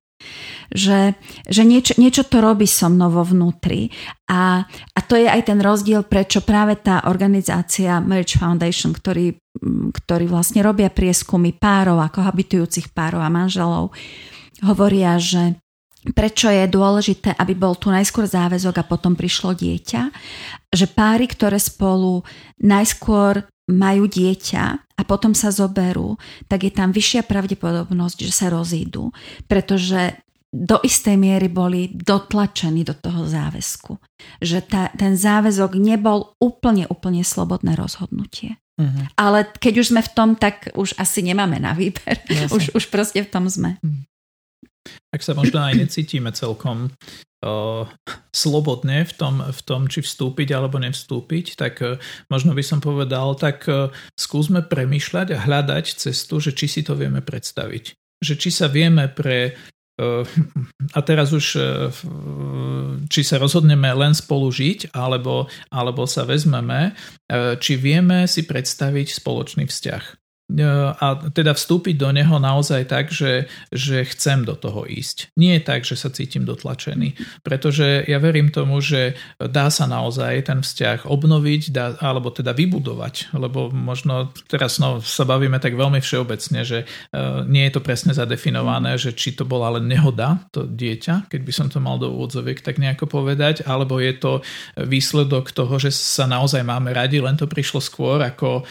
že, 0.73 1.15
že 1.47 1.63
niečo, 1.63 1.95
niečo 1.95 2.25
to 2.27 2.43
robí 2.43 2.67
so 2.67 2.91
mnou 2.91 3.13
vo 3.13 3.23
vnútri 3.23 3.93
a, 4.27 4.65
a 4.67 4.99
to 5.05 5.15
je 5.15 5.29
aj 5.29 5.47
ten 5.47 5.59
rozdiel, 5.61 6.03
prečo 6.03 6.43
práve 6.43 6.75
tá 6.81 7.07
organizácia 7.07 8.03
Marriage 8.03 8.35
Foundation, 8.35 8.91
ktorý, 8.91 9.37
ktorý 9.93 10.25
vlastne 10.27 10.65
robia 10.65 10.91
prieskumy 10.91 11.55
párov, 11.55 12.01
ako 12.03 12.25
habitujúcich 12.25 12.91
párov 12.91 13.23
a 13.23 13.31
manželov, 13.31 13.95
hovoria, 14.65 15.21
že 15.21 15.61
prečo 16.13 16.47
je 16.47 16.67
dôležité, 16.69 17.35
aby 17.35 17.57
bol 17.57 17.75
tu 17.75 17.91
najskôr 17.91 18.27
záväzok 18.27 18.79
a 18.79 18.87
potom 18.87 19.17
prišlo 19.17 19.57
dieťa, 19.57 20.01
že 20.71 20.85
páry, 20.87 21.27
ktoré 21.27 21.57
spolu 21.59 22.23
najskôr 22.61 23.43
majú 23.67 24.07
dieťa 24.07 24.63
a 24.97 25.01
potom 25.03 25.35
sa 25.35 25.51
zoberú, 25.51 26.15
tak 26.47 26.63
je 26.63 26.71
tam 26.71 26.95
vyššia 26.95 27.27
pravdepodobnosť, 27.27 28.17
že 28.23 28.33
sa 28.33 28.47
rozídu, 28.47 29.11
pretože 29.51 30.15
do 30.47 30.79
istej 30.79 31.19
miery 31.19 31.51
boli 31.51 31.91
dotlačení 31.91 32.87
do 32.87 32.95
toho 32.95 33.27
záväzku. 33.27 33.99
Že 34.39 34.59
tá, 34.63 34.83
ten 34.95 35.19
záväzok 35.19 35.75
nebol 35.75 36.33
úplne, 36.39 36.87
úplne 36.87 37.21
slobodné 37.27 37.75
rozhodnutie. 37.75 38.55
Uh-huh. 38.79 39.03
Ale 39.19 39.43
keď 39.59 39.73
už 39.83 39.89
sme 39.91 40.01
v 40.01 40.13
tom, 40.15 40.29
tak 40.39 40.71
už 40.71 40.95
asi 40.95 41.19
nemáme 41.19 41.59
na 41.59 41.75
výber. 41.75 42.23
Už, 42.47 42.71
už 42.71 42.83
proste 42.87 43.19
v 43.25 43.29
tom 43.29 43.51
sme. 43.51 43.75
Uh-huh. 43.83 44.07
Ak 45.13 45.21
sa 45.23 45.37
možno 45.37 45.63
aj 45.63 45.73
necítime 45.77 46.31
celkom 46.35 46.91
slobodne 48.33 49.05
v 49.05 49.13
tom, 49.13 49.45
v 49.45 49.61
tom, 49.61 49.85
či 49.85 50.01
vstúpiť 50.01 50.57
alebo 50.57 50.81
nevstúpiť, 50.81 51.53
tak 51.53 51.73
uh, 51.85 52.01
možno 52.33 52.57
by 52.57 52.65
som 52.65 52.81
povedal, 52.81 53.37
tak 53.37 53.69
uh, 53.69 53.93
skúsme 54.17 54.65
premyšľať 54.65 55.37
a 55.37 55.43
hľadať 55.45 55.85
cestu, 56.01 56.41
že 56.41 56.57
či 56.57 56.65
si 56.65 56.81
to 56.81 56.97
vieme 56.97 57.21
predstaviť. 57.21 57.93
Že 58.25 58.33
či 58.41 58.49
sa 58.49 58.65
vieme 58.65 59.05
pre 59.05 59.53
a 60.93 60.99
teraz 61.01 61.33
už 61.33 61.57
či 63.09 63.21
sa 63.25 63.41
rozhodneme 63.41 63.89
len 63.97 64.13
spolu 64.13 64.53
žiť, 64.53 64.93
alebo, 64.93 65.49
alebo 65.73 66.05
sa 66.05 66.21
vezmeme, 66.21 66.93
či 67.57 67.73
vieme 67.81 68.29
si 68.29 68.45
predstaviť 68.45 69.17
spoločný 69.17 69.65
vzťah. 69.65 70.26
E, 70.47 70.63
a 70.95 71.27
teda 71.35 71.51
vstúpiť 71.51 71.99
do 71.99 72.07
neho 72.15 72.39
naozaj 72.39 72.87
tak, 72.87 73.11
že, 73.11 73.51
že 73.67 74.07
chcem 74.07 74.47
do 74.47 74.55
toho 74.55 74.87
ísť. 74.87 75.35
Nie 75.35 75.59
je 75.59 75.67
tak, 75.67 75.83
že 75.83 75.99
sa 75.99 76.07
cítim 76.07 76.47
dotlačený, 76.47 77.19
pretože 77.43 78.07
ja 78.07 78.15
verím 78.23 78.47
tomu, 78.47 78.79
že 78.79 79.19
dá 79.35 79.67
sa 79.67 79.83
naozaj 79.91 80.47
ten 80.47 80.63
vzťah 80.63 81.03
obnoviť 81.03 81.61
dá, 81.75 81.99
alebo 81.99 82.31
teda 82.31 82.55
vybudovať, 82.55 83.35
lebo 83.35 83.67
možno 83.75 84.31
teraz 84.47 84.79
no, 84.79 85.03
sa 85.03 85.27
bavíme 85.27 85.59
tak 85.59 85.75
veľmi 85.75 85.99
všeobecne, 85.99 86.63
že 86.63 86.87
uh, 86.87 87.43
nie 87.43 87.67
je 87.67 87.75
to 87.75 87.81
presne 87.83 88.15
zadefinované, 88.15 88.95
že 88.95 89.11
či 89.11 89.35
to 89.35 89.43
bola 89.43 89.75
len 89.75 89.91
nehoda, 89.91 90.47
to 90.55 90.63
dieťa, 90.63 91.27
keď 91.27 91.41
by 91.43 91.51
som 91.51 91.67
to 91.67 91.83
mal 91.83 91.99
do 91.99 92.07
úvodzoviek 92.07 92.63
tak 92.63 92.79
nejako 92.79 93.11
povedať, 93.11 93.67
alebo 93.67 93.99
je 93.99 94.15
to 94.15 94.39
výsledok 94.79 95.51
toho, 95.51 95.75
že 95.75 95.91
sa 95.91 96.23
naozaj 96.23 96.63
máme 96.63 96.95
radi, 96.95 97.19
len 97.19 97.35
to 97.35 97.51
prišlo 97.51 97.83
skôr 97.83 98.23
ako 98.23 98.63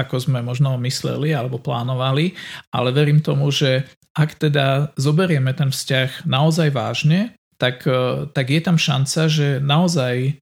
ako 0.00 0.16
sme 0.18 0.40
možno 0.40 0.76
mysleli 0.80 1.32
alebo 1.32 1.60
plánovali, 1.60 2.32
ale 2.72 2.88
verím 2.92 3.20
tomu, 3.20 3.52
že 3.52 3.84
ak 4.16 4.40
teda 4.40 4.96
zoberieme 4.98 5.54
ten 5.54 5.70
vzťah 5.70 6.26
naozaj 6.26 6.68
vážne, 6.74 7.38
tak, 7.58 7.86
e, 7.86 8.26
tak 8.30 8.46
je 8.50 8.60
tam 8.62 8.78
šanca, 8.78 9.20
že 9.26 9.58
naozaj 9.58 10.14
e, 10.26 10.32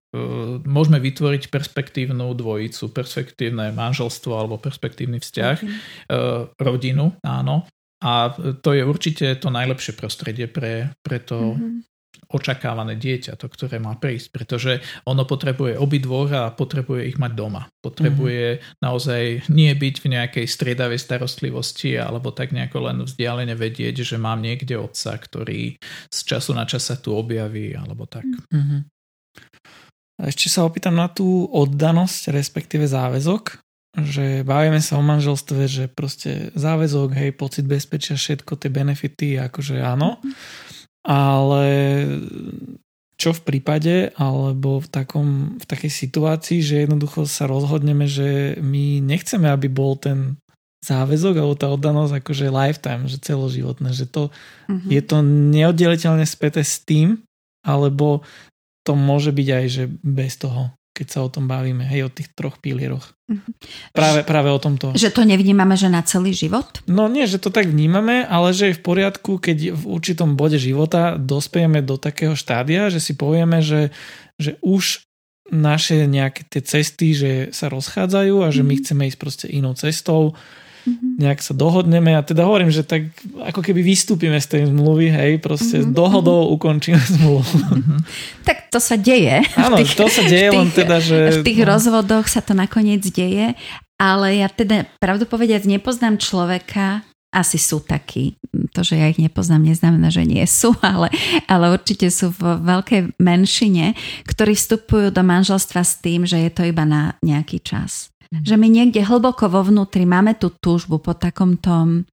môžeme 0.64 1.00
vytvoriť 1.00 1.48
perspektívnu 1.48 2.32
dvojicu, 2.36 2.92
perspektívne 2.92 3.72
manželstvo 3.72 4.32
alebo 4.36 4.60
perspektívny 4.60 5.20
vzťah, 5.20 5.56
mm-hmm. 5.60 6.60
rodinu, 6.60 7.16
áno. 7.24 7.64
A 8.04 8.28
to 8.60 8.76
je 8.76 8.84
určite 8.84 9.40
to 9.40 9.48
najlepšie 9.48 9.96
prostredie 9.96 10.44
pre, 10.44 10.92
pre 11.00 11.18
to 11.18 11.56
mm-hmm 11.56 11.95
očakávané 12.26 12.98
dieťa, 12.98 13.38
to, 13.38 13.46
ktoré 13.46 13.78
má 13.78 13.94
prísť, 13.94 14.34
pretože 14.34 14.72
ono 15.06 15.22
potrebuje 15.22 15.78
obidvoch 15.78 16.30
a 16.34 16.50
potrebuje 16.50 17.14
ich 17.14 17.18
mať 17.22 17.32
doma. 17.38 17.70
Potrebuje 17.78 18.58
mm-hmm. 18.58 18.82
naozaj 18.82 19.22
nie 19.46 19.70
byť 19.70 19.94
v 20.02 20.06
nejakej 20.18 20.46
striedavej 20.50 20.98
starostlivosti 20.98 21.94
alebo 21.94 22.34
tak 22.34 22.50
nejako 22.50 22.90
len 22.90 22.98
vzdialene 23.06 23.54
vedieť, 23.54 24.02
že 24.02 24.16
mám 24.18 24.42
niekde 24.42 24.74
otca, 24.74 25.14
ktorý 25.14 25.78
z 26.10 26.18
času 26.26 26.50
na 26.58 26.66
čas 26.66 26.90
sa 26.90 26.98
tu 26.98 27.14
objaví 27.14 27.78
alebo 27.78 28.10
tak. 28.10 28.26
Mm-hmm. 28.26 28.80
A 30.16 30.32
ešte 30.32 30.50
sa 30.50 30.66
opýtam 30.66 30.96
na 30.96 31.06
tú 31.12 31.46
oddanosť, 31.52 32.32
respektíve 32.32 32.88
záväzok, 32.88 33.60
že 33.96 34.44
bavíme 34.44 34.80
sa 34.80 35.00
o 35.00 35.04
manželstve, 35.04 35.62
že 35.68 35.84
proste 35.88 36.52
záväzok, 36.52 37.16
hej, 37.16 37.30
pocit 37.36 37.64
bezpečia, 37.64 38.16
všetko 38.16 38.56
tie 38.60 38.68
benefity, 38.72 39.38
akože 39.38 39.78
áno. 39.78 40.18
Mm-hmm 40.20 40.65
ale 41.06 41.64
čo 43.16 43.32
v 43.32 43.40
prípade, 43.48 44.12
alebo 44.18 44.82
v, 44.82 44.88
takom, 44.92 45.56
v 45.56 45.64
takej 45.64 45.88
situácii, 45.88 46.60
že 46.60 46.84
jednoducho 46.84 47.24
sa 47.24 47.48
rozhodneme, 47.48 48.04
že 48.04 48.60
my 48.60 49.00
nechceme, 49.00 49.48
aby 49.48 49.72
bol 49.72 49.96
ten 49.96 50.36
záväzok 50.84 51.34
alebo 51.40 51.56
tá 51.56 51.72
oddanosť 51.72 52.12
akože 52.20 52.52
lifetime, 52.52 53.08
že 53.08 53.18
celoživotné, 53.18 53.90
že 53.96 54.06
to 54.06 54.28
mm-hmm. 54.68 54.90
je 54.92 55.02
to 55.02 55.16
neoddeliteľne 55.24 56.26
späté 56.28 56.60
s 56.60 56.84
tým, 56.84 57.24
alebo 57.64 58.20
to 58.84 58.92
môže 58.94 59.32
byť 59.32 59.48
aj, 59.48 59.64
že 59.66 59.84
bez 60.04 60.38
toho 60.38 60.76
keď 60.96 61.06
sa 61.12 61.20
o 61.20 61.28
tom 61.28 61.44
bavíme, 61.44 61.84
hej, 61.84 62.08
o 62.08 62.10
tých 62.10 62.32
troch 62.32 62.56
pilieroch. 62.56 63.12
Mhm. 63.28 63.52
Práve, 63.92 64.24
práve 64.24 64.48
o 64.48 64.56
tomto. 64.56 64.96
Že 64.96 65.12
to 65.12 65.22
nevnímame, 65.28 65.76
že 65.76 65.92
na 65.92 66.00
celý 66.00 66.32
život? 66.32 66.80
No 66.88 67.12
nie, 67.12 67.28
že 67.28 67.36
to 67.36 67.52
tak 67.52 67.68
vnímame, 67.68 68.24
ale 68.24 68.56
že 68.56 68.72
je 68.72 68.78
v 68.80 68.82
poriadku, 68.86 69.36
keď 69.36 69.76
v 69.76 69.84
určitom 69.84 70.40
bode 70.40 70.56
života 70.56 71.20
dospejeme 71.20 71.84
do 71.84 72.00
takého 72.00 72.32
štádia, 72.32 72.88
že 72.88 73.04
si 73.04 73.12
povieme, 73.12 73.60
že, 73.60 73.92
že 74.40 74.56
už 74.64 75.04
naše 75.52 76.08
nejaké 76.08 76.48
tie 76.48 76.62
cesty, 76.64 77.12
že 77.14 77.30
sa 77.52 77.70
rozchádzajú 77.70 78.42
a 78.42 78.48
že 78.48 78.64
my 78.64 78.74
mhm. 78.74 78.80
chceme 78.80 79.02
ísť 79.12 79.18
proste 79.20 79.46
inou 79.52 79.76
cestou, 79.76 80.32
mm-hmm. 80.86 81.18
nejak 81.18 81.42
sa 81.42 81.52
dohodneme 81.52 82.14
a 82.14 82.22
teda 82.22 82.46
hovorím, 82.46 82.70
že 82.70 82.86
tak 82.86 83.10
ako 83.42 83.60
keby 83.60 83.82
vystúpime 83.82 84.38
z 84.38 84.46
tej 84.46 84.62
zmluvy, 84.70 85.10
hej, 85.10 85.42
proste 85.42 85.82
mm-hmm. 85.82 85.92
dohodou 85.92 86.48
ukončíme 86.54 86.96
zmluvu. 86.96 87.42
Mm-hmm. 87.42 88.00
Tak 88.46 88.70
to 88.70 88.78
sa 88.78 88.94
deje. 88.94 89.42
Áno, 89.66 89.82
tých, 89.82 89.98
to 89.98 90.06
sa 90.06 90.22
deje, 90.22 90.48
len 90.54 90.70
teda, 90.70 90.96
že... 91.02 91.42
V 91.42 91.46
tých 91.46 91.66
no. 91.66 91.74
rozvodoch 91.74 92.30
sa 92.30 92.40
to 92.40 92.54
nakoniec 92.54 93.02
deje, 93.02 93.58
ale 93.98 94.26
ja 94.38 94.48
teda 94.48 94.86
pravdu 95.02 95.26
povediac 95.26 95.66
nepoznám 95.66 96.22
človeka, 96.22 97.02
asi 97.36 97.60
sú 97.60 97.84
takí. 97.84 98.40
To, 98.72 98.80
že 98.80 98.96
ja 98.96 99.12
ich 99.12 99.20
nepoznám, 99.20 99.60
neznamená, 99.60 100.08
že 100.08 100.24
nie 100.24 100.42
sú, 100.48 100.72
ale, 100.84 101.12
ale 101.44 101.76
určite 101.76 102.08
sú 102.08 102.32
v 102.32 102.56
veľkej 102.64 103.20
menšine, 103.20 103.92
ktorí 104.24 104.56
vstupujú 104.56 105.12
do 105.12 105.20
manželstva 105.20 105.84
s 105.84 106.00
tým, 106.00 106.24
že 106.24 106.40
je 106.40 106.50
to 106.50 106.64
iba 106.64 106.88
na 106.88 107.20
nejaký 107.20 107.60
čas. 107.60 108.08
Že 108.32 108.54
my 108.58 108.68
niekde 108.68 109.06
hlboko 109.06 109.46
vo 109.46 109.62
vnútri 109.62 110.02
máme 110.08 110.34
tú 110.34 110.50
túžbu 110.50 110.98
po 110.98 111.14
takomto 111.14 112.04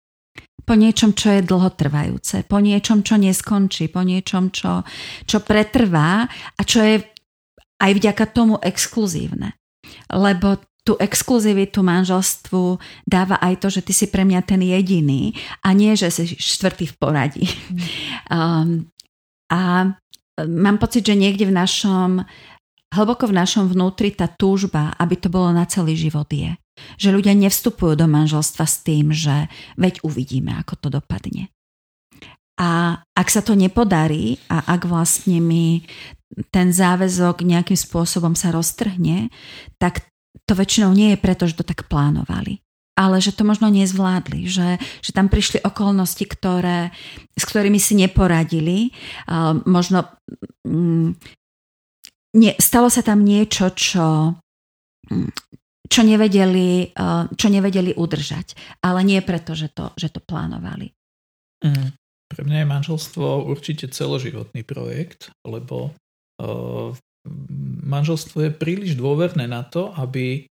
po 0.63 0.79
niečom, 0.79 1.11
čo 1.11 1.27
je 1.35 1.43
dlhotrvajúce, 1.43 2.47
po 2.47 2.63
niečom, 2.63 3.03
čo 3.03 3.19
neskončí, 3.19 3.91
po 3.91 3.99
niečom, 3.99 4.47
čo, 4.47 4.87
čo 5.27 5.43
pretrvá 5.43 6.23
a 6.31 6.61
čo 6.63 6.79
je 6.79 7.03
aj 7.83 7.91
vďaka 7.91 8.25
tomu 8.31 8.55
exkluzívne. 8.63 9.59
Lebo 10.07 10.63
tú 10.83 10.99
exkluzivitu 10.99 11.79
manželstvu 11.79 12.79
dáva 13.07 13.39
aj 13.39 13.53
to, 13.63 13.67
že 13.71 13.81
ty 13.87 13.91
si 13.95 14.07
pre 14.07 14.27
mňa 14.27 14.41
ten 14.43 14.59
jediný 14.63 15.31
a 15.63 15.71
nie, 15.71 15.95
že 15.95 16.11
si 16.11 16.35
štvrtý 16.35 16.91
v 16.91 16.95
poradí. 16.99 17.45
Mm. 17.47 17.79
Um, 18.33 18.89
a 19.51 19.93
mám 20.47 20.77
pocit, 20.81 21.05
že 21.05 21.13
niekde 21.13 21.45
v 21.45 21.53
našom 21.53 22.25
hlboko 22.93 23.25
v 23.27 23.37
našom 23.37 23.65
vnútri 23.67 24.13
tá 24.13 24.29
túžba, 24.29 24.93
aby 25.01 25.17
to 25.17 25.27
bolo 25.27 25.49
na 25.49 25.65
celý 25.65 25.97
život 25.97 26.29
je. 26.29 26.53
Že 27.01 27.09
ľudia 27.21 27.33
nevstupujú 27.33 27.97
do 27.97 28.05
manželstva 28.05 28.65
s 28.65 28.81
tým, 28.85 29.09
že 29.13 29.49
veď 29.77 30.05
uvidíme, 30.05 30.53
ako 30.61 30.73
to 30.77 30.87
dopadne. 30.93 31.49
A 32.61 33.01
ak 33.17 33.27
sa 33.33 33.41
to 33.41 33.57
nepodarí 33.57 34.37
a 34.45 34.61
ak 34.77 34.85
vlastne 34.85 35.41
mi 35.41 35.81
ten 36.53 36.69
záväzok 36.69 37.41
nejakým 37.41 37.77
spôsobom 37.77 38.37
sa 38.37 38.53
roztrhne, 38.53 39.33
tak 39.81 40.05
to 40.45 40.53
väčšinou 40.53 40.93
nie 40.93 41.13
je 41.13 41.21
preto, 41.21 41.49
že 41.49 41.57
to 41.57 41.65
tak 41.65 41.89
plánovali 41.89 42.63
ale 42.93 43.17
že 43.17 43.33
to 43.33 43.41
možno 43.41 43.73
nezvládli, 43.73 44.45
že, 44.45 44.77
že 45.01 45.11
tam 45.17 45.25
prišli 45.25 45.65
okolnosti, 45.65 46.21
ktoré, 46.29 46.93
s 47.33 47.43
ktorými 47.49 47.81
si 47.81 47.97
neporadili. 47.97 48.93
Uh, 49.25 49.57
možno 49.65 50.05
um, 50.61 51.17
nie, 52.33 52.53
stalo 52.57 52.89
sa 52.89 53.05
tam 53.05 53.21
niečo, 53.21 53.69
čo, 53.77 54.33
hm, 55.09 55.29
čo, 55.85 56.01
nevedeli, 56.01 56.89
eh, 56.89 57.23
čo 57.29 57.47
nevedeli 57.49 57.93
udržať. 57.93 58.79
Ale 58.81 59.05
nie 59.05 59.21
preto, 59.21 59.53
že 59.53 59.69
to, 59.69 59.93
že 59.93 60.09
to 60.09 60.19
plánovali. 60.19 60.89
Mm. 61.63 61.93
Pre 62.33 62.41
mňa 62.41 62.65
je 62.65 62.71
manželstvo 62.73 63.45
určite 63.45 63.93
celoživotný 63.93 64.65
projekt, 64.65 65.29
lebo 65.45 65.93
uh, 66.41 66.89
manželstvo 67.85 68.49
je 68.49 68.51
príliš 68.51 68.97
dôverné 68.97 69.45
na 69.45 69.61
to, 69.61 69.93
aby 69.93 70.49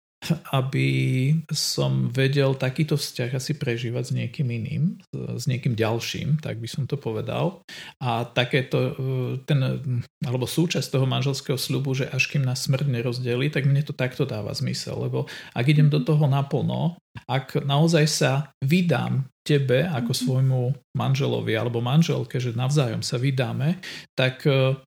aby 0.50 0.90
som 1.54 2.10
vedel 2.10 2.58
takýto 2.58 2.98
vzťah 2.98 3.38
asi 3.38 3.54
prežívať 3.54 4.04
s 4.10 4.16
niekým 4.16 4.48
iným, 4.50 4.84
s 5.14 5.46
niekým 5.46 5.78
ďalším, 5.78 6.42
tak 6.42 6.58
by 6.58 6.68
som 6.68 6.90
to 6.90 6.98
povedal. 6.98 7.62
A 8.02 8.26
takéto, 8.26 8.78
e, 8.78 8.92
ten, 9.46 9.60
alebo 10.26 10.50
súčasť 10.50 10.90
toho 10.90 11.06
manželského 11.06 11.56
sľubu, 11.56 11.94
že 11.94 12.10
až 12.10 12.34
kým 12.34 12.42
nás 12.42 12.66
smrť 12.66 12.90
nerozdeli, 12.90 13.54
tak 13.54 13.70
mne 13.70 13.86
to 13.86 13.94
takto 13.94 14.26
dáva 14.26 14.52
zmysel, 14.58 15.06
lebo 15.06 15.30
ak 15.54 15.66
idem 15.70 15.88
do 15.88 16.02
toho 16.02 16.26
naplno, 16.26 16.98
ak 17.26 17.62
naozaj 17.66 18.06
sa 18.10 18.32
vydám 18.62 19.26
tebe 19.48 19.88
ako 19.88 20.12
mhm. 20.12 20.20
svojmu 20.26 20.62
manželovi 20.98 21.54
alebo 21.56 21.80
manželke, 21.80 22.42
že 22.42 22.58
navzájom 22.58 23.00
sa 23.06 23.16
vydáme, 23.16 23.80
tak 24.18 24.44
e, 24.44 24.82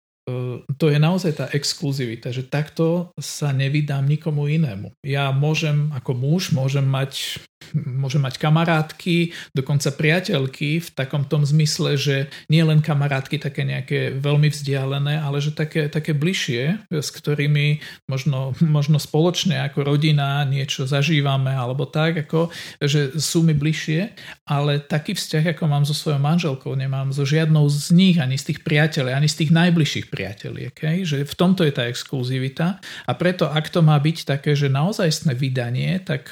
to 0.78 0.86
je 0.88 0.98
naozaj 0.98 1.32
tá 1.36 1.46
exkluzivita, 1.50 2.30
že 2.30 2.46
takto 2.46 3.10
sa 3.18 3.50
nevydám 3.50 4.06
nikomu 4.06 4.46
inému. 4.46 4.94
Ja 5.02 5.34
môžem 5.34 5.90
ako 5.92 6.12
muž, 6.16 6.54
môžem 6.54 6.84
mať 6.84 7.42
môžem 7.74 8.22
mať 8.24 8.40
kamarátky, 8.40 9.32
dokonca 9.54 9.94
priateľky 9.94 10.82
v 10.82 10.88
takom 10.90 11.24
tom 11.28 11.46
zmysle, 11.46 11.94
že 11.94 12.16
nie 12.50 12.64
len 12.64 12.82
kamarátky 12.82 13.38
také 13.38 13.62
nejaké 13.62 14.16
veľmi 14.18 14.50
vzdialené, 14.50 15.20
ale 15.20 15.38
že 15.38 15.54
také, 15.54 15.86
také 15.86 16.16
bližšie, 16.16 16.90
s 16.90 17.08
ktorými 17.14 17.80
možno, 18.10 18.56
možno 18.60 18.98
spoločne 18.98 19.62
ako 19.70 19.86
rodina 19.86 20.42
niečo 20.44 20.84
zažívame 20.84 21.52
alebo 21.54 21.86
tak, 21.86 22.26
ako, 22.26 22.50
že 22.82 23.16
sú 23.16 23.46
mi 23.46 23.54
bližšie, 23.54 24.12
ale 24.48 24.82
taký 24.82 25.14
vzťah, 25.14 25.54
ako 25.56 25.64
mám 25.70 25.84
so 25.86 25.94
svojou 25.94 26.18
manželkou, 26.18 26.74
nemám 26.74 27.14
so 27.14 27.22
žiadnou 27.22 27.70
z 27.70 27.94
nich, 27.94 28.16
ani 28.18 28.34
z 28.34 28.52
tých 28.54 28.60
priateľov, 28.66 29.14
ani 29.14 29.28
z 29.30 29.46
tých 29.46 29.50
najbližších 29.54 30.06
priateľiek. 30.10 30.72
Okay? 30.74 30.96
Že 31.06 31.28
v 31.28 31.34
tomto 31.38 31.62
je 31.62 31.72
tá 31.74 31.86
exkluzivita 31.86 32.82
a 33.06 33.12
preto, 33.14 33.46
ak 33.46 33.70
to 33.70 33.80
má 33.84 33.96
byť 34.00 34.26
také, 34.26 34.58
že 34.58 34.72
naozajstné 34.72 35.32
vydanie, 35.38 36.02
tak, 36.02 36.30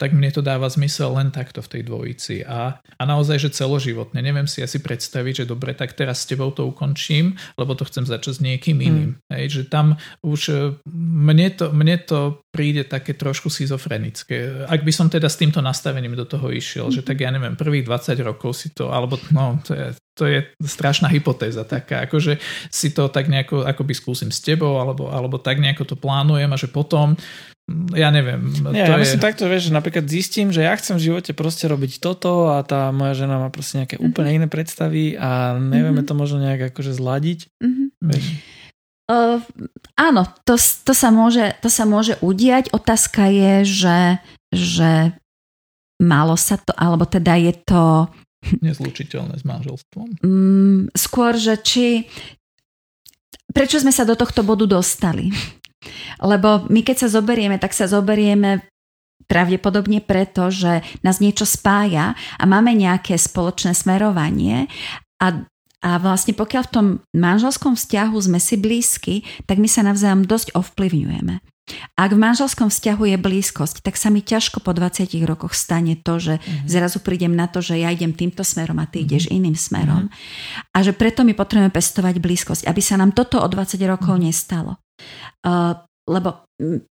tak 0.00 0.10
mne 0.12 0.30
to 0.32 0.40
dáva 0.40 0.59
zmysel 0.68 1.16
len 1.16 1.30
takto 1.30 1.62
v 1.62 1.70
tej 1.78 1.82
dvojici. 1.86 2.36
A, 2.44 2.82
a 2.82 3.02
naozaj, 3.06 3.48
že 3.48 3.54
celoživotne. 3.54 4.20
Neviem 4.20 4.50
si 4.50 4.60
asi 4.60 4.82
predstaviť, 4.82 5.44
že 5.44 5.50
dobre, 5.50 5.72
tak 5.72 5.94
teraz 5.96 6.26
s 6.26 6.28
tebou 6.28 6.50
to 6.50 6.68
ukončím, 6.68 7.38
lebo 7.56 7.72
to 7.78 7.86
chcem 7.86 8.04
začať 8.04 8.36
s 8.36 8.44
niekým 8.44 8.76
mm. 8.76 8.84
iným. 8.84 9.10
Mm. 9.14 9.20
Hej, 9.32 9.44
že 9.48 9.62
tam 9.70 9.96
už 10.20 10.40
e, 10.50 10.56
mne 11.00 11.48
to, 11.54 11.70
mne 11.70 11.96
to 12.04 12.42
príde 12.50 12.84
také 12.90 13.14
trošku 13.14 13.48
schizofrenické. 13.48 14.66
Ak 14.66 14.82
by 14.82 14.92
som 14.92 15.06
teda 15.06 15.30
s 15.30 15.38
týmto 15.38 15.62
nastavením 15.62 16.18
do 16.18 16.26
toho 16.26 16.50
išiel, 16.50 16.90
mm. 16.90 16.94
že 16.98 17.02
tak 17.06 17.22
ja 17.22 17.30
neviem, 17.30 17.54
prvých 17.54 17.86
20 17.86 18.18
rokov 18.26 18.58
si 18.58 18.74
to, 18.74 18.90
alebo 18.90 19.16
no, 19.30 19.62
to 19.62 19.72
je, 19.72 19.94
to 20.20 20.28
je 20.28 20.44
strašná 20.60 21.08
hypotéza 21.08 21.64
taká, 21.64 22.04
akože 22.04 22.36
si 22.68 22.92
to 22.92 23.08
tak 23.08 23.32
nejako, 23.32 23.64
akoby 23.64 23.96
skúsim 23.96 24.28
s 24.28 24.44
tebou, 24.44 24.76
alebo, 24.76 25.08
alebo 25.08 25.40
tak 25.40 25.56
nejako 25.56 25.88
to 25.88 25.96
plánujem 25.96 26.52
a 26.52 26.60
že 26.60 26.68
potom 26.68 27.16
ja 27.94 28.10
neviem. 28.10 28.50
Nie, 28.74 28.82
to 28.82 28.92
ja 28.92 28.98
je... 28.98 29.02
myslím 29.06 29.22
takto, 29.22 29.46
vieš, 29.46 29.70
že 29.70 29.76
napríklad 29.78 30.04
zistím, 30.10 30.50
že 30.50 30.66
ja 30.66 30.74
chcem 30.74 30.98
v 30.98 31.06
živote 31.06 31.32
proste 31.38 31.70
robiť 31.70 32.02
toto 32.02 32.50
a 32.50 32.66
tá 32.66 32.90
moja 32.90 33.14
žena 33.14 33.38
má 33.38 33.48
proste 33.48 33.78
nejaké 33.78 33.96
mm-hmm. 33.96 34.10
úplne 34.10 34.30
iné 34.34 34.46
predstavy 34.50 35.14
a 35.14 35.54
nevieme 35.54 36.02
mm-hmm. 36.02 36.10
to 36.10 36.18
možno 36.18 36.38
nejak 36.42 36.74
akože 36.74 36.92
zladiť. 36.98 37.46
Mm-hmm. 37.62 37.86
Vieš. 38.10 38.26
Uh, 39.10 39.38
áno, 39.94 40.26
to, 40.46 40.54
to, 40.58 40.94
sa 40.94 41.14
môže, 41.14 41.54
to 41.62 41.70
sa 41.70 41.86
môže 41.86 42.18
udiať. 42.22 42.74
Otázka 42.74 43.30
je, 43.30 43.54
že, 43.66 43.98
že 44.50 45.14
malo 46.02 46.34
sa 46.34 46.58
to, 46.58 46.74
alebo 46.74 47.06
teda 47.06 47.38
je 47.38 47.54
to... 47.54 48.10
Nezlučiteľné 48.66 49.40
s 49.40 49.44
manželstvom. 49.44 50.20
Um, 50.24 50.88
skôr, 50.96 51.36
že 51.36 51.60
či... 51.60 51.86
Prečo 53.50 53.82
sme 53.82 53.90
sa 53.90 54.06
do 54.06 54.14
tohto 54.14 54.46
bodu 54.46 54.62
dostali? 54.64 55.34
Lebo 56.22 56.70
my 56.70 56.80
keď 56.86 57.06
sa 57.06 57.08
zoberieme, 57.10 57.58
tak 57.58 57.74
sa 57.74 57.90
zoberieme 57.90 58.62
pravdepodobne 59.26 60.02
preto, 60.02 60.50
že 60.50 60.82
nás 61.02 61.18
niečo 61.18 61.46
spája 61.46 62.14
a 62.38 62.44
máme 62.46 62.74
nejaké 62.74 63.18
spoločné 63.18 63.74
smerovanie 63.74 64.66
a 65.22 65.46
a 65.80 65.96
vlastne 65.96 66.36
pokiaľ 66.36 66.62
v 66.68 66.74
tom 66.76 66.86
manželskom 67.16 67.72
vzťahu 67.72 68.16
sme 68.20 68.36
si 68.36 68.60
blízky, 68.60 69.14
tak 69.48 69.56
my 69.56 69.64
sa 69.64 69.80
navzájom 69.80 70.28
dosť 70.28 70.52
ovplyvňujeme. 70.52 71.40
Ak 71.98 72.10
v 72.14 72.20
manželskom 72.20 72.68
vzťahu 72.68 73.14
je 73.14 73.16
blízkosť, 73.20 73.84
tak 73.84 73.98
sa 73.98 74.08
mi 74.08 74.24
ťažko 74.24 74.62
po 74.62 74.72
20 74.72 75.10
rokoch 75.26 75.52
stane 75.52 75.98
to, 76.00 76.18
že 76.18 76.34
mm-hmm. 76.38 76.68
zrazu 76.68 76.98
prídem 77.02 77.34
na 77.34 77.46
to, 77.46 77.60
že 77.60 77.78
ja 77.78 77.92
idem 77.92 78.14
týmto 78.14 78.46
smerom 78.46 78.78
a 78.78 78.86
ty 78.88 79.02
mm-hmm. 79.02 79.08
ideš 79.10 79.24
iným 79.30 79.56
smerom. 79.56 80.08
Mm-hmm. 80.08 80.72
A 80.74 80.78
že 80.80 80.92
preto 80.96 81.22
my 81.26 81.32
potrebujeme 81.36 81.72
pestovať 81.72 82.16
blízkosť, 82.18 82.62
aby 82.66 82.80
sa 82.82 82.98
nám 82.98 83.16
toto 83.16 83.40
o 83.40 83.46
20 83.46 83.76
rokov 83.86 84.14
mm-hmm. 84.16 84.26
nestalo. 84.26 84.80
Uh, 85.40 85.74
lebo 86.10 86.44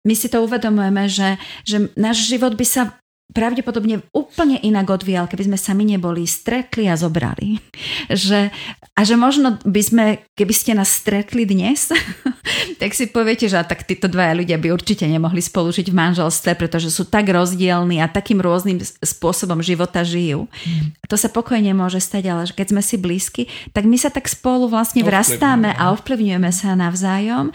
my 0.05 0.15
si 0.15 0.31
to 0.31 0.41
uvedomujeme, 0.41 1.05
že, 1.11 1.37
že 1.67 1.91
náš 1.99 2.25
život 2.25 2.55
by 2.55 2.65
sa 2.65 2.99
pravdepodobne 3.29 4.01
úplne 4.09 4.57
inak 4.57 4.89
odvíjal, 4.89 5.29
keby 5.29 5.53
sme 5.53 5.59
sa 5.61 5.77
my 5.77 5.85
neboli 5.85 6.25
stretli 6.25 6.89
a 6.89 6.97
zobrali. 6.97 7.61
Že, 8.09 8.49
a 8.97 9.01
že 9.05 9.15
možno 9.15 9.61
by 9.61 9.81
sme, 9.85 10.05
keby 10.33 10.49
ste 10.49 10.73
nás 10.73 10.89
stretli 10.89 11.45
dnes, 11.45 11.93
tak 12.79 12.95
si 12.95 13.11
poviete, 13.11 13.51
že 13.51 13.59
tak 13.67 13.83
títo 13.83 14.07
dvaja 14.07 14.39
ľudia 14.39 14.55
by 14.55 14.71
určite 14.71 15.03
nemohli 15.03 15.43
spolužiť 15.43 15.91
v 15.91 15.99
manželstve, 15.99 16.55
pretože 16.55 16.87
sú 16.89 17.03
tak 17.03 17.27
rozdielni 17.27 17.99
a 17.99 18.07
takým 18.07 18.39
rôznym 18.39 18.79
spôsobom 19.03 19.59
života 19.59 20.01
žijú. 20.07 20.47
Mm. 20.47 20.95
To 21.11 21.15
sa 21.19 21.27
pokojne 21.27 21.75
môže 21.75 21.99
stať, 21.99 22.23
ale 22.31 22.43
keď 22.47 22.67
sme 22.71 22.81
si 22.81 22.95
blízki, 22.95 23.43
tak 23.75 23.83
my 23.83 23.99
sa 23.99 24.07
tak 24.07 24.31
spolu 24.31 24.71
vlastne 24.71 25.03
vrastáme 25.03 25.75
a 25.75 25.91
ovplyvňujeme 25.91 26.49
sa 26.55 26.79
navzájom. 26.79 27.51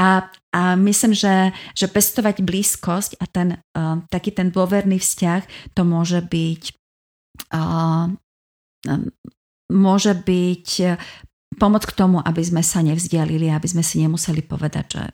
A 0.00 0.26
a 0.54 0.78
myslím, 0.78 1.18
že, 1.18 1.50
že 1.74 1.90
pestovať 1.90 2.46
blízkosť 2.46 3.18
a 3.18 3.26
ten, 3.26 3.58
uh, 3.74 3.98
taký 4.06 4.30
ten 4.30 4.54
dôverný 4.54 5.02
vzťah, 5.02 5.74
to 5.74 5.82
môže 5.82 6.22
byť 6.30 6.62
uh, 7.58 8.06
môže 9.72 10.12
byť 10.14 10.68
pomoc 11.56 11.86
k 11.86 11.96
tomu, 11.96 12.20
aby 12.20 12.42
sme 12.42 12.62
sa 12.62 12.84
nevzdialili, 12.84 13.50
aby 13.50 13.68
sme 13.70 13.82
si 13.82 14.02
nemuseli 14.02 14.44
povedať, 14.44 14.86
že 14.98 15.04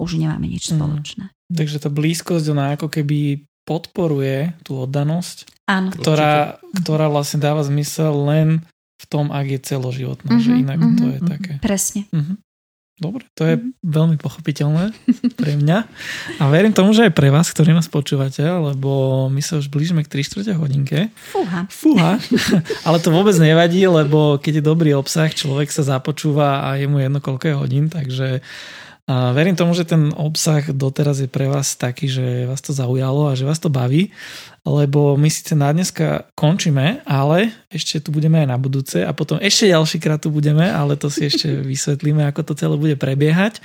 už 0.00 0.16
nemáme 0.16 0.46
nič 0.48 0.70
mhm. 0.70 0.72
spoločné. 0.76 1.24
Mm. 1.30 1.56
Takže 1.56 1.76
tá 1.82 1.90
blízkosť, 1.90 2.46
ona 2.54 2.78
ako 2.78 2.88
keby 2.90 3.46
podporuje 3.66 4.54
tú 4.66 4.82
oddanosť, 4.82 5.60
Áno. 5.70 5.94
Ktorá, 5.94 6.58
ktorá 6.82 7.06
vlastne 7.06 7.38
dáva 7.38 7.62
zmysel 7.62 8.10
len 8.26 8.48
v 8.98 9.04
tom, 9.06 9.30
ak 9.30 9.46
je 9.46 9.60
celoživotná, 9.62 10.34
mm-hmm, 10.34 10.44
že 10.44 10.50
mhm, 10.50 10.60
inak 10.66 10.78
mm-hmm, 10.82 10.98
to 10.98 11.04
je 11.06 11.10
mm-hmm. 11.14 11.30
také. 11.30 11.52
Presne. 11.62 12.02
Mm-hmm. 12.10 12.36
Dobre, 13.00 13.24
to 13.32 13.48
je 13.48 13.56
mm-hmm. 13.56 13.80
veľmi 13.80 14.16
pochopiteľné 14.20 14.92
pre 15.40 15.56
mňa. 15.56 15.78
A 16.36 16.42
verím 16.52 16.76
tomu, 16.76 16.92
že 16.92 17.08
aj 17.08 17.16
pre 17.16 17.32
vás, 17.32 17.48
ktorí 17.48 17.72
nás 17.72 17.88
počúvate, 17.88 18.44
lebo 18.44 19.26
my 19.32 19.40
sa 19.40 19.56
už 19.56 19.72
blížime 19.72 20.04
k 20.04 20.20
3 20.20 20.28
čtvrte 20.28 20.52
hodinke. 20.52 21.08
Fúha. 21.32 21.64
Fúha. 21.72 22.20
Ale 22.86 23.00
to 23.00 23.08
vôbec 23.08 23.32
nevadí, 23.40 23.80
lebo 23.88 24.36
keď 24.36 24.60
je 24.60 24.68
dobrý 24.68 24.92
obsah, 24.92 25.32
človek 25.32 25.72
sa 25.72 25.80
započúva 25.80 26.68
a 26.68 26.76
je 26.76 26.84
mu 26.84 27.00
jedno 27.00 27.24
koľko 27.24 27.44
je 27.48 27.56
hodín, 27.56 27.88
takže 27.88 28.44
a 29.10 29.34
verím 29.34 29.58
tomu, 29.58 29.74
že 29.74 29.82
ten 29.82 30.14
obsah 30.14 30.62
doteraz 30.70 31.18
je 31.18 31.26
pre 31.26 31.50
vás 31.50 31.74
taký, 31.74 32.06
že 32.06 32.46
vás 32.46 32.62
to 32.62 32.70
zaujalo 32.70 33.26
a 33.26 33.34
že 33.34 33.42
vás 33.42 33.58
to 33.58 33.66
baví, 33.66 34.14
lebo 34.66 35.16
my 35.16 35.28
síce 35.32 35.56
na 35.56 35.72
dneska 35.72 36.28
končíme, 36.36 37.00
ale 37.08 37.52
ešte 37.72 38.04
tu 38.04 38.12
budeme 38.12 38.44
aj 38.44 38.48
na 38.48 38.58
budúce 38.60 39.00
a 39.00 39.10
potom 39.16 39.40
ešte 39.40 39.72
ďalší 39.72 39.98
krát 39.98 40.20
tu 40.20 40.28
budeme, 40.28 40.68
ale 40.68 41.00
to 41.00 41.08
si 41.08 41.26
ešte 41.26 41.48
vysvetlíme, 41.72 42.24
ako 42.28 42.52
to 42.52 42.52
celé 42.58 42.76
bude 42.76 42.96
prebiehať. 43.00 43.64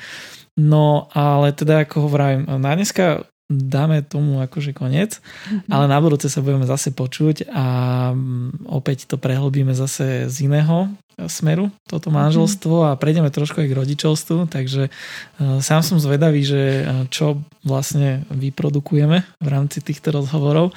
No 0.55 1.11
ale 1.11 1.51
teda 1.51 1.83
ako 1.83 2.07
hovorím, 2.07 2.47
na 2.47 2.71
dneska 2.79 3.27
dáme 3.45 4.01
tomu 4.01 4.41
akože 4.41 4.73
koniec, 4.73 5.21
mm-hmm. 5.21 5.69
ale 5.69 5.85
na 5.85 5.97
budúce 6.01 6.25
sa 6.33 6.41
budeme 6.41 6.65
zase 6.65 6.89
počuť 6.89 7.45
a 7.53 7.65
mm, 8.11 8.65
opäť 8.65 9.05
to 9.05 9.21
prehlbíme 9.21 9.77
zase 9.77 10.25
z 10.25 10.35
iného 10.49 10.89
smeru, 11.15 11.71
toto 11.87 12.11
mhm. 12.11 12.15
manželstvo 12.19 12.91
a 12.91 12.99
prejdeme 12.99 13.31
trošku 13.31 13.63
aj 13.63 13.67
k 13.71 13.77
rodičovstvu, 13.79 14.37
takže 14.51 14.91
uh, 14.91 15.63
sám 15.63 15.79
som 15.79 15.97
zvedavý, 16.01 16.43
že 16.43 16.83
uh, 16.83 17.07
čo 17.07 17.39
vlastne 17.63 18.27
vyprodukujeme 18.33 19.23
v 19.23 19.47
rámci 19.47 19.79
týchto 19.79 20.11
rozhovorov. 20.11 20.75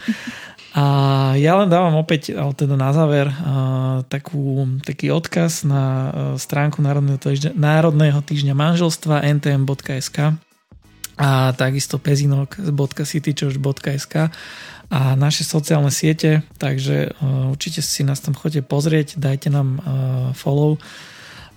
A 0.79 0.85
ja 1.41 1.59
len 1.59 1.73
dávam 1.73 1.97
opäť, 1.99 2.37
ale 2.37 2.53
teda 2.53 2.77
na 2.77 2.93
záver, 2.93 3.33
takú, 4.13 4.69
taký 4.85 5.11
odkaz 5.11 5.65
na 5.65 6.13
stránku 6.37 6.85
Národného 6.85 7.19
týždňa, 7.19 7.57
Národného 7.57 8.21
týždňa 8.21 8.53
manželstva 8.53 9.27
ntm.sk 9.27 10.39
a 11.19 11.51
takisto 11.53 11.99
pezinok.citychurch.sk 11.99 14.15
a 14.89 15.13
naše 15.21 15.45
sociálne 15.45 15.93
siete, 15.93 16.41
takže 16.57 17.13
uh, 17.21 17.53
určite 17.53 17.85
si 17.85 18.01
nás 18.07 18.25
tam 18.25 18.33
chodite 18.33 18.65
pozrieť, 18.65 19.21
dajte 19.21 19.53
nám 19.53 19.69
uh, 19.77 19.85
follow 20.33 20.81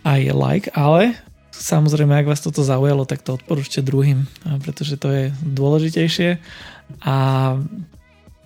aj 0.03 0.36
like, 0.36 0.68
ale 0.76 1.16
samozrejme, 1.55 2.12
ak 2.12 2.28
vás 2.28 2.43
toto 2.43 2.59
zaujalo, 2.66 3.07
tak 3.07 3.24
to 3.24 3.39
odporúčte 3.39 3.80
druhým, 3.80 4.28
uh, 4.28 4.59
pretože 4.59 4.99
to 4.99 5.07
je 5.07 5.32
dôležitejšie 5.47 6.43
a 7.07 7.16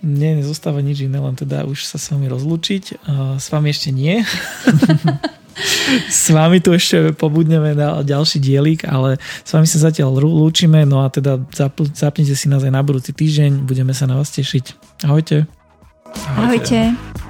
mne 0.06 0.38
nezostáva 0.38 0.78
nič 0.84 1.02
iné, 1.02 1.18
len 1.18 1.34
teda 1.34 1.66
už 1.66 1.82
sa 1.82 1.98
s 1.98 2.14
vami 2.14 2.30
rozlúčiť. 2.30 3.02
S 3.40 3.50
vami 3.50 3.74
ešte 3.74 3.90
nie. 3.90 4.22
s 6.10 6.30
vami 6.30 6.60
tu 6.60 6.76
ešte 6.76 7.16
pobudneme 7.16 7.72
na 7.72 8.04
ďalší 8.04 8.38
dielik, 8.38 8.84
ale 8.84 9.16
s 9.20 9.50
vami 9.50 9.64
sa 9.64 9.88
zatiaľ 9.88 10.20
lúčime, 10.20 10.84
no 10.84 11.02
a 11.04 11.08
teda 11.08 11.40
zapnite 11.96 12.36
si 12.36 12.46
nás 12.52 12.62
aj 12.62 12.72
na 12.72 12.82
budúci 12.84 13.16
týždeň, 13.16 13.64
budeme 13.64 13.96
sa 13.96 14.04
na 14.04 14.20
vás 14.20 14.28
tešiť. 14.32 14.64
Ahojte. 15.08 15.48
Ahojte. 16.36 16.96
Ahojte. 16.96 17.25